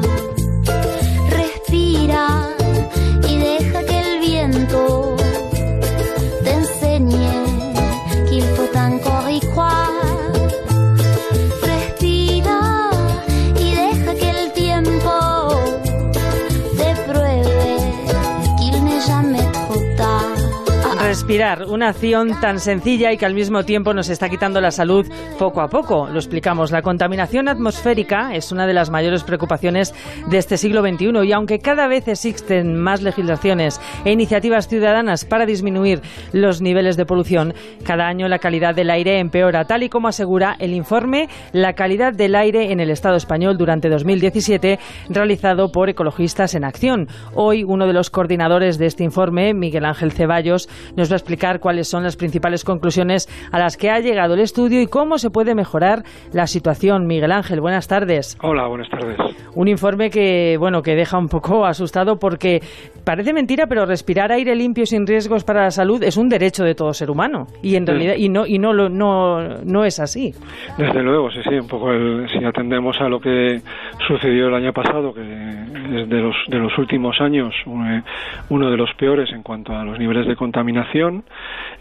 Respirar, 21.27 21.65
una 21.67 21.89
acción 21.89 22.39
tan 22.39 22.57
sencilla 22.57 23.11
y 23.11 23.17
que 23.17 23.25
al 23.25 23.33
mismo 23.33 23.63
tiempo 23.63 23.93
nos 23.93 24.07
está 24.07 24.29
quitando 24.29 24.61
la 24.61 24.71
salud 24.71 25.05
poco 25.37 25.59
a 25.59 25.67
poco. 25.67 26.07
Lo 26.07 26.19
explicamos. 26.19 26.71
La 26.71 26.81
contaminación 26.81 27.49
atmosférica 27.49 28.33
es 28.33 28.53
una 28.53 28.65
de 28.65 28.73
las 28.73 28.89
mayores 28.89 29.25
preocupaciones 29.25 29.93
de 30.29 30.37
este 30.37 30.55
siglo 30.55 30.79
XXI 30.79 31.27
y 31.27 31.33
aunque 31.33 31.59
cada 31.59 31.89
vez 31.89 32.07
existen 32.07 32.77
más 32.77 33.01
legislaciones 33.01 33.81
e 34.05 34.13
iniciativas 34.13 34.69
ciudadanas 34.69 35.25
para 35.25 35.45
disminuir 35.45 35.99
los 36.31 36.61
niveles 36.61 36.95
de 36.95 37.05
polución, 37.05 37.53
cada 37.83 38.07
año 38.07 38.29
la 38.29 38.39
calidad 38.39 38.73
del 38.73 38.89
aire 38.89 39.19
empeora, 39.19 39.65
tal 39.65 39.83
y 39.83 39.89
como 39.89 40.07
asegura 40.07 40.55
el 40.59 40.71
informe 40.71 41.27
La 41.51 41.73
calidad 41.73 42.13
del 42.13 42.35
aire 42.35 42.71
en 42.71 42.79
el 42.79 42.89
Estado 42.89 43.17
español 43.17 43.57
durante 43.57 43.89
2017, 43.89 44.79
realizado 45.09 45.73
por 45.73 45.89
Ecologistas 45.89 46.55
en 46.55 46.63
Acción. 46.63 47.09
Hoy, 47.33 47.65
uno 47.65 47.85
de 47.85 47.91
los 47.91 48.09
coordinadores 48.09 48.77
de 48.77 48.85
este 48.85 49.03
informe, 49.03 49.53
Miguel 49.53 49.83
Ángel 49.83 50.13
Ceballos, 50.13 50.69
nos 50.95 51.11
va 51.11 51.16
a 51.17 51.19
explicar 51.19 51.59
cuáles 51.59 51.87
son 51.89 52.03
las 52.03 52.15
principales 52.15 52.63
conclusiones 52.63 53.27
a 53.51 53.59
las 53.59 53.75
que 53.77 53.89
ha 53.89 53.99
llegado 53.99 54.35
el 54.35 54.39
estudio 54.39 54.81
y 54.81 54.87
cómo 54.87 55.17
se 55.17 55.29
puede 55.29 55.53
mejorar 55.55 56.03
la 56.31 56.47
situación. 56.47 57.05
Miguel 57.07 57.31
Ángel, 57.31 57.59
buenas 57.59 57.87
tardes. 57.87 58.37
Hola, 58.41 58.67
buenas 58.67 58.89
tardes. 58.89 59.17
Un 59.55 59.67
informe 59.67 60.09
que, 60.09 60.55
bueno, 60.59 60.81
que 60.81 60.95
deja 60.95 61.17
un 61.17 61.27
poco 61.29 61.65
asustado 61.65 62.17
porque 62.19 62.61
parece 63.03 63.33
mentira, 63.33 63.65
pero 63.67 63.85
respirar 63.85 64.31
aire 64.31 64.55
limpio 64.55 64.85
sin 64.85 65.05
riesgos 65.07 65.43
para 65.43 65.63
la 65.63 65.71
salud 65.71 66.03
es 66.03 66.15
un 66.17 66.29
derecho 66.29 66.63
de 66.63 66.75
todo 66.75 66.93
ser 66.93 67.09
humano 67.09 67.47
y 67.63 67.75
en 67.75 67.87
realidad 67.87 68.15
y 68.17 68.29
no 68.29 68.45
y 68.45 68.59
no 68.59 68.73
lo- 68.73 68.89
no 68.89 69.39
no 69.63 69.83
es 69.85 69.99
así. 69.99 70.33
Desde 70.77 71.01
luego, 71.01 71.31
sí, 71.31 71.39
sí, 71.43 71.55
un 71.55 71.67
poco 71.67 71.91
el- 71.91 72.27
si 72.29 72.43
atendemos 72.45 72.99
a 73.01 73.09
lo 73.09 73.19
que 73.19 73.61
sucedió 74.07 74.47
el 74.49 74.53
año 74.55 74.73
pasado, 74.73 75.13
que 75.13 75.21
es 75.21 76.09
de 76.09 76.17
los, 76.21 76.35
de 76.49 76.57
los 76.59 76.77
últimos 76.77 77.19
años 77.21 77.53
eh, 77.65 78.01
uno 78.49 78.69
de 78.69 78.77
los 78.77 78.89
peores 78.99 79.29
en 79.33 79.41
cuanto 79.41 79.73
a 79.73 79.83
los 79.83 79.97
niveles 79.97 80.27
de 80.27 80.35
contaminación, 80.35 81.06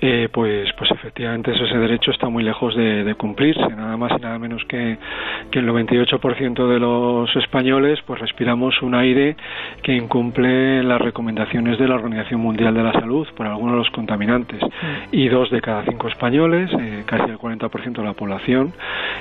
eh, 0.00 0.28
pues, 0.32 0.68
pues 0.76 0.90
efectivamente 0.90 1.52
ese 1.52 1.78
derecho 1.78 2.10
está 2.10 2.28
muy 2.28 2.42
lejos 2.42 2.74
de, 2.76 3.04
de 3.04 3.14
cumplirse, 3.14 3.68
nada 3.76 3.96
más 3.96 4.12
y 4.18 4.20
nada 4.20 4.38
menos 4.38 4.64
que, 4.64 4.98
que 5.50 5.58
el 5.58 5.68
98% 5.68 6.68
de 6.68 6.78
los 6.78 7.34
españoles 7.36 8.00
pues 8.06 8.20
respiramos 8.20 8.80
un 8.82 8.94
aire 8.94 9.36
que 9.82 9.92
incumple 9.92 10.82
las 10.82 11.00
recomendaciones 11.00 11.78
de 11.78 11.88
la 11.88 11.94
Organización 11.94 12.40
Mundial 12.40 12.74
de 12.74 12.82
la 12.82 12.92
Salud 12.92 13.26
por 13.36 13.46
algunos 13.46 13.72
de 13.74 13.78
los 13.78 13.90
contaminantes. 13.90 14.60
Y 15.12 15.28
dos 15.28 15.50
de 15.50 15.60
cada 15.60 15.84
cinco 15.84 16.08
españoles, 16.08 16.70
eh, 16.78 17.02
casi 17.06 17.30
el 17.30 17.38
40% 17.38 17.92
de 17.92 18.04
la 18.04 18.12
población, 18.12 18.72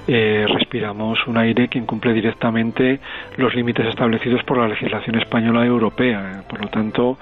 eh, 0.08 0.46
respiramos 0.48 1.26
un 1.28 1.38
aire 1.38 1.68
que 1.68 1.80
incumple 1.80 2.14
directamente 2.14 3.00
los 3.38 3.54
límites 3.56 3.88
establecidos 3.88 4.44
por 4.44 4.58
la 4.58 4.68
legislación 4.68 5.16
española 5.16 5.64
y 5.64 5.68
europea. 5.68 6.44
Por 6.50 6.62
lo 6.62 6.68
tanto, 6.68 7.18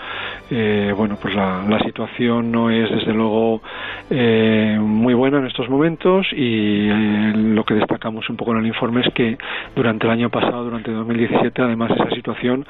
eh, 0.50 0.94
bueno, 0.96 1.18
pues 1.22 1.36
la, 1.36 1.64
la 1.68 1.80
situación 1.80 2.52
no 2.52 2.70
es 2.74 2.90
desde 2.92 3.14
luego 3.14 3.62
eh, 4.10 4.78
muy 4.80 5.14
buena 5.14 5.40
en 5.40 5.48
estos 5.48 5.70
momentos 5.70 6.28
y 6.32 6.90
eh, 6.90 7.34
lo 7.36 7.64
que 7.64 7.76
destacamos 7.76 8.30
un 8.30 8.38
poco 8.38 8.52
en 8.52 8.60
el 8.60 8.68
informe 8.68 9.02
es 9.02 9.14
que 9.14 9.38
durante 9.76 10.06
el 10.06 10.12
año 10.12 10.30
pasado, 10.30 10.64
durante 10.66 10.92
2017, 10.92 11.62
además 11.62 11.92
esa 11.92 12.10
situación 12.16 12.66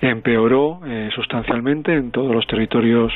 empeoró 0.00 0.80
eh, 0.86 1.10
sustancialmente 1.14 1.94
en 1.94 2.10
todos 2.10 2.34
los 2.34 2.46
territorios 2.46 3.12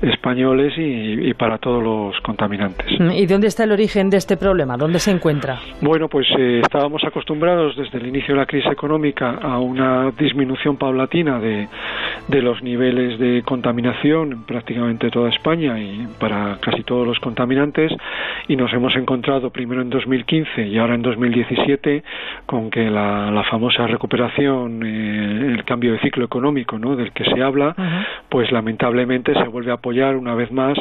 españoles 0.00 0.72
y, 0.76 1.28
y 1.28 1.34
para 1.34 1.58
todos 1.58 1.82
los 1.82 2.20
contaminantes. 2.22 2.86
¿Y 3.14 3.26
dónde 3.26 3.46
está 3.46 3.64
el 3.64 3.72
origen 3.72 4.10
de 4.10 4.16
este 4.16 4.36
problema? 4.36 4.76
¿Dónde 4.76 4.98
se 4.98 5.10
encuentra? 5.10 5.58
Bueno, 5.80 6.08
pues 6.08 6.26
estábamos 6.38 7.02
acostumbrados 7.04 7.76
desde 7.76 7.98
el 7.98 8.06
inicio 8.06 8.34
de 8.34 8.40
la 8.40 8.46
crisis 8.46 8.70
económica 8.70 9.38
a 9.42 9.58
una 9.58 10.10
disminución 10.12 10.76
paulatina 10.76 11.38
de, 11.38 11.68
de 12.28 12.42
los 12.42 12.62
niveles 12.62 13.18
de 13.18 13.42
contaminación 13.44 14.32
en 14.32 14.42
prácticamente 14.44 15.10
toda 15.10 15.30
España 15.30 15.78
y 15.82 16.06
para 16.18 16.58
casi 16.60 16.82
todos 16.82 17.06
los 17.06 17.18
contaminantes 17.20 17.92
y 18.48 18.56
nos 18.56 18.72
hemos 18.72 18.94
encontrado 18.96 19.50
primero 19.50 19.82
en 19.82 19.90
2015 19.90 20.66
y 20.68 20.78
ahora 20.78 20.94
en 20.94 21.02
2017 21.02 22.02
con 22.46 22.70
que 22.70 22.90
la, 22.90 23.30
la 23.30 23.44
famosa 23.44 23.86
recuperación, 23.86 24.82
eh, 24.84 25.52
el 25.54 25.64
cambio 25.64 25.92
de 25.92 25.98
ciclo 26.00 26.24
económico 26.24 26.78
¿no? 26.78 26.96
del 26.96 27.12
que 27.12 27.24
se 27.24 27.42
habla, 27.42 27.74
pues 28.28 28.50
lamentablemente 28.52 29.34
se 29.34 29.44
vuelve 29.48 29.70
a 29.70 29.74
apoyar 29.74 30.16
una 30.16 30.34
vez 30.34 30.50
más 30.52 30.78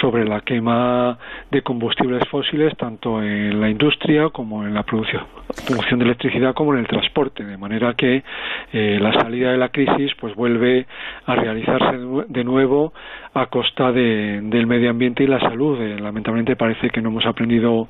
sobre 0.00 0.24
la 0.24 0.40
quema 0.40 1.18
de 1.50 1.62
combustibles 1.62 2.26
fósiles 2.28 2.76
tanto 2.76 3.22
en 3.22 3.60
la 3.60 3.68
industria 3.70 4.28
como 4.30 4.64
en 4.64 4.74
la 4.74 4.82
producción, 4.82 5.22
producción 5.66 5.98
de 5.98 6.04
electricidad 6.06 6.54
como 6.54 6.72
en 6.74 6.80
el 6.80 6.86
transporte, 6.86 7.44
de 7.44 7.56
manera 7.56 7.94
que 7.94 8.22
eh, 8.72 8.98
la 9.00 9.12
salida 9.12 9.52
de 9.52 9.58
la 9.58 9.68
crisis 9.70 10.12
pues 10.20 10.34
vuelve 10.34 10.86
a 11.26 11.34
realizarse 11.34 11.98
de 12.28 12.44
nuevo 12.44 12.92
a 13.34 13.46
costa 13.46 13.92
de- 13.92 14.35
del 14.42 14.66
medio 14.66 14.90
ambiente 14.90 15.24
y 15.24 15.26
la 15.26 15.40
salud. 15.40 15.80
Eh, 15.80 15.98
lamentablemente 15.98 16.56
parece 16.56 16.90
que 16.90 17.00
no 17.00 17.08
hemos 17.08 17.26
aprendido 17.26 17.88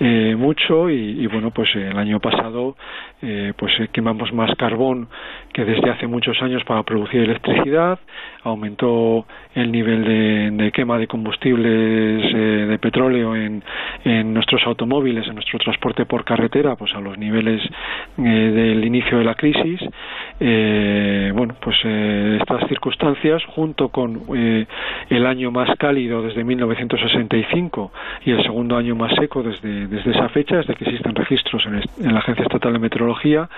eh, 0.00 0.36
mucho 0.36 0.88
y, 0.90 1.26
bueno 1.26 1.50
pues 1.50 1.68
eh, 1.74 1.88
el 1.90 1.98
año 1.98 2.20
pasado 2.20 2.76
eh, 3.20 3.52
pues 3.56 3.72
quemamos 3.92 4.32
más 4.32 4.54
carbón 4.56 5.08
que 5.52 5.64
desde 5.64 5.90
hace 5.90 6.06
muchos 6.06 6.40
años 6.40 6.62
para 6.64 6.84
producir 6.84 7.22
electricidad, 7.22 7.98
aumentó 8.44 9.26
el 9.54 9.72
nivel 9.72 10.04
de, 10.04 10.50
de 10.52 10.70
quema 10.70 10.98
de 10.98 11.08
combustibles 11.08 12.32
de 12.32 12.78
petróleo 12.78 13.34
en, 13.34 13.64
en 14.04 14.32
nuestros 14.32 14.62
automóviles, 14.66 15.26
en 15.26 15.34
nuestro 15.34 15.58
transporte 15.58 16.04
por 16.04 16.24
carretera, 16.24 16.76
pues 16.76 16.94
a 16.94 17.00
los 17.00 17.18
niveles 17.18 17.60
del 18.16 18.84
inicio 18.84 19.18
de 19.18 19.24
la 19.24 19.34
crisis. 19.34 19.80
Bueno, 20.38 21.56
pues 21.60 21.76
estas 21.84 22.68
circunstancias, 22.68 23.42
junto 23.46 23.88
con 23.88 24.22
el 24.28 25.26
año 25.26 25.50
más 25.50 25.76
cálido 25.88 26.20
desde 26.20 26.44
1965 26.44 27.90
y 28.26 28.32
el 28.32 28.42
segundo 28.42 28.76
año 28.76 28.94
más 28.94 29.10
seco 29.18 29.42
desde, 29.42 29.86
desde 29.86 30.10
esa 30.10 30.28
fecha, 30.28 30.56
desde 30.56 30.74
que 30.74 30.84
existen 30.84 31.14
registros 31.14 31.64
en, 31.64 32.12
la 32.12 32.18
Agencia 32.18 32.42
Estatal 32.42 32.74
de 32.74 32.78
Meteorología, 32.78 33.48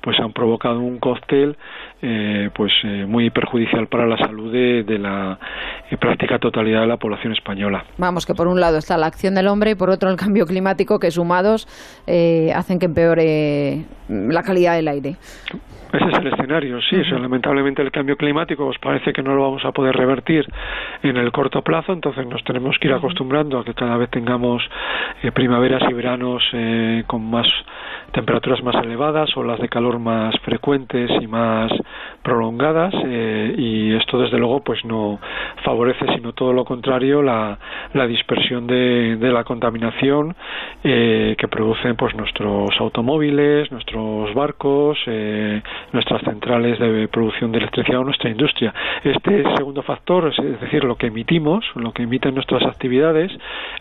pues 0.00 0.16
han 0.20 0.32
provocado 0.32 0.78
un 0.78 1.00
cóctel 1.00 1.56
eh, 2.00 2.48
pues 2.54 2.70
eh, 2.84 3.06
muy 3.08 3.30
perjudicial 3.30 3.88
para 3.88 4.06
la 4.06 4.16
salud 4.18 4.52
de, 4.52 4.98
la 5.00 5.36
eh, 5.90 5.96
práctica 5.96 6.38
totalidad 6.38 6.82
de 6.82 6.86
la 6.86 6.96
población 6.96 7.32
española. 7.32 7.84
Vamos, 7.98 8.24
que 8.24 8.34
por 8.34 8.46
un 8.46 8.60
lado 8.60 8.78
está 8.78 8.96
la 8.96 9.06
acción 9.06 9.34
del 9.34 9.48
hombre 9.48 9.72
y 9.72 9.74
por 9.74 9.90
otro 9.90 10.10
el 10.10 10.16
cambio 10.16 10.46
climático 10.46 11.00
que 11.00 11.10
sumados 11.10 11.66
eh, 12.06 12.52
hacen 12.54 12.78
que 12.78 12.86
empeore 12.86 13.84
la 14.08 14.44
calidad 14.44 14.76
del 14.76 14.86
aire. 14.86 15.16
Ese 15.92 16.04
es 16.04 16.18
el 16.18 16.26
escenario, 16.28 16.80
sí. 16.82 16.96
o 16.96 17.04
sea, 17.04 17.18
lamentablemente 17.18 17.82
el 17.82 17.90
cambio 17.90 18.16
climático 18.16 18.66
os 18.66 18.78
parece 18.78 19.12
que 19.12 19.22
no 19.22 19.34
lo 19.34 19.42
vamos 19.42 19.64
a 19.64 19.72
poder 19.72 19.96
revertir 19.96 20.46
en 21.02 21.16
el 21.16 21.32
corto 21.32 21.62
plazo, 21.62 21.92
entonces 21.92 22.26
nos 22.26 22.44
tenemos 22.44 22.78
que 22.78 22.88
ir 22.88 22.94
acostumbrando 22.94 23.58
a 23.58 23.64
que 23.64 23.74
cada 23.74 23.96
vez 23.96 24.10
tengamos 24.10 24.62
eh, 25.22 25.32
primaveras 25.32 25.82
y 25.90 25.92
veranos 25.92 26.42
eh, 26.52 27.04
con 27.06 27.28
más 27.30 27.46
temperaturas 28.12 28.62
más 28.62 28.74
elevadas, 28.76 29.36
olas 29.36 29.60
de 29.60 29.68
calor 29.68 29.98
más 29.98 30.34
frecuentes 30.40 31.10
y 31.20 31.26
más 31.26 31.70
prolongadas 32.22 32.92
eh, 33.06 33.54
y 33.56 33.94
esto 33.94 34.18
desde 34.18 34.38
luego 34.38 34.62
pues 34.64 34.84
no 34.84 35.20
favorece 35.64 36.06
sino 36.14 36.32
todo 36.32 36.52
lo 36.52 36.64
contrario 36.64 37.22
la, 37.22 37.58
la 37.94 38.06
dispersión 38.06 38.66
de, 38.66 39.16
de 39.16 39.32
la 39.32 39.44
contaminación 39.44 40.34
eh, 40.82 41.36
que 41.38 41.48
producen 41.48 41.96
pues 41.96 42.14
nuestros 42.14 42.70
automóviles, 42.80 43.70
nuestros 43.70 44.32
barcos, 44.34 44.98
eh, 45.06 45.62
nuestras 45.92 46.22
centrales 46.22 46.78
de 46.78 47.08
producción 47.08 47.52
de 47.52 47.58
electricidad 47.58 48.00
o 48.00 48.04
nuestra 48.04 48.30
industria. 48.30 48.72
Este 49.02 49.44
segundo 49.56 49.82
factor, 49.82 50.32
es 50.36 50.60
decir, 50.60 50.84
lo 50.84 50.96
que 50.96 51.08
emitimos, 51.08 51.64
lo 51.74 51.92
que 51.92 52.02
emiten 52.02 52.34
nuestras 52.34 52.62
actividades, 52.64 53.32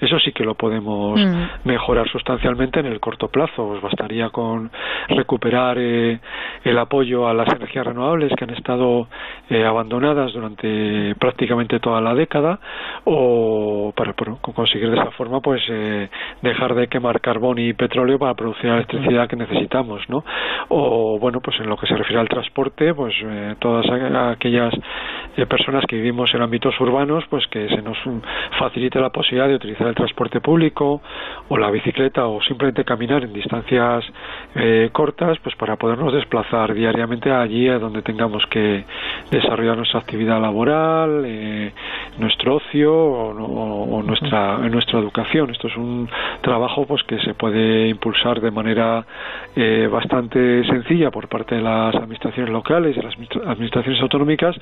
eso 0.02 0.20
sí 0.20 0.32
que 0.32 0.44
lo 0.44 0.56
podemos 0.56 1.20
Mm. 1.20 1.68
mejorar 1.68 2.08
sustancialmente 2.10 2.80
en 2.80 2.86
el 2.86 3.00
corto 3.00 3.28
plazo. 3.28 3.68
Os 3.68 3.82
bastaría 3.82 4.30
con 4.30 4.72
recuperar 5.08 5.78
eh, 5.80 6.20
el 6.64 6.78
apoyo 6.78 7.28
a 7.28 7.34
las 7.34 7.52
energías 7.54 7.86
renovables 7.86 8.32
que 8.36 8.44
han 8.44 8.52
estado 8.52 9.08
eh, 9.50 9.64
abandonadas 9.66 10.34
durante 10.34 11.16
prácticamente 11.16 11.80
toda 11.80 12.02
la 12.02 12.14
década 12.14 12.60
o 13.06 13.94
para, 13.96 14.14
para 14.14 14.36
conseguir 14.36 14.90
de 14.90 14.98
esa 14.98 15.12
forma 15.12 15.42
pues 15.42 15.62
eh, 15.70 16.10
dejar 16.42 16.76
de 16.76 16.88
quemar 16.88 17.22
carbón 17.22 17.60
y 17.60 17.74
petróleo 17.74 18.20
para 18.20 18.34
producir 18.34 18.66
la 18.66 18.76
electricidad 18.76 19.28
que 19.28 19.36
necesitamos, 19.36 20.02
¿no? 20.10 20.24
O 20.70 21.18
bueno, 21.20 21.40
pues 21.42 21.60
en 21.60 21.70
lo 21.70 21.78
que 21.78 21.88
se 21.90 21.96
refiere 21.96 22.22
al 22.22 22.30
transporte, 22.30 22.94
pues 22.94 23.16
eh, 23.24 23.56
todas 23.60 23.86
aquellas 23.90 24.74
eh, 25.38 25.46
personas 25.46 25.86
que 25.88 25.96
vivimos 25.96 26.34
en 26.34 26.42
ámbitos 26.42 26.80
urbanos, 26.82 27.24
pues 27.30 27.48
que 27.48 27.70
se 27.70 27.82
nos 27.82 27.98
facilite 28.58 29.00
la 29.00 29.10
posibilidad 29.10 29.48
de 29.48 29.56
utilizar 29.56 29.88
el 29.88 29.96
transporte 29.96 30.42
público 30.42 31.02
o 31.48 31.58
la 31.58 31.72
bicicleta 31.72 32.28
o 32.28 32.42
simplemente 32.42 32.84
caminar 32.84 33.24
en 33.24 33.32
distancias 33.32 34.04
eh, 34.56 34.90
cortas, 34.92 35.38
pues 35.42 35.56
para 35.56 35.78
podernos 35.78 36.14
desplazar 36.14 36.74
diariamente 36.74 37.32
allí 37.32 37.70
a 37.70 37.80
donde 37.80 38.02
tengamos 38.02 38.46
que 38.48 38.84
desarrollar 39.32 39.78
nuestra 39.78 40.00
actividad 40.00 40.42
laboral, 40.42 41.24
eh, 41.26 41.72
nuestro 42.18 42.56
ocio 42.56 42.94
o, 42.94 44.04
nuestra 44.04 44.58
nuestra 44.58 45.00
educación. 45.00 45.52
Esto 45.52 45.68
es 45.68 45.78
un 45.78 46.10
trabajo 46.42 46.86
pues 46.86 47.04
que 47.04 47.20
se 47.20 47.34
puede 47.34 47.88
impulsar 47.88 48.42
de 48.42 48.52
manera 48.52 49.06
bastante 49.90 50.64
sencilla 50.66 51.12
por 51.12 51.28
parte 51.28 51.56
de 51.56 51.62
las 51.88 51.96
administraciones 51.96 52.52
locales 52.52 52.96
y 52.98 53.02
las 53.02 53.14
administraciones 53.46 54.02
autonómicas, 54.02 54.56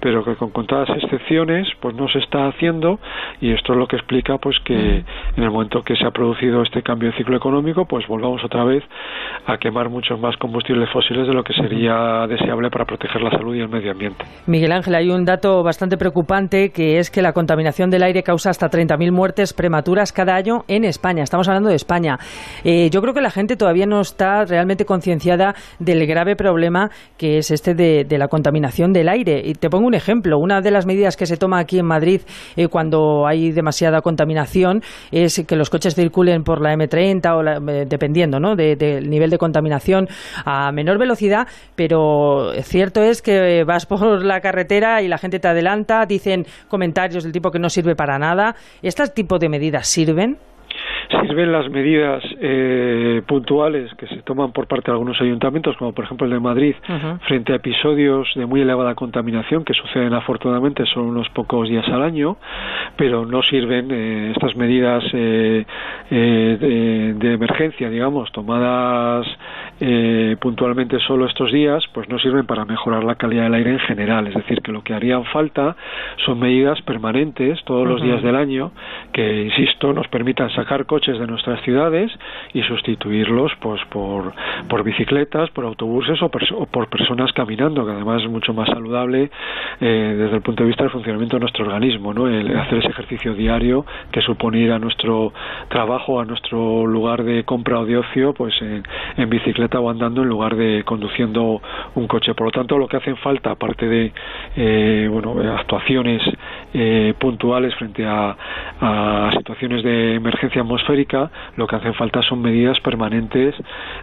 pero 0.00 0.24
que 0.24 0.34
con 0.36 0.50
contadas 0.50 0.88
excepciones 0.90 1.68
pues 1.80 1.94
no 1.94 2.08
se 2.08 2.18
está 2.18 2.48
haciendo 2.48 2.98
y 3.40 3.52
esto 3.52 3.72
es 3.72 3.78
lo 3.78 3.86
que 3.86 3.96
explica 3.96 4.38
pues 4.38 4.56
que 4.64 4.74
en 5.36 5.42
el 5.42 5.50
momento 5.50 5.82
que 5.82 5.96
se 5.96 6.06
ha 6.06 6.10
producido 6.10 6.62
este 6.62 6.82
cambio 6.82 7.10
de 7.10 7.16
ciclo 7.16 7.36
económico 7.36 7.84
pues 7.84 8.06
volvamos 8.06 8.44
otra 8.44 8.64
vez 8.64 8.84
a 9.46 9.58
quemar 9.58 9.88
muchos 9.88 10.18
más 10.20 10.36
combustibles 10.36 10.88
fósiles 10.90 11.26
de 11.26 11.34
lo 11.34 11.42
que 11.42 11.52
sería 11.54 12.26
deseable 12.26 12.70
para 12.70 12.84
proteger 12.84 13.22
la 13.22 13.30
salud 13.30 13.54
y 13.54 13.60
el 13.60 13.68
medio 13.68 13.92
ambiente. 13.92 14.24
Miguel 14.46 14.72
Ángel, 14.72 14.94
hay 14.94 15.10
un 15.10 15.24
dato 15.24 15.62
bastante 15.62 15.96
preocupante 15.96 16.70
que 16.70 16.98
es 16.98 17.10
que 17.10 17.22
la 17.22 17.32
contaminación 17.32 17.90
del 17.90 18.02
aire 18.02 18.22
causa 18.22 18.50
hasta 18.50 18.70
30.000 18.70 19.12
muertes 19.12 19.52
prematuras 19.52 20.12
cada 20.12 20.36
año 20.36 20.64
en 20.68 20.84
España. 20.84 21.22
Estamos 21.22 21.48
hablando 21.48 21.68
de 21.68 21.76
España. 21.76 22.18
Eh, 22.64 22.90
yo 22.90 23.00
creo 23.02 23.14
que 23.14 23.20
la 23.20 23.30
gente 23.30 23.56
todavía 23.56 23.86
no 23.86 24.00
está 24.00 24.44
realmente 24.44 24.84
concienciada 24.84 25.54
del 25.78 26.06
grave 26.06 26.36
problema 26.36 26.61
que 27.16 27.38
es 27.38 27.50
este 27.50 27.74
de, 27.74 28.06
la 28.18 28.28
contaminación 28.28 28.92
del 28.92 29.08
aire. 29.08 29.42
Y 29.44 29.54
te 29.54 29.70
pongo 29.70 29.86
un 29.86 29.94
ejemplo. 29.94 30.38
Una 30.38 30.60
de 30.60 30.70
las 30.70 30.86
medidas 30.86 31.16
que 31.16 31.26
se 31.26 31.36
toma 31.36 31.58
aquí 31.58 31.78
en 31.78 31.86
Madrid 31.86 32.20
eh, 32.56 32.68
cuando 32.68 33.26
hay 33.26 33.52
demasiada 33.52 34.00
contaminación 34.00 34.82
es 35.10 35.44
que 35.46 35.56
los 35.56 35.70
coches 35.70 35.94
circulen 35.94 36.44
por 36.44 36.60
la 36.60 36.74
M30 36.74 37.34
o 37.34 37.70
eh, 37.70 37.86
dependiendo 37.88 38.38
¿no? 38.38 38.54
del 38.54 39.08
nivel 39.08 39.30
de 39.30 39.38
contaminación 39.38 40.08
a 40.44 40.70
menor 40.72 40.98
velocidad, 40.98 41.46
pero 41.74 42.52
cierto 42.62 43.02
es 43.02 43.22
que 43.22 43.64
vas 43.64 43.86
por 43.86 44.24
la 44.24 44.40
carretera 44.40 45.02
y 45.02 45.08
la 45.08 45.18
gente 45.18 45.38
te 45.38 45.48
adelanta, 45.48 46.04
dicen 46.06 46.46
comentarios 46.68 47.24
del 47.24 47.32
tipo 47.32 47.50
que 47.50 47.58
no 47.58 47.68
sirve 47.68 47.94
para 47.96 48.18
nada. 48.18 48.54
¿Este 48.82 49.06
tipo 49.08 49.38
de 49.38 49.48
medidas 49.48 49.88
sirven? 49.88 50.38
Sirven 51.32 51.50
las 51.50 51.70
medidas 51.70 52.22
eh, 52.42 53.22
puntuales 53.26 53.90
que 53.94 54.06
se 54.06 54.16
toman 54.16 54.52
por 54.52 54.66
parte 54.66 54.90
de 54.90 54.92
algunos 54.92 55.18
ayuntamientos, 55.18 55.74
como 55.78 55.94
por 55.94 56.04
ejemplo 56.04 56.26
el 56.26 56.32
de 56.34 56.40
Madrid, 56.40 56.74
frente 57.26 57.54
a 57.54 57.56
episodios 57.56 58.28
de 58.34 58.44
muy 58.44 58.60
elevada 58.60 58.94
contaminación 58.94 59.64
que 59.64 59.72
suceden 59.72 60.12
afortunadamente 60.12 60.84
solo 60.84 61.06
unos 61.06 61.30
pocos 61.30 61.70
días 61.70 61.88
al 61.88 62.02
año, 62.02 62.36
pero 62.96 63.24
no 63.24 63.40
sirven 63.42 63.88
eh, 63.90 64.32
estas 64.36 64.54
medidas 64.56 65.02
eh, 65.14 65.64
de, 66.10 67.14
de, 67.14 67.32
emergencia, 67.32 67.88
digamos, 67.88 68.30
tomadas 68.32 69.26
puntualmente 70.38 71.00
solo 71.00 71.26
estos 71.26 71.50
días, 71.50 71.82
pues 71.92 72.08
no 72.08 72.18
sirven 72.18 72.46
para 72.46 72.64
mejorar 72.64 73.02
la 73.02 73.16
calidad 73.16 73.44
del 73.44 73.54
aire 73.54 73.72
en 73.72 73.78
general. 73.80 74.28
Es 74.28 74.34
decir, 74.34 74.60
que 74.62 74.70
lo 74.70 74.82
que 74.82 74.94
harían 74.94 75.24
falta 75.24 75.74
son 76.24 76.38
medidas 76.38 76.80
permanentes 76.82 77.58
todos 77.64 77.88
los 77.88 78.00
días 78.00 78.22
del 78.22 78.36
año 78.36 78.70
que, 79.12 79.42
insisto, 79.42 79.92
nos 79.92 80.06
permitan 80.06 80.50
sacar 80.50 80.86
coches 80.86 81.18
de 81.22 81.26
nuestras 81.26 81.60
ciudades 81.62 82.12
y 82.52 82.62
sustituirlos 82.62 83.52
pues 83.60 83.80
por, 83.86 84.32
por 84.68 84.82
bicicletas, 84.84 85.50
por 85.50 85.64
autobuses 85.64 86.20
o, 86.22 86.28
por 86.28 86.88
personas 86.88 87.32
caminando, 87.32 87.84
que 87.86 87.92
además 87.92 88.22
es 88.22 88.28
mucho 88.28 88.52
más 88.52 88.68
saludable 88.68 89.30
eh, 89.80 90.14
desde 90.18 90.36
el 90.36 90.42
punto 90.42 90.62
de 90.62 90.68
vista 90.68 90.84
del 90.84 90.92
funcionamiento 90.92 91.36
de 91.36 91.40
nuestro 91.40 91.64
organismo, 91.64 92.12
¿no? 92.12 92.28
El 92.28 92.56
hacer 92.56 92.78
ese 92.78 92.88
ejercicio 92.88 93.34
diario 93.34 93.84
que 94.10 94.20
supone 94.20 94.58
ir 94.58 94.72
a 94.72 94.78
nuestro 94.78 95.32
trabajo, 95.68 96.20
a 96.20 96.24
nuestro 96.24 96.86
lugar 96.86 97.24
de 97.24 97.44
compra 97.44 97.80
o 97.80 97.86
de 97.86 97.96
ocio, 97.96 98.32
pues 98.32 98.54
en, 98.60 98.82
bicicleta 99.28 99.80
o 99.80 99.88
andando 99.88 100.22
en 100.22 100.28
lugar 100.28 100.56
de 100.56 100.82
conduciendo 100.84 101.62
un 101.94 102.06
coche. 102.06 102.34
Por 102.34 102.46
lo 102.46 102.50
tanto, 102.50 102.76
lo 102.76 102.86
que 102.86 102.96
hacen 102.98 103.16
falta, 103.16 103.52
aparte 103.52 103.88
de 103.88 104.12
eh, 104.56 105.08
bueno, 105.10 105.36
actuaciones 105.56 106.22
eh, 106.74 107.14
puntuales 107.18 107.74
frente 107.76 108.04
a, 108.04 108.36
a 108.80 109.30
situaciones 109.36 109.82
de 109.82 110.14
emergencia 110.16 110.62
atmosférica, 110.62 111.11
lo 111.56 111.66
que 111.66 111.76
hacen 111.76 111.94
falta 111.94 112.22
son 112.22 112.42
medidas 112.42 112.78
permanentes 112.80 113.54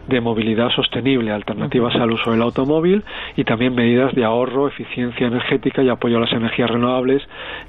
de 0.07 0.21
movilidad 0.21 0.69
sostenible, 0.75 1.31
alternativas 1.31 1.95
al 1.95 2.11
uso 2.11 2.31
del 2.31 2.41
automóvil 2.41 3.03
y 3.35 3.43
también 3.43 3.75
medidas 3.75 4.13
de 4.15 4.23
ahorro, 4.23 4.67
eficiencia 4.67 5.27
energética 5.27 5.81
y 5.83 5.89
apoyo 5.89 6.17
a 6.17 6.21
las 6.21 6.33
energías 6.33 6.69
renovables 6.69 7.21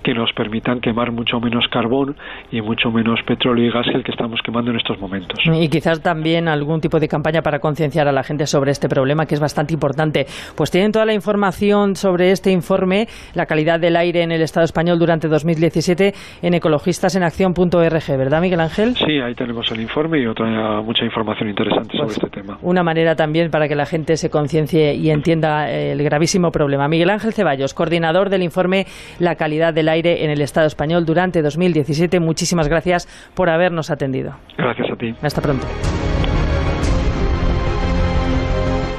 que 0.03 0.15
nos 0.15 0.33
permitan 0.33 0.81
quemar 0.81 1.13
mucho 1.13 1.41
menos 1.41 1.67
carbón 1.69 2.17
y 2.51 2.61
mucho 2.61 2.91
menos 2.91 3.21
petróleo 3.27 3.67
y 3.67 3.71
gas 3.71 3.87
que 3.87 3.97
el 3.97 4.05
que 4.05 4.13
estamos 4.13 4.41
quemando 4.43 4.71
en 4.71 4.77
estos 4.77 4.99
momentos. 4.99 5.39
Y 5.45 5.69
quizás 5.69 6.03
también 6.03 6.49
algún 6.49 6.81
tipo 6.81 6.99
de 6.99 7.09
campaña 7.09 7.43
para 7.43 7.59
concienciar 7.59 8.09
a 8.09 8.13
la 8.13 8.23
gente 8.23 8.47
sobre 8.47 8.71
este 8.71 8.89
problema 8.89 9.27
que 9.27 9.35
es 9.35 9.41
bastante 9.41 9.75
importante. 9.75 10.27
Pues 10.57 10.71
tienen 10.71 10.93
toda 10.93 11.05
la 11.05 11.15
información 11.15 11.97
sobre 11.97 12.31
este 12.31 12.51
informe, 12.51 13.07
la 13.35 13.47
calidad 13.47 13.81
del 13.81 13.97
aire 13.97 14.23
en 14.23 14.33
el 14.33 14.43
Estado 14.43 14.65
español 14.65 14.99
durante 14.99 15.29
2017 15.29 16.15
en 16.43 16.55
ecologistasenacción.org, 16.55 18.19
¿verdad 18.19 18.41
Miguel 18.41 18.61
Ángel? 18.61 18.97
Sí, 18.97 19.21
ahí 19.21 19.30
tenemos 19.35 19.71
el 19.73 19.81
informe 19.81 20.21
y 20.21 20.27
otra 20.27 20.81
mucha 20.83 21.05
información 21.05 21.49
interesante 21.49 21.93
sobre 21.93 22.07
pues 22.07 22.19
este 22.19 22.31
tema. 22.31 22.59
Una 22.63 22.83
manera 22.83 23.17
también 23.17 23.51
para 23.51 23.69
que 23.69 23.75
la 23.75 23.87
gente 23.87 24.17
se 24.17 24.31
conciencie 24.31 24.95
y 24.95 25.11
entienda 25.11 25.71
el 25.71 26.03
gravísimo 26.03 26.51
problema. 26.51 26.89
Miguel 26.89 27.11
Ángel 27.11 27.33
Ceballos, 27.33 27.75
coordinador 27.75 28.31
del 28.31 28.43
informe 28.43 28.87
La 29.19 29.37
calidad 29.37 29.75
del 29.75 29.89
aire 29.89 30.25
en 30.25 30.31
el 30.31 30.41
Estado 30.41 30.67
español 30.67 31.05
durante 31.07 31.43
2017. 31.43 32.21
Muchísimas 32.21 32.69
gracias 32.69 33.09
por 33.35 33.51
habernos 33.51 33.91
atendido. 33.91 34.35
Gracias 34.57 34.91
a 34.91 34.97
ti. 34.97 35.15
Hasta 35.23 35.41
pronto. 35.41 35.67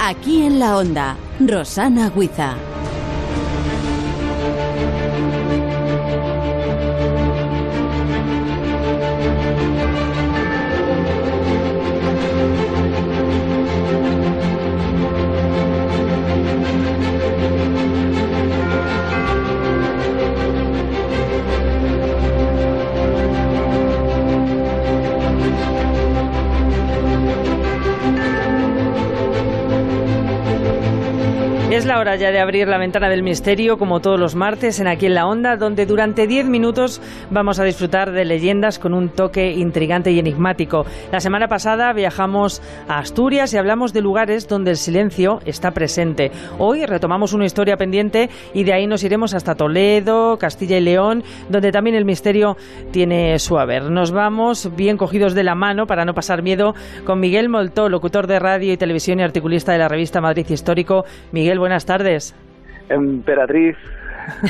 Aquí 0.04 0.44
en 0.44 0.60
la 0.60 0.78
onda, 0.78 1.16
Rosana 1.40 2.12
Huiza. 2.16 2.56
La 31.92 32.00
hora 32.00 32.16
ya 32.16 32.32
de 32.32 32.40
abrir 32.40 32.70
la 32.70 32.78
ventana 32.78 33.10
del 33.10 33.22
misterio, 33.22 33.78
como 33.78 34.00
todos 34.00 34.18
los 34.18 34.34
martes, 34.34 34.80
en 34.80 34.88
Aquí 34.88 35.08
en 35.08 35.14
la 35.14 35.28
Onda, 35.28 35.58
donde 35.58 35.86
durante 35.86 36.26
10 36.26 36.46
minutos 36.46 37.02
vamos 37.30 37.60
a 37.60 37.66
disfrutar 37.66 38.14
de 38.14 38.24
leyendas 38.24 38.80
con 38.80 38.94
un 38.94 39.10
toque 39.10 39.52
intrigante 39.52 40.10
y 40.10 40.18
enigmático. 40.18 40.86
La 41.12 41.20
semana 41.20 41.50
pasada 41.50 41.92
viajamos 41.92 42.62
a 42.88 43.00
Asturias 43.00 43.54
y 43.54 43.58
hablamos 43.58 43.92
de 43.92 44.00
lugares 44.00 44.48
donde 44.48 44.72
el 44.72 44.78
silencio 44.78 45.42
está 45.46 45.72
presente. 45.72 46.32
Hoy 46.60 46.86
retomamos 46.86 47.34
una 47.34 47.44
historia 47.44 47.76
pendiente 47.76 48.30
y 48.54 48.64
de 48.64 48.72
ahí 48.72 48.88
nos 48.88 49.04
iremos 49.04 49.34
hasta 49.34 49.56
Toledo, 49.56 50.38
Castilla 50.38 50.78
y 50.78 50.82
León, 50.82 51.26
donde 51.50 51.74
también 51.74 51.98
el 51.98 52.06
misterio 52.06 52.56
tiene 52.92 53.38
su 53.38 53.60
haber. 53.60 53.92
Nos 53.92 54.14
vamos 54.14 54.74
bien 54.78 54.96
cogidos 54.96 55.34
de 55.34 55.44
la 55.44 55.56
mano 55.56 55.88
para 55.88 56.06
no 56.06 56.14
pasar 56.14 56.42
miedo 56.42 56.74
con 57.04 57.20
Miguel 57.20 57.50
Moltó, 57.50 57.90
locutor 57.90 58.28
de 58.28 58.40
radio 58.40 58.72
y 58.72 58.78
televisión 58.78 59.20
y 59.20 59.24
articulista 59.24 59.74
de 59.74 59.80
la 59.80 59.90
revista 59.90 60.22
Madrid 60.22 60.46
Histórico. 60.50 61.04
Miguel, 61.34 61.60
buenas 61.60 61.81
tardes. 61.86 62.36
Emperatriz 62.90 63.78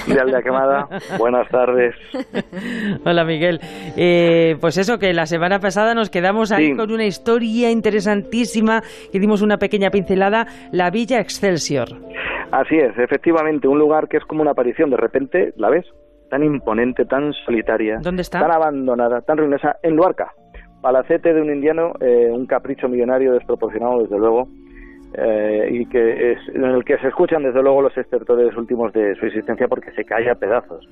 de 0.07 0.19
Aldea 0.19 0.41
Quemada, 0.41 0.88
buenas 1.17 1.47
tardes. 1.49 1.95
Hola 3.05 3.23
Miguel. 3.23 3.59
Eh, 3.95 4.57
pues 4.59 4.77
eso, 4.77 4.99
que 4.99 5.13
la 5.13 5.25
semana 5.25 5.59
pasada 5.59 5.93
nos 5.93 6.09
quedamos 6.09 6.51
ahí 6.51 6.75
con 6.75 6.91
una 6.91 7.05
historia 7.05 7.71
interesantísima 7.71 8.82
que 9.11 9.19
dimos 9.19 9.41
una 9.41 9.57
pequeña 9.57 9.89
pincelada, 9.89 10.47
la 10.71 10.89
Villa 10.89 11.19
Excelsior. 11.19 11.89
Así 12.51 12.75
es, 12.75 12.97
efectivamente, 12.97 13.67
un 13.67 13.79
lugar 13.79 14.07
que 14.07 14.17
es 14.17 14.25
como 14.25 14.41
una 14.41 14.51
aparición, 14.51 14.89
de 14.89 14.97
repente, 14.97 15.53
¿la 15.55 15.69
ves? 15.69 15.86
Tan 16.29 16.43
imponente, 16.43 17.05
tan 17.05 17.32
solitaria, 17.45 17.99
¿Dónde 18.01 18.23
está? 18.23 18.39
tan 18.41 18.51
abandonada, 18.51 19.21
tan 19.21 19.38
ruinosa, 19.38 19.77
en 19.84 19.95
Luarca. 19.95 20.34
Palacete 20.82 21.34
de 21.34 21.41
un 21.41 21.53
indiano, 21.53 21.93
eh, 22.01 22.29
un 22.32 22.45
capricho 22.47 22.89
millonario 22.89 23.34
desproporcionado, 23.34 24.01
desde 24.01 24.17
luego, 24.17 24.47
eh, 25.14 25.68
y 25.72 25.86
que 25.88 26.32
es, 26.32 26.39
en 26.49 26.64
el 26.64 26.86
que 26.86 26.97
se 26.99 27.09
escuchan 27.09 27.43
desde 27.43 27.62
luego 27.62 27.82
los 27.82 27.97
estertores 27.97 28.55
últimos 28.55 28.93
de 28.93 29.16
su 29.16 29.26
existencia 29.26 29.68
porque 29.68 29.91
se 29.91 30.05
cae 30.05 30.30
a 30.30 30.36
pedazos. 30.36 30.88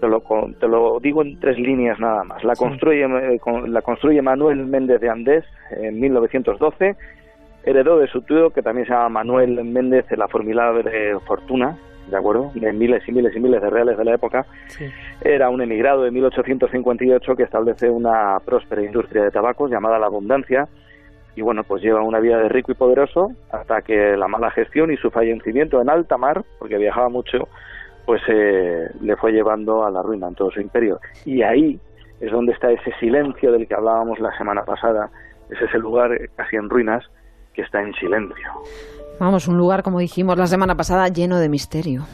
te, 0.00 0.06
lo, 0.06 0.22
te, 0.60 0.68
lo, 0.68 1.00
digo 1.00 1.22
en 1.22 1.40
tres 1.40 1.58
líneas 1.58 1.98
nada 1.98 2.24
más. 2.24 2.44
La 2.44 2.54
construye, 2.54 3.04
eh, 3.04 3.40
la 3.68 3.82
construye 3.82 4.20
Manuel 4.20 4.66
Méndez 4.66 5.00
de 5.00 5.08
Andés 5.08 5.44
en 5.70 5.98
1912, 6.00 6.96
heredó 7.64 7.98
de 7.98 8.08
su 8.08 8.22
tío 8.22 8.50
que 8.50 8.62
también 8.62 8.86
se 8.86 8.92
llama 8.92 9.08
Manuel 9.08 9.64
Méndez 9.64 10.06
de 10.08 10.16
la 10.16 10.28
formidable 10.28 11.18
fortuna 11.26 11.76
¿de 12.08 12.16
acuerdo? 12.16 12.50
De 12.54 12.72
miles 12.72 13.02
y 13.06 13.12
miles 13.12 13.34
y 13.36 13.40
miles 13.40 13.60
de 13.60 13.70
reales 13.70 13.98
de 13.98 14.04
la 14.04 14.14
época. 14.14 14.46
Era 15.22 15.50
un 15.50 15.60
emigrado 15.60 16.04
de 16.04 16.10
1858 16.10 17.36
que 17.36 17.42
establece 17.42 17.90
una 17.90 18.38
próspera 18.44 18.82
industria 18.82 19.24
de 19.24 19.30
tabacos 19.30 19.70
llamada 19.70 19.98
La 19.98 20.06
Abundancia 20.06 20.68
y 21.36 21.42
bueno, 21.42 21.62
pues 21.64 21.82
lleva 21.82 22.02
una 22.02 22.18
vida 22.18 22.38
de 22.38 22.48
rico 22.48 22.72
y 22.72 22.74
poderoso 22.74 23.28
hasta 23.52 23.82
que 23.82 24.16
la 24.16 24.26
mala 24.26 24.50
gestión 24.50 24.90
y 24.90 24.96
su 24.96 25.10
fallecimiento 25.10 25.80
en 25.82 25.90
alta 25.90 26.16
mar, 26.16 26.42
porque 26.58 26.78
viajaba 26.78 27.10
mucho, 27.10 27.46
pues 28.06 28.22
eh, 28.28 28.88
le 29.02 29.16
fue 29.16 29.32
llevando 29.32 29.84
a 29.84 29.90
la 29.90 30.02
ruina 30.02 30.28
en 30.28 30.34
todo 30.34 30.50
su 30.50 30.60
imperio. 30.60 30.98
Y 31.26 31.42
ahí 31.42 31.78
es 32.20 32.32
donde 32.32 32.52
está 32.52 32.72
ese 32.72 32.90
silencio 32.98 33.52
del 33.52 33.68
que 33.68 33.74
hablábamos 33.74 34.18
la 34.18 34.36
semana 34.38 34.64
pasada, 34.64 35.10
es 35.50 35.60
ese 35.60 35.78
lugar 35.78 36.10
casi 36.36 36.56
en 36.56 36.70
ruinas 36.70 37.04
que 37.52 37.62
está 37.62 37.82
en 37.82 37.92
silencio. 37.94 38.48
Vamos, 39.20 39.46
un 39.46 39.58
lugar, 39.58 39.82
como 39.82 39.98
dijimos 39.98 40.38
la 40.38 40.46
semana 40.46 40.74
pasada, 40.74 41.08
lleno 41.08 41.38
de 41.38 41.50
misterio. 41.50 42.06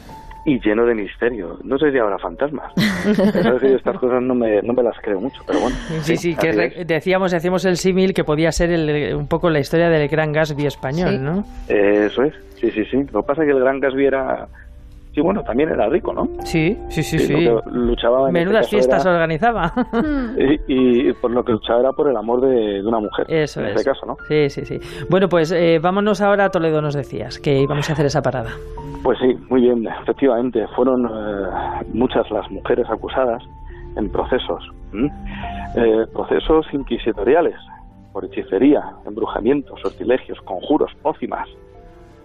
Y 0.45 0.59
lleno 0.59 0.85
de 0.85 0.93
misterio. 0.93 1.57
No 1.63 1.77
sé 1.77 1.91
si 1.91 1.97
habrá 1.97 2.17
fantasmas. 2.19 2.73
Sabes 2.75 3.61
que 3.61 3.69
yo 3.69 3.77
estas 3.77 3.97
cosas 3.97 4.21
no 4.21 4.35
me, 4.35 4.61
no 4.61 4.73
me 4.73 4.83
las 4.83 4.97
creo 5.01 5.21
mucho, 5.21 5.41
pero 5.47 5.59
bueno. 5.61 5.75
Sí, 6.01 6.17
sí, 6.17 6.35
que 6.35 6.83
decíamos, 6.85 7.33
hacíamos 7.33 7.63
el 7.65 7.77
símil 7.77 8.13
que 8.13 8.23
podía 8.25 8.51
ser 8.51 8.69
el- 8.71 9.15
un 9.15 9.27
poco 9.27 9.49
la 9.49 9.59
historia 9.59 9.87
del 9.89 10.07
gran 10.09 10.33
Gatsby 10.33 10.65
español, 10.65 11.11
Sí. 11.11 11.17
¿no? 11.19 11.45
Eh, 11.69 12.07
eso 12.11 12.23
es, 12.23 12.33
sí, 12.59 12.71
sí, 12.71 12.83
sí. 12.91 12.97
Lo 13.13 13.21
que 13.21 13.27
pasa 13.27 13.43
es 13.43 13.47
que 13.47 13.53
el 13.53 13.59
gran 13.61 13.79
Gatsby 13.79 14.05
era... 14.05 14.47
Sí, 15.13 15.21
bueno, 15.21 15.43
también 15.43 15.69
era 15.69 15.87
rico, 15.89 16.11
¿no? 16.11 16.27
Sí, 16.43 16.75
sí, 16.89 17.03
sí, 17.03 17.19
sí. 17.19 17.47
luchaba 17.71 18.27
en 18.27 18.33
Menudas 18.33 18.61
este 18.65 18.77
fiestas 18.77 19.05
era- 19.05 19.13
organizaba. 19.13 19.71
y, 20.67 21.09
y 21.09 21.13
por 21.13 21.29
lo 21.31 21.43
que 21.45 21.51
luchaba 21.51 21.81
era 21.81 21.91
por 21.91 22.09
el 22.09 22.17
amor 22.17 22.41
de, 22.41 22.81
de 22.81 22.87
una 22.87 22.99
mujer. 22.99 23.27
Eso 23.29 23.59
en 23.61 23.67
es. 23.67 23.75
este 23.75 23.89
caso, 23.91 24.05
¿no? 24.07 24.17
Sí, 24.27 24.49
sí, 24.49 24.65
sí. 24.65 24.79
Bueno, 25.09 25.29
pues 25.29 25.51
eh, 25.51 25.79
vámonos 25.81 26.19
ahora 26.21 26.45
a 26.45 26.49
Toledo, 26.49 26.81
nos 26.81 26.95
decías, 26.95 27.37
que 27.39 27.59
íbamos 27.59 27.87
a 27.89 27.93
hacer 27.93 28.07
esa 28.07 28.21
parada. 28.23 28.49
Pues 29.03 29.19
sí, 29.19 29.37
muy 29.49 29.61
bien, 29.61 29.87
efectivamente. 30.01 30.65
Fueron 30.75 31.05
eh, 31.05 31.85
muchas 31.93 32.29
las 32.31 32.49
mujeres 32.49 32.89
acusadas 32.89 33.43
en 33.95 34.09
procesos. 34.11 34.67
Eh, 35.75 36.05
procesos 36.13 36.65
inquisitoriales 36.73 37.55
por 38.11 38.25
hechicería, 38.25 38.81
embrujamientos, 39.05 39.79
sortilegios, 39.81 40.39
conjuros, 40.41 40.91
pócimas, 41.01 41.47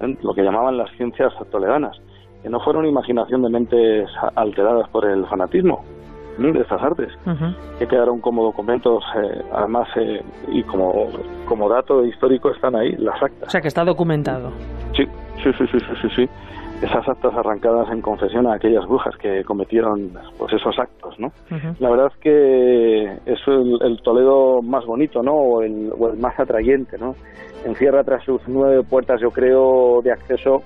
¿eh? 0.02 0.16
lo 0.22 0.34
que 0.34 0.42
llamaban 0.42 0.76
las 0.76 0.90
ciencias 0.96 1.32
toledanas, 1.50 1.98
que 2.42 2.48
no 2.48 2.60
fueron 2.60 2.86
imaginación 2.86 3.42
de 3.42 3.50
mentes 3.50 4.08
alteradas 4.34 4.88
por 4.90 5.04
el 5.04 5.26
fanatismo 5.26 5.84
¿m? 6.38 6.52
de 6.52 6.60
estas 6.60 6.82
artes, 6.82 7.12
que 7.78 7.86
quedaron 7.86 8.20
como 8.20 8.44
documentos, 8.44 9.04
eh, 9.16 9.42
además, 9.52 9.88
eh, 9.96 10.22
y 10.48 10.62
como, 10.62 11.08
como 11.46 11.68
dato 11.68 12.04
histórico 12.04 12.50
están 12.50 12.76
ahí 12.76 12.92
las 12.98 13.22
actas. 13.22 13.48
O 13.48 13.50
sea, 13.50 13.60
que 13.60 13.68
está 13.68 13.84
documentado. 13.84 14.52
Sí, 14.96 15.04
sí, 15.42 15.50
sí, 15.58 15.64
sí, 15.72 15.78
sí, 15.80 15.94
sí, 16.02 16.08
sí. 16.16 16.28
Esas 16.80 17.08
actas 17.08 17.34
arrancadas 17.34 17.90
en 17.90 18.00
confesión 18.00 18.46
a 18.46 18.54
aquellas 18.54 18.86
brujas 18.86 19.16
que 19.16 19.42
cometieron 19.42 20.12
pues 20.38 20.52
esos 20.52 20.78
actos, 20.78 21.18
¿no? 21.18 21.32
La 21.80 21.90
verdad 21.90 22.06
es 22.14 22.20
que 22.20 23.04
es 23.26 23.40
el, 23.48 23.78
el 23.82 24.00
Toledo 24.02 24.62
más 24.62 24.86
bonito, 24.86 25.20
¿no? 25.20 25.32
O 25.32 25.62
el, 25.62 25.92
o 25.98 26.10
el 26.10 26.18
más 26.18 26.38
atrayente, 26.38 26.96
¿no? 26.96 27.16
Encierra 27.64 28.04
tras 28.04 28.22
sus 28.22 28.40
nueve 28.46 28.84
puertas, 28.88 29.20
yo 29.20 29.32
creo, 29.32 30.02
de 30.02 30.12
acceso, 30.12 30.62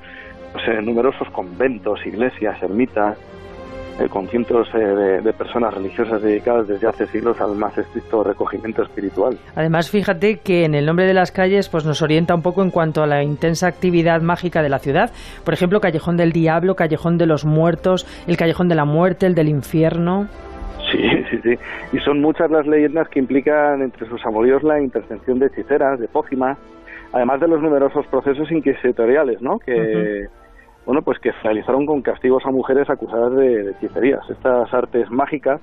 pues, 0.53 0.85
numerosos 0.85 1.29
conventos, 1.31 2.05
iglesias, 2.07 2.63
ermitas, 2.63 3.17
eh, 4.01 4.09
con 4.09 4.27
cientos 4.29 4.69
eh, 4.75 4.79
de, 4.79 5.21
de 5.21 5.33
personas 5.35 5.75
religiosas 5.75 6.23
dedicadas 6.23 6.67
desde 6.67 6.87
hace 6.89 7.07
siglos 7.09 7.39
al 7.43 7.55
más 7.57 7.77
estricto 7.77 8.25
recogimiento 8.25 8.83
espiritual. 8.83 9.37
Además, 9.55 9.91
fíjate 9.91 10.39
que 10.39 10.65
en 10.65 10.75
el 10.75 10.87
nombre 10.87 11.05
de 11.05 11.13
las 11.13 11.31
calles 11.31 11.69
pues 11.69 11.85
nos 11.85 12.01
orienta 12.01 12.35
un 12.35 12.41
poco 12.41 12.63
en 12.63 12.71
cuanto 12.71 13.03
a 13.03 13.07
la 13.07 13.23
intensa 13.23 13.67
actividad 13.67 14.23
mágica 14.23 14.63
de 14.63 14.71
la 14.71 14.79
ciudad. 14.79 15.11
Por 15.45 15.53
ejemplo, 15.53 15.81
Callejón 15.81 16.17
del 16.17 16.33
Diablo, 16.33 16.75
Callejón 16.75 17.19
de 17.19 17.27
los 17.27 17.45
Muertos, 17.45 18.07
el 18.27 18.39
Callejón 18.39 18.69
de 18.69 18.77
la 18.77 18.87
Muerte, 18.87 19.27
el 19.27 19.35
del 19.35 19.49
Infierno. 19.49 20.27
Sí, 20.91 20.99
sí, 21.31 21.39
sí. 21.43 21.59
Y 21.93 22.01
son 22.01 22.23
muchas 22.23 22.51
las 22.51 22.67
leyendas 22.67 23.09
que 23.11 23.19
implican 23.19 23.83
entre 23.83 24.09
sus 24.09 24.25
amoríos 24.25 24.63
la 24.63 24.81
intervención 24.81 25.39
de 25.39 25.47
hechiceras, 25.49 26.01
de 26.01 26.09
pócimas, 26.09 26.57
además 27.13 27.41
de 27.41 27.49
los 27.49 27.61
numerosos 27.61 28.07
procesos 28.07 28.51
inquisitoriales, 28.51 29.43
¿no? 29.43 29.59
Que, 29.59 30.29
bueno, 30.87 31.03
pues 31.03 31.19
que 31.21 31.31
realizaron 31.43 31.87
con 31.87 32.03
castigos 32.03 32.45
a 32.47 32.51
mujeres 32.51 32.89
acusadas 32.91 33.33
de, 33.37 33.65
de 33.65 33.71
hechicerías. 33.73 34.29
Estas 34.31 34.73
artes 34.75 35.11
mágicas 35.11 35.61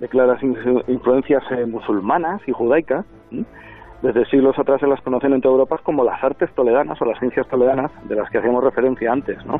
de 0.00 0.08
claras 0.08 0.42
in- 0.42 0.56
influencias 0.88 1.42
eh, 1.50 1.66
musulmanas 1.66 2.40
y 2.46 2.52
judaicas, 2.52 3.06
¿m? 3.30 3.44
desde 4.02 4.26
siglos 4.26 4.58
atrás 4.58 4.80
se 4.80 4.86
las 4.86 5.00
conocen 5.00 5.32
en 5.32 5.40
toda 5.40 5.52
Europa 5.54 5.78
como 5.82 6.04
las 6.04 6.22
artes 6.22 6.52
toledanas 6.54 7.00
o 7.00 7.06
las 7.06 7.18
ciencias 7.20 7.48
toledanas, 7.48 7.90
de 8.06 8.16
las 8.16 8.28
que 8.28 8.36
hacíamos 8.36 8.62
referencia 8.62 9.10
antes, 9.10 9.38
¿no? 9.46 9.58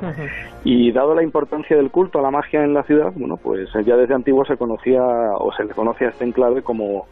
Y 0.65 0.93
dado 0.93 1.15
la 1.15 1.23
importancia 1.23 1.77
del 1.79 1.91
culto 1.91 2.19
a 2.19 2.23
la 2.23 2.31
magia 2.31 2.63
en 2.63 2.75
la 2.75 2.83
ciudad, 2.83 3.11
bueno, 3.17 3.39
pues 3.43 3.71
ya 3.87 3.97
desde 3.97 4.13
antiguo 4.13 4.45
se 4.45 4.59
conocía 4.59 5.01
o 5.03 5.51
se 5.57 5.65
le 5.65 5.73
conoce 5.73 6.05
a 6.05 6.09
este 6.11 6.25
enclave 6.27 6.61
como 6.63 7.07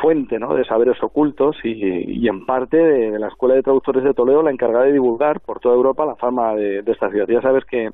fuente 0.00 0.38
¿no? 0.38 0.54
de 0.54 0.64
saberes 0.64 1.02
ocultos 1.02 1.56
y, 1.64 1.70
y 1.72 2.28
en 2.28 2.44
parte 2.46 2.76
de, 2.76 3.10
de 3.12 3.18
la 3.18 3.28
Escuela 3.28 3.54
de 3.54 3.62
Traductores 3.62 4.04
de 4.04 4.14
Toledo 4.14 4.42
la 4.42 4.50
encargada 4.50 4.84
de 4.84 4.92
divulgar 4.92 5.40
por 5.40 5.60
toda 5.60 5.74
Europa 5.74 6.06
la 6.06 6.16
fama 6.16 6.54
de, 6.54 6.82
de 6.82 6.92
esta 6.92 7.10
ciudad. 7.10 7.26
Ya 7.28 7.40
sabes 7.40 7.64
que, 7.64 7.90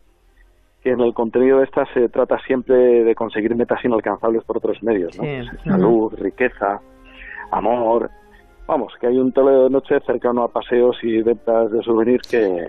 que 0.83 0.91
en 0.91 1.01
el 1.01 1.15
contenido 1.15 1.59
de 1.59 1.65
esta 1.65 1.87
se 1.95 2.09
trata 2.09 2.39
siempre 2.41 3.05
de 3.05 3.15
conseguir 3.15 3.55
metas 3.55 3.85
inalcanzables 3.85 4.45
por 4.45 4.57
otros 4.57 4.83
medios, 4.83 5.17
¿no? 5.19 5.25
Sí. 5.25 5.49
Pues, 5.49 5.63
salud, 5.65 6.13
riqueza, 6.19 6.81
amor, 7.51 8.11
vamos, 8.67 8.93
que 9.01 9.07
hay 9.07 9.19
un 9.19 9.33
Toledo 9.33 9.65
de 9.65 9.71
noche 9.71 9.99
cercano 10.07 10.45
a 10.45 10.49
paseos 10.49 10.97
y 11.03 11.23
ventas 11.23 11.71
de 11.71 11.83
souvenirs 11.83 12.27
que, 12.29 12.67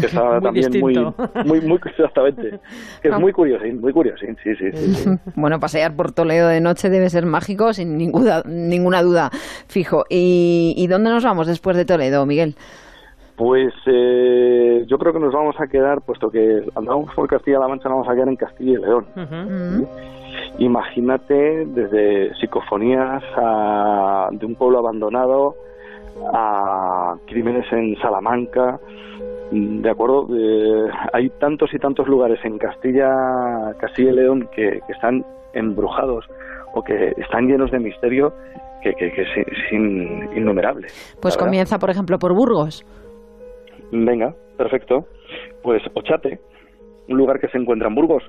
que 0.00 0.06
está 0.06 0.24
Muy 0.32 0.40
también 0.42 0.80
muy, 0.80 0.94
distinto. 0.94 1.28
muy, 1.44 1.60
muy, 1.60 1.78
exactamente, 1.84 2.60
que 3.02 3.08
es 3.08 3.18
muy 3.18 3.32
curiosín, 3.32 3.80
muy 3.80 3.92
curiosín, 3.92 4.36
sí, 4.42 4.54
sí, 4.56 4.70
sí. 4.72 4.94
sí. 4.94 5.10
Bueno, 5.36 5.58
pasear 5.58 5.94
por 5.96 6.12
Toledo 6.12 6.48
de 6.48 6.60
noche 6.60 6.90
debe 6.90 7.08
ser 7.10 7.26
mágico, 7.26 7.72
sin 7.72 7.96
ninguna, 7.96 8.42
ninguna 8.46 9.02
duda, 9.02 9.30
fijo. 9.68 10.04
¿Y, 10.08 10.74
¿Y 10.76 10.86
dónde 10.86 11.10
nos 11.10 11.24
vamos 11.24 11.46
después 11.46 11.76
de 11.76 11.84
Toledo, 11.84 12.26
Miguel? 12.26 12.54
Pues 13.36 13.72
eh, 13.86 14.84
yo 14.88 14.98
creo 14.98 15.12
que 15.12 15.20
nos 15.20 15.32
vamos 15.32 15.54
a 15.60 15.68
quedar, 15.68 16.00
puesto 16.00 16.28
que 16.28 16.60
andamos 16.74 17.14
por 17.14 17.28
Castilla-La 17.28 17.68
Mancha, 17.68 17.88
nos 17.88 17.98
vamos 17.98 18.08
a 18.08 18.14
quedar 18.14 18.28
en 18.28 18.36
Castilla 18.36 18.72
y 18.72 18.82
León. 18.82 19.06
Imagínate 20.58 21.66
desde 21.66 22.34
psicofonías 22.36 23.22
a- 23.36 24.28
de 24.32 24.44
un 24.46 24.54
pueblo 24.56 24.78
abandonado 24.80 25.54
a 26.32 27.14
crímenes 27.26 27.64
en 27.72 27.96
Salamanca. 28.00 28.80
Mm, 29.52 29.80
De 29.82 29.90
acuerdo, 29.90 30.26
Eh, 30.36 30.90
hay 31.12 31.30
tantos 31.40 31.72
y 31.72 31.78
tantos 31.78 32.06
lugares 32.08 32.38
en 32.44 32.58
Castilla, 32.58 33.72
Castilla 33.78 34.10
y 34.10 34.14
León 34.14 34.48
que, 34.54 34.80
que 34.86 34.92
están 34.92 35.24
embrujados 35.54 36.26
o 36.74 36.82
que 36.82 37.14
están 37.16 37.46
llenos 37.46 37.70
de 37.70 37.78
misterio 37.78 38.32
que, 38.82 38.94
que, 38.94 39.10
que 39.12 39.22
es, 39.22 39.28
es 39.36 39.72
in- 39.72 40.28
innumerable. 40.36 40.88
Pues 41.20 41.34
verdad. 41.34 41.46
comienza, 41.46 41.78
por 41.78 41.90
ejemplo, 41.90 42.18
por 42.18 42.34
Burgos. 42.34 42.84
Venga, 43.90 44.34
perfecto. 44.56 45.06
Pues 45.62 45.82
Ochate, 45.94 46.38
un 47.08 47.16
lugar 47.16 47.40
que 47.40 47.48
se 47.48 47.58
encuentra 47.58 47.88
en 47.88 47.94
Burgos. 47.94 48.22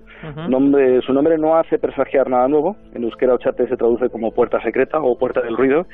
Nombre, 0.48 1.02
su 1.02 1.14
nombre 1.14 1.38
no 1.38 1.56
hace 1.58 1.78
presagiar 1.78 2.30
nada 2.30 2.48
nuevo. 2.48 2.76
En 2.94 3.04
euskera 3.04 3.34
Ochate 3.34 3.68
se 3.68 3.78
traduce 3.78 4.10
como 4.10 4.32
puerta 4.32 4.62
secreta 4.62 5.00
o 5.02 5.18
puerta 5.18 5.42
del 5.42 5.58
ruido. 5.58 5.86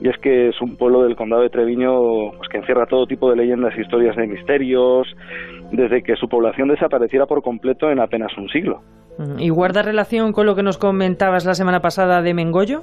Y 0.00 0.08
es 0.08 0.18
que 0.18 0.48
es 0.48 0.60
un 0.60 0.76
pueblo 0.76 1.02
del 1.02 1.16
condado 1.16 1.42
de 1.42 1.50
Treviño 1.50 2.32
pues, 2.36 2.48
que 2.50 2.58
encierra 2.58 2.86
todo 2.86 3.06
tipo 3.06 3.30
de 3.30 3.36
leyendas 3.36 3.74
e 3.76 3.80
historias 3.80 4.16
de 4.16 4.26
misterios, 4.26 5.06
desde 5.72 6.02
que 6.02 6.16
su 6.16 6.28
población 6.28 6.68
desapareciera 6.68 7.26
por 7.26 7.42
completo 7.42 7.90
en 7.90 8.00
apenas 8.00 8.36
un 8.36 8.48
siglo. 8.48 8.82
¿Y 9.38 9.48
guarda 9.48 9.82
relación 9.82 10.32
con 10.32 10.46
lo 10.46 10.54
que 10.54 10.62
nos 10.62 10.76
comentabas 10.76 11.46
la 11.46 11.54
semana 11.54 11.80
pasada 11.80 12.20
de 12.20 12.34
Mengollo? 12.34 12.82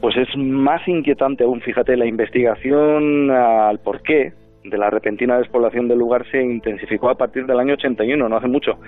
Pues 0.00 0.16
es 0.16 0.28
más 0.36 0.86
inquietante 0.86 1.44
aún, 1.44 1.62
fíjate, 1.62 1.96
la 1.96 2.06
investigación 2.06 3.30
al 3.30 3.78
porqué 3.78 4.34
de 4.64 4.78
la 4.78 4.88
repentina 4.90 5.38
despoblación 5.38 5.88
del 5.88 5.98
lugar 5.98 6.24
se 6.30 6.42
intensificó 6.42 7.10
a 7.10 7.14
partir 7.16 7.46
del 7.46 7.58
año 7.60 7.74
81, 7.74 8.28
no 8.28 8.36
hace 8.36 8.48
mucho, 8.48 8.78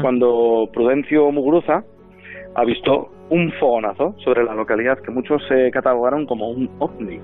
cuando 0.00 0.68
Prudencio 0.72 1.30
Muguruza 1.32 1.82
avistó 2.54 3.10
un 3.30 3.50
fogonazo 3.58 4.14
sobre 4.18 4.44
la 4.44 4.54
localidad 4.54 4.98
que 5.00 5.10
muchos 5.10 5.42
se 5.48 5.70
catalogaron 5.72 6.24
como 6.26 6.50
un 6.50 6.70
ovni. 6.78 7.18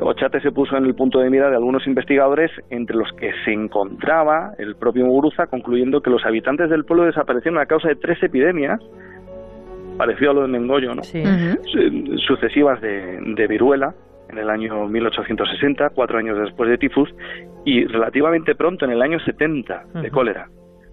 Ochate 0.00 0.40
se 0.40 0.52
puso 0.52 0.76
en 0.76 0.86
el 0.86 0.94
punto 0.94 1.18
de 1.20 1.28
mira 1.28 1.50
de 1.50 1.56
algunos 1.56 1.86
investigadores, 1.86 2.50
entre 2.70 2.96
los 2.96 3.10
que 3.12 3.30
se 3.44 3.52
encontraba 3.52 4.52
el 4.58 4.76
propio 4.76 5.04
Muguruza, 5.06 5.46
concluyendo 5.48 6.00
que 6.00 6.10
los 6.10 6.24
habitantes 6.24 6.70
del 6.70 6.84
pueblo 6.84 7.04
desaparecieron 7.04 7.60
a 7.60 7.66
causa 7.66 7.88
de 7.88 7.96
tres 7.96 8.22
epidemias, 8.22 8.80
parecido 9.98 10.30
a 10.30 10.34
lo 10.34 10.42
de 10.42 10.48
Mengollo, 10.48 10.94
¿no? 10.94 11.02
Su- 11.64 12.16
sucesivas 12.26 12.80
de, 12.80 13.18
de 13.36 13.46
viruela 13.48 13.94
en 14.30 14.38
el 14.38 14.50
año 14.50 14.86
1860, 14.86 15.90
cuatro 15.90 16.18
años 16.18 16.38
después 16.38 16.68
de 16.68 16.78
tifus, 16.78 17.14
y 17.64 17.84
relativamente 17.84 18.54
pronto, 18.54 18.84
en 18.84 18.92
el 18.92 19.02
año 19.02 19.18
70, 19.20 19.84
de 20.02 20.10
cólera. 20.10 20.48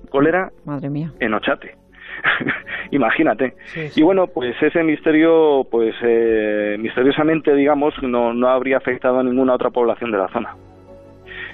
Cólera 0.10 0.50
Madre 0.66 0.90
mía. 0.90 1.12
en 1.20 1.34
Ochate. 1.34 1.76
Imagínate. 2.92 3.56
Y 3.96 4.02
bueno, 4.04 4.28
pues 4.28 4.56
ese 4.62 4.84
misterio, 4.84 5.66
pues 5.70 5.96
eh, 6.02 6.78
misteriosamente, 6.80 7.54
digamos, 7.56 7.94
no, 8.02 8.34
no 8.34 8.48
habría 8.50 8.78
afectado 8.78 9.20
a 9.20 9.24
ninguna 9.24 9.54
otra 9.54 9.70
población 9.70 10.12
de 10.12 10.18
la 10.18 10.28
zona. 10.30 10.56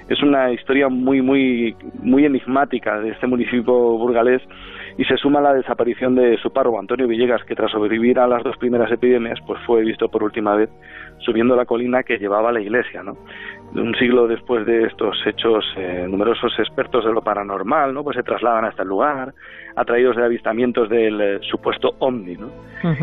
Es 0.08 0.22
una 0.22 0.52
historia 0.52 0.88
muy, 0.88 1.22
muy, 1.22 1.76
muy 1.94 2.24
enigmática 2.24 3.00
de 3.00 3.10
este 3.10 3.26
municipio 3.26 3.72
burgalés 3.72 4.42
y 4.98 5.04
se 5.04 5.16
suma 5.16 5.40
la 5.40 5.54
desaparición 5.54 6.14
de 6.14 6.36
su 6.38 6.52
párroco, 6.52 6.78
Antonio 6.78 7.06
Villegas, 7.06 7.44
que 7.44 7.54
tras 7.54 7.70
sobrevivir 7.70 8.18
a 8.18 8.26
las 8.26 8.42
dos 8.42 8.56
primeras 8.58 8.90
epidemias, 8.90 9.38
pues 9.46 9.60
fue 9.64 9.82
visto 9.82 10.08
por 10.08 10.22
última 10.22 10.54
vez 10.54 10.70
subiendo 11.24 11.56
la 11.56 11.64
colina 11.64 12.02
que 12.02 12.18
llevaba 12.18 12.50
a 12.50 12.52
la 12.52 12.60
iglesia, 12.60 13.02
¿no? 13.02 13.16
Un 13.74 13.94
siglo 13.94 14.26
después 14.28 14.66
de 14.66 14.84
estos 14.84 15.16
hechos, 15.26 15.64
eh, 15.78 16.04
numerosos 16.08 16.52
expertos 16.58 17.04
de 17.06 17.12
lo 17.12 17.22
paranormal, 17.22 17.94
¿no? 17.94 18.04
Pues 18.04 18.16
se 18.16 18.22
trasladan 18.22 18.66
hasta 18.66 18.82
el 18.82 18.88
lugar, 18.90 19.32
atraídos 19.76 20.16
de 20.16 20.24
avistamientos 20.24 20.90
del 20.90 21.20
eh, 21.20 21.38
supuesto 21.50 21.94
ovni, 22.00 22.36
¿no? 22.36 22.48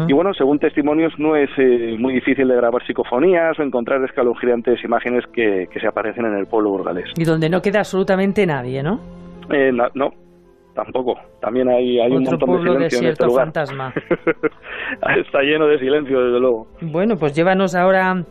Y 0.07 0.13
bueno, 0.13 0.33
según 0.33 0.59
testimonios, 0.59 1.13
no 1.17 1.35
es 1.35 1.49
eh, 1.57 1.95
muy 1.97 2.13
difícil 2.13 2.47
de 2.47 2.55
grabar 2.55 2.85
psicofonías 2.85 3.57
o 3.57 3.63
encontrar 3.63 4.03
escalofriantes 4.03 4.83
imágenes 4.83 5.25
que, 5.33 5.67
que 5.71 5.79
se 5.79 5.87
aparecen 5.87 6.25
en 6.25 6.35
el 6.35 6.45
pueblo 6.47 6.69
burgalés. 6.69 7.09
Y 7.17 7.23
donde 7.23 7.49
no 7.49 7.61
queda 7.61 7.79
absolutamente 7.79 8.45
nadie, 8.45 8.83
¿no? 8.83 8.99
Eh, 9.49 9.71
na- 9.73 9.89
no, 9.95 10.11
tampoco. 10.83 11.19
También 11.41 11.69
hay, 11.69 11.99
hay 11.99 12.11
un 12.11 12.23
montón 12.23 12.51
de 12.51 12.71
silencio 12.71 12.99
en 12.99 13.05
este 13.07 13.25
lugar. 13.25 13.45
fantasma. 13.45 13.93
Está 15.17 15.41
lleno 15.41 15.67
de 15.67 15.79
silencio, 15.79 16.23
desde 16.23 16.39
luego. 16.39 16.67
Bueno, 16.81 17.15
pues 17.17 17.35
llévanos 17.35 17.75
ahora 17.75 18.23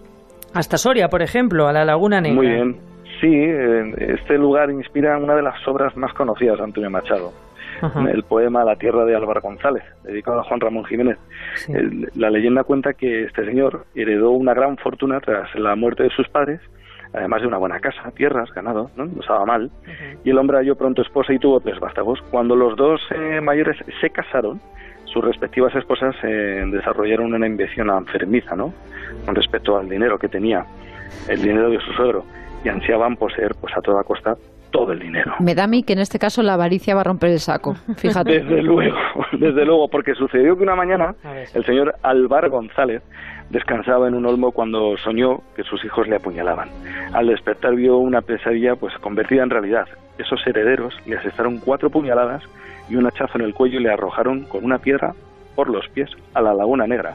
hasta 0.55 0.79
Soria, 0.79 1.09
por 1.09 1.23
ejemplo, 1.23 1.69
a 1.69 1.73
la 1.73 1.85
Laguna 1.85 2.21
Negra. 2.21 2.37
Muy 2.37 2.47
bien. 2.47 2.77
Sí, 3.21 3.29
eh, 3.33 4.15
este 4.15 4.39
lugar 4.39 4.71
inspira 4.71 5.19
una 5.19 5.35
de 5.35 5.43
las 5.43 5.67
obras 5.67 5.97
más 5.97 6.13
conocidas 6.15 6.59
de 6.59 6.65
Antonio 6.65 6.91
Machado. 6.91 7.33
Ajá. 7.81 8.11
El 8.11 8.25
poema 8.25 8.65
La 8.65 8.77
tierra 8.77 9.05
de 9.05 9.15
Álvaro 9.15 9.41
González, 9.41 9.85
dedicado 10.03 10.41
a 10.41 10.45
Juan 10.45 10.61
Ramón 10.61 10.85
Jiménez. 10.85 11.17
La 12.17 12.29
leyenda 12.29 12.65
cuenta 12.65 12.95
que 12.95 13.25
este 13.25 13.45
señor 13.45 13.85
heredó 13.95 14.33
una 14.33 14.53
gran 14.53 14.77
fortuna 14.79 15.21
tras 15.21 15.55
la 15.55 15.77
muerte 15.77 16.03
de 16.03 16.11
sus 16.11 16.29
padres, 16.29 16.61
además 17.13 17.43
de 17.43 17.49
una 17.49 17.59
buena 17.59 17.81
casa, 17.81 18.11
tierras, 18.15 18.53
ganado, 18.55 18.91
¿no? 18.97 19.07
No 19.07 19.21
estaba 19.21 19.45
mal. 19.45 19.71
Y 20.25 20.31
el 20.31 20.39
hombre 20.39 20.59
halló 20.59 20.77
pronto 20.77 21.03
esposa 21.03 21.33
y 21.33 21.39
tuvo 21.39 21.61
tres 21.61 21.79
vástagos. 21.81 22.21
Cuando 22.31 22.55
los 22.55 22.77
dos 22.77 23.01
eh, 23.15 23.41
mayores 23.41 23.77
se 24.01 24.11
casaron, 24.11 24.61
sus 25.05 25.25
respectivas 25.25 25.75
esposas 25.75 26.15
eh, 26.23 26.65
desarrollaron 26.71 27.33
una 27.33 27.47
invención 27.47 27.89
enfermiza, 27.91 28.55
¿no? 28.55 28.73
Con 29.25 29.35
respecto 29.35 29.77
al 29.77 29.89
dinero 29.89 30.19
que 30.19 30.29
tenía, 30.29 30.65
el 31.29 31.41
dinero 31.41 31.71
de 31.71 31.81
su 31.81 31.93
suegro, 31.93 32.25
y 32.65 32.69
ansiaban 32.69 33.17
poseer, 33.17 33.53
pues 33.61 33.75
a 33.77 33.81
toda 33.81 34.03
costa, 34.03 34.35
todo 34.71 34.93
el 34.93 34.99
dinero. 34.99 35.33
Me 35.41 35.55
da 35.55 35.65
a 35.65 35.67
mí 35.67 35.83
que 35.83 35.95
en 35.95 36.01
este 36.01 36.19
caso 36.19 36.43
la 36.43 36.55
avaricia 36.55 36.95
va 36.95 37.01
a 37.01 37.05
romper 37.05 37.31
el 37.31 37.39
saco. 37.39 37.75
Fíjate. 37.97 38.41
Desde 38.41 38.63
luego, 38.63 38.97
desde 39.33 39.65
luego, 39.65 39.89
porque 39.89 40.15
sucedió 40.15 40.57
que 40.57 40.63
una 40.63 40.77
mañana 40.77 41.15
el 41.55 41.65
señor 41.65 41.95
Álvaro 42.03 42.51
González 42.51 43.03
descansaba 43.51 44.09
en 44.09 44.15
un 44.15 44.27
olmo 44.27 44.53
cuando 44.53 44.97
soñó 44.99 45.41
que 45.57 45.65
sus 45.65 45.85
hijos 45.85 46.09
le 46.09 46.17
apuñalaban. 46.17 46.69
Al 47.13 47.27
despertar 47.27 47.75
vio 47.75 47.97
una 47.97 48.21
pesadilla 48.21 48.77
pues 48.77 48.95
convertida 48.99 49.43
en 49.43 49.51
realidad. 49.51 49.89
Esos 50.19 50.47
herederos 50.47 50.95
le 51.07 51.17
asestaron 51.17 51.59
cuatro 51.59 51.91
puñaladas 51.91 52.43
y 52.89 52.97
un 52.97 53.07
hachazo 53.07 53.39
en 53.39 53.45
el 53.45 53.55
cuello 53.55 53.81
y 53.81 53.83
le 53.83 53.93
arrojaron 53.93 54.45
con 54.45 54.65
una 54.65 54.79
piedra 54.79 55.15
por 55.55 55.69
los 55.69 55.89
pies 55.89 56.11
a 56.35 56.41
la 56.41 56.55
Laguna 56.55 56.87
Negra. 56.87 57.15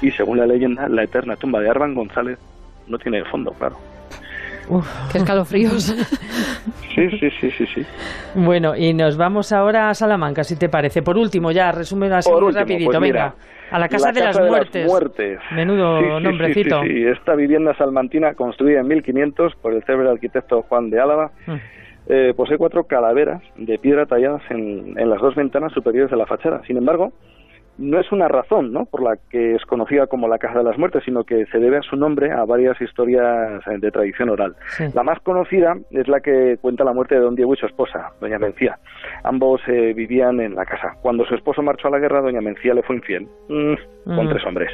Y 0.00 0.10
según 0.12 0.38
la 0.38 0.46
leyenda, 0.46 0.88
la 0.88 1.04
eterna 1.04 1.36
tumba 1.36 1.60
de 1.60 1.70
Arban 1.70 1.94
González 1.94 2.38
no 2.86 2.98
tiene 2.98 3.24
fondo, 3.24 3.52
claro. 3.52 3.76
Qué 5.12 5.18
escalofríos. 5.18 5.94
Sí, 6.94 7.10
sí, 7.20 7.30
sí, 7.40 7.50
sí, 7.52 7.66
sí. 7.74 7.86
Bueno, 8.34 8.74
y 8.76 8.92
nos 8.92 9.16
vamos 9.16 9.52
ahora 9.52 9.88
a 9.90 9.94
Salamanca, 9.94 10.42
si 10.42 10.56
te 10.56 10.68
parece. 10.68 11.02
Por 11.02 11.16
último, 11.16 11.52
ya, 11.52 11.70
resumen 11.70 12.12
así 12.12 12.28
Por 12.30 12.42
último, 12.42 12.60
rapidito, 12.60 12.90
pues 12.90 13.00
mira, 13.00 13.22
venga. 13.24 13.34
A 13.70 13.78
la 13.78 13.88
Casa, 13.88 14.10
de, 14.12 14.20
las 14.20 14.40
Muertes. 14.40 14.86
Muertes. 14.86 15.38
Menudo 15.52 16.00
sí, 16.00 16.06
sí, 16.16 16.22
nombrecito. 16.24 16.82
Sí, 16.82 16.88
sí, 16.88 17.04
Esta 17.06 17.34
vivienda 17.34 17.74
salmantina, 17.76 18.34
construida 18.34 18.80
en 18.80 18.88
1500 18.88 19.54
por 19.56 19.74
el 19.74 19.82
célebre 19.84 20.08
arquitecto 20.10 20.62
Juan 20.62 20.90
de 20.90 20.98
Álava, 21.00 21.30
Mm. 21.46 21.52
eh, 22.08 22.32
posee 22.36 22.56
cuatro 22.58 22.84
calaveras 22.84 23.42
de 23.56 23.78
piedra 23.78 24.06
talladas 24.06 24.42
en, 24.50 24.98
en 24.98 25.10
las 25.10 25.20
dos 25.20 25.34
ventanas 25.34 25.72
superiores 25.72 26.10
de 26.10 26.16
la 26.16 26.26
fachada. 26.26 26.62
Sin 26.66 26.78
embargo, 26.78 27.12
no 27.78 28.00
es 28.00 28.10
una 28.12 28.28
razón 28.28 28.72
¿no? 28.72 28.84
por 28.86 29.02
la 29.02 29.16
que 29.30 29.54
es 29.54 29.64
conocida 29.64 30.06
como 30.06 30.28
la 30.28 30.38
Casa 30.38 30.58
de 30.58 30.64
las 30.64 30.76
Muertes, 30.78 31.02
sino 31.04 31.24
que 31.24 31.46
se 31.46 31.58
debe 31.58 31.78
a 31.78 31.82
su 31.82 31.96
nombre 31.96 32.30
a 32.32 32.44
varias 32.44 32.80
historias 32.80 33.66
eh, 33.66 33.78
de 33.78 33.90
tradición 33.90 34.28
oral. 34.30 34.54
La 34.94 35.02
más 35.02 35.18
conocida 35.20 35.76
es 35.90 36.08
la 36.08 36.20
que 36.20 36.58
cuenta 36.60 36.84
la 36.84 36.92
muerte 36.92 37.14
de 37.14 37.20
don 37.20 37.34
Diego 37.36 37.54
y 37.54 37.56
su 37.56 37.66
esposa, 37.66 38.10
doña 38.20 38.38
Mencía. 38.38 38.78
Ambos 39.24 39.60
eh, 39.68 39.92
vivían 39.94 40.40
en 40.40 40.54
la 40.54 40.64
casa. 40.64 40.96
Cuando 41.02 41.24
su 41.24 41.34
esposo 41.34 41.62
marchó 41.62 41.88
a 41.88 41.90
la 41.92 41.98
guerra, 41.98 42.20
doña 42.20 42.40
Mencía 42.40 42.74
le 42.74 42.82
fue 42.82 42.96
infiel, 42.96 43.26
mm, 43.48 43.74
con 44.04 44.26
Mm. 44.26 44.30
tres 44.30 44.46
hombres. 44.46 44.70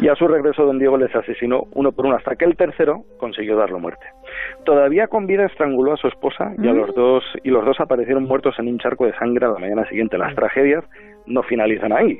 Y 0.00 0.08
a 0.08 0.14
su 0.16 0.26
regreso, 0.26 0.64
don 0.64 0.78
Diego 0.78 0.96
les 0.96 1.14
asesinó 1.14 1.64
uno 1.74 1.92
por 1.92 2.06
uno, 2.06 2.16
hasta 2.16 2.34
que 2.36 2.44
el 2.46 2.56
tercero 2.56 3.04
consiguió 3.18 3.56
darle 3.56 3.78
muerte. 3.78 4.04
Todavía 4.64 5.06
con 5.06 5.26
vida 5.26 5.46
estranguló 5.46 5.92
a 5.92 5.96
su 5.96 6.08
esposa 6.08 6.52
y 6.58 6.66
a 6.68 6.72
Mm. 6.72 6.76
los 6.76 6.94
dos 6.94 7.24
y 7.44 7.50
los 7.50 7.64
dos 7.64 7.78
aparecieron 7.80 8.24
muertos 8.24 8.58
en 8.58 8.68
un 8.68 8.78
charco 8.78 9.06
de 9.06 9.12
sangre 9.14 9.46
a 9.46 9.50
la 9.50 9.58
mañana 9.58 9.84
siguiente. 9.86 10.18
Las 10.18 10.34
tragedias 10.34 10.84
no 11.30 11.42
finalizan 11.42 11.92
ahí. 11.92 12.18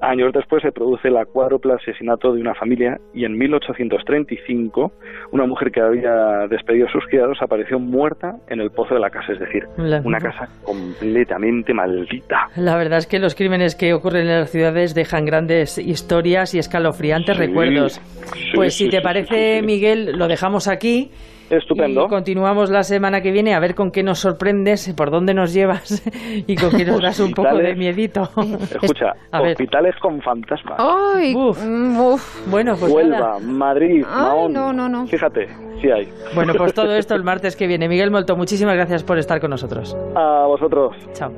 Años 0.00 0.32
después 0.32 0.62
se 0.62 0.72
produce 0.72 1.08
el 1.08 1.16
cuádruple 1.26 1.74
asesinato 1.74 2.32
de 2.32 2.40
una 2.40 2.54
familia 2.54 2.98
y 3.12 3.24
en 3.24 3.36
1835 3.36 4.92
una 5.32 5.46
mujer 5.46 5.70
que 5.70 5.80
había 5.80 6.46
despedido 6.48 6.86
a 6.86 6.92
sus 6.92 7.04
criados 7.06 7.38
apareció 7.40 7.78
muerta 7.78 8.36
en 8.48 8.60
el 8.60 8.70
pozo 8.70 8.94
de 8.94 9.00
la 9.00 9.10
casa, 9.10 9.32
es 9.32 9.38
decir, 9.40 9.64
La- 9.76 10.00
una 10.04 10.18
casa 10.18 10.48
completamente 10.64 11.72
maldita. 11.74 12.48
La 12.56 12.76
verdad 12.76 12.98
es 12.98 13.06
que 13.06 13.18
los 13.18 13.34
crímenes 13.34 13.74
que 13.74 13.92
ocurren 13.94 14.22
en 14.28 14.40
las 14.40 14.50
ciudades 14.50 14.94
dejan 14.94 15.24
grandes 15.24 15.78
historias 15.78 16.54
y 16.54 16.58
escalofriantes 16.58 17.36
Sí, 17.36 17.42
recuerdos. 17.46 17.92
sí, 18.34 18.50
Pues 18.54 18.74
sí, 18.74 18.84
si 18.84 18.90
te 18.90 19.00
parece. 19.00 19.62
Miguel, 19.62 20.16
lo 20.16 20.28
dejamos 20.28 20.68
aquí. 20.68 21.10
Estupendo. 21.56 22.06
Y 22.06 22.08
continuamos 22.08 22.70
la 22.70 22.82
semana 22.82 23.20
que 23.20 23.30
viene 23.30 23.54
a 23.54 23.60
ver 23.60 23.74
con 23.74 23.90
qué 23.90 24.02
nos 24.02 24.18
sorprendes, 24.20 24.92
por 24.96 25.10
dónde 25.10 25.34
nos 25.34 25.52
llevas 25.52 26.02
y 26.46 26.56
con 26.56 26.70
qué 26.70 26.84
nos 26.84 27.00
das 27.02 27.20
un 27.20 27.32
poco 27.32 27.54
de 27.56 27.74
miedito. 27.74 28.22
Escucha, 28.82 29.12
A 29.30 29.40
ver. 29.42 29.52
hospitales 29.52 29.94
con 30.00 30.20
fantasmas. 30.22 30.78
Ay, 30.78 31.34
mm, 31.36 32.00
uf. 32.00 32.48
Bueno, 32.50 32.74
pues 32.78 32.90
Huelva, 32.92 33.18
nada. 33.18 33.38
Madrid, 33.40 34.04
Ay, 34.08 34.22
Mahón. 34.22 34.52
no, 34.52 34.72
no, 34.72 34.88
no. 34.88 35.06
Fíjate, 35.06 35.48
sí 35.80 35.90
hay. 35.90 36.08
Bueno, 36.34 36.54
pues 36.56 36.72
todo 36.74 36.94
esto 36.94 37.14
el 37.14 37.22
martes 37.24 37.54
que 37.56 37.66
viene. 37.66 37.88
Miguel 37.88 38.10
Molto, 38.10 38.36
muchísimas 38.36 38.74
gracias 38.74 39.04
por 39.04 39.18
estar 39.18 39.40
con 39.40 39.50
nosotros. 39.50 39.96
A 40.14 40.46
vosotros. 40.46 40.96
Chao. 41.12 41.32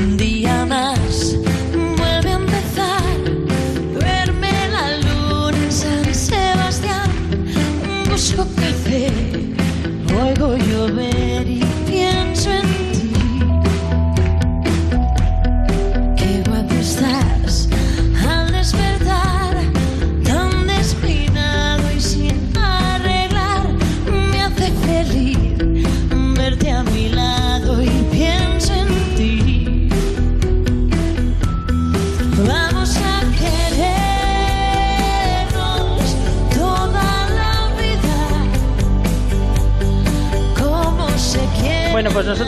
Un 0.00 0.16
día 0.16 0.64
más 0.66 1.38
Busco 8.18 8.44
café, 8.56 9.07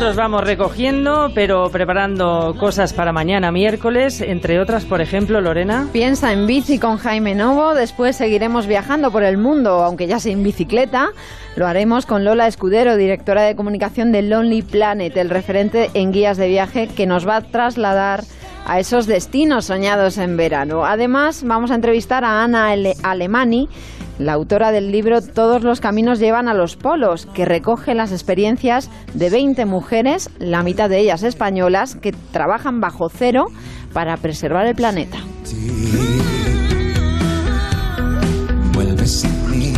nosotros 0.01 0.17
vamos 0.17 0.45
recogiendo, 0.45 1.31
pero 1.35 1.69
preparando 1.69 2.57
cosas 2.59 2.95
para 2.95 3.13
mañana 3.13 3.53
miércoles, 3.53 4.23
entre 4.23 4.59
otras, 4.59 4.87
por 4.87 5.03
ejemplo, 5.03 5.43
Lorena. 5.43 5.89
Piensa 5.93 6.33
en 6.33 6.47
bici 6.47 6.79
con 6.79 6.97
Jaime 6.97 7.35
Novo, 7.35 7.75
después 7.75 8.17
seguiremos 8.17 8.67
viajando 8.67 9.11
por 9.11 9.25
el 9.25 9.37
mundo, 9.37 9.85
aunque 9.85 10.07
ya 10.07 10.19
sea 10.19 10.33
en 10.33 10.43
bicicleta. 10.43 11.11
Lo 11.55 11.67
haremos 11.67 12.07
con 12.07 12.25
Lola 12.25 12.47
Escudero, 12.47 12.97
directora 12.97 13.43
de 13.43 13.55
comunicación 13.55 14.11
de 14.11 14.23
Lonely 14.23 14.63
Planet, 14.63 15.15
el 15.19 15.29
referente 15.29 15.91
en 15.93 16.13
guías 16.13 16.39
de 16.39 16.49
viaje 16.49 16.89
que 16.89 17.07
nos 17.07 17.29
va 17.29 17.37
a 17.37 17.43
trasladar 17.43 18.25
a 18.67 18.81
esos 18.81 19.07
destinos 19.07 19.67
soñados 19.67 20.17
en 20.17 20.39
verano. 20.39 20.87
Además, 20.87 21.43
vamos 21.45 21.71
a 21.71 21.75
entrevistar 21.75 22.25
a 22.25 22.43
Ana 22.43 22.71
Ale- 22.71 22.95
Alemani, 23.03 23.69
la 24.21 24.35
autora 24.35 24.71
del 24.71 24.93
libro 24.93 25.23
Todos 25.23 25.63
los 25.63 25.81
caminos 25.81 26.21
llevan 26.21 26.47
a 26.47 26.55
los 26.55 26.77
polos, 26.77 27.27
que 27.27 27.47
recoge 27.47 27.95
las 27.95 28.13
experiencias 28.13 28.91
de 29.15 29.31
20 29.31 29.65
mujeres, 29.65 30.31
la 30.39 30.63
mitad 30.63 30.91
de 30.91 30.99
ellas 30.99 31.23
españolas, 31.23 31.97
que 31.97 32.13
trabajan 32.13 32.81
bajo 32.81 33.09
cero 33.09 33.47
para 33.93 34.17
preservar 34.19 34.67
el 34.67 34.75
planeta. 34.75 35.19
Mí. 39.49 39.73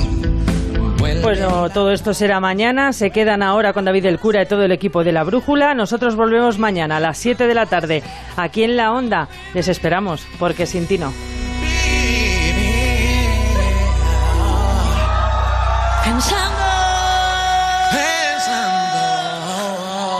Bueno, 1.22 1.70
todo 1.70 1.92
esto 1.92 2.14
será 2.14 2.40
mañana. 2.40 2.92
Se 2.92 3.10
quedan 3.10 3.44
ahora 3.44 3.72
con 3.72 3.84
David 3.84 4.06
el 4.06 4.18
Cura 4.18 4.42
y 4.42 4.46
todo 4.46 4.64
el 4.64 4.72
equipo 4.72 5.04
de 5.04 5.12
la 5.12 5.22
Brújula. 5.22 5.72
Nosotros 5.72 6.16
volvemos 6.16 6.58
mañana 6.58 6.96
a 6.96 7.00
las 7.00 7.16
7 7.18 7.46
de 7.46 7.54
la 7.54 7.66
tarde 7.66 8.02
aquí 8.36 8.64
en 8.64 8.76
La 8.76 8.92
Onda. 8.92 9.28
Les 9.54 9.68
esperamos, 9.68 10.26
porque 10.40 10.66
sin 10.66 10.88
ti 10.88 10.98
no. 10.98 11.12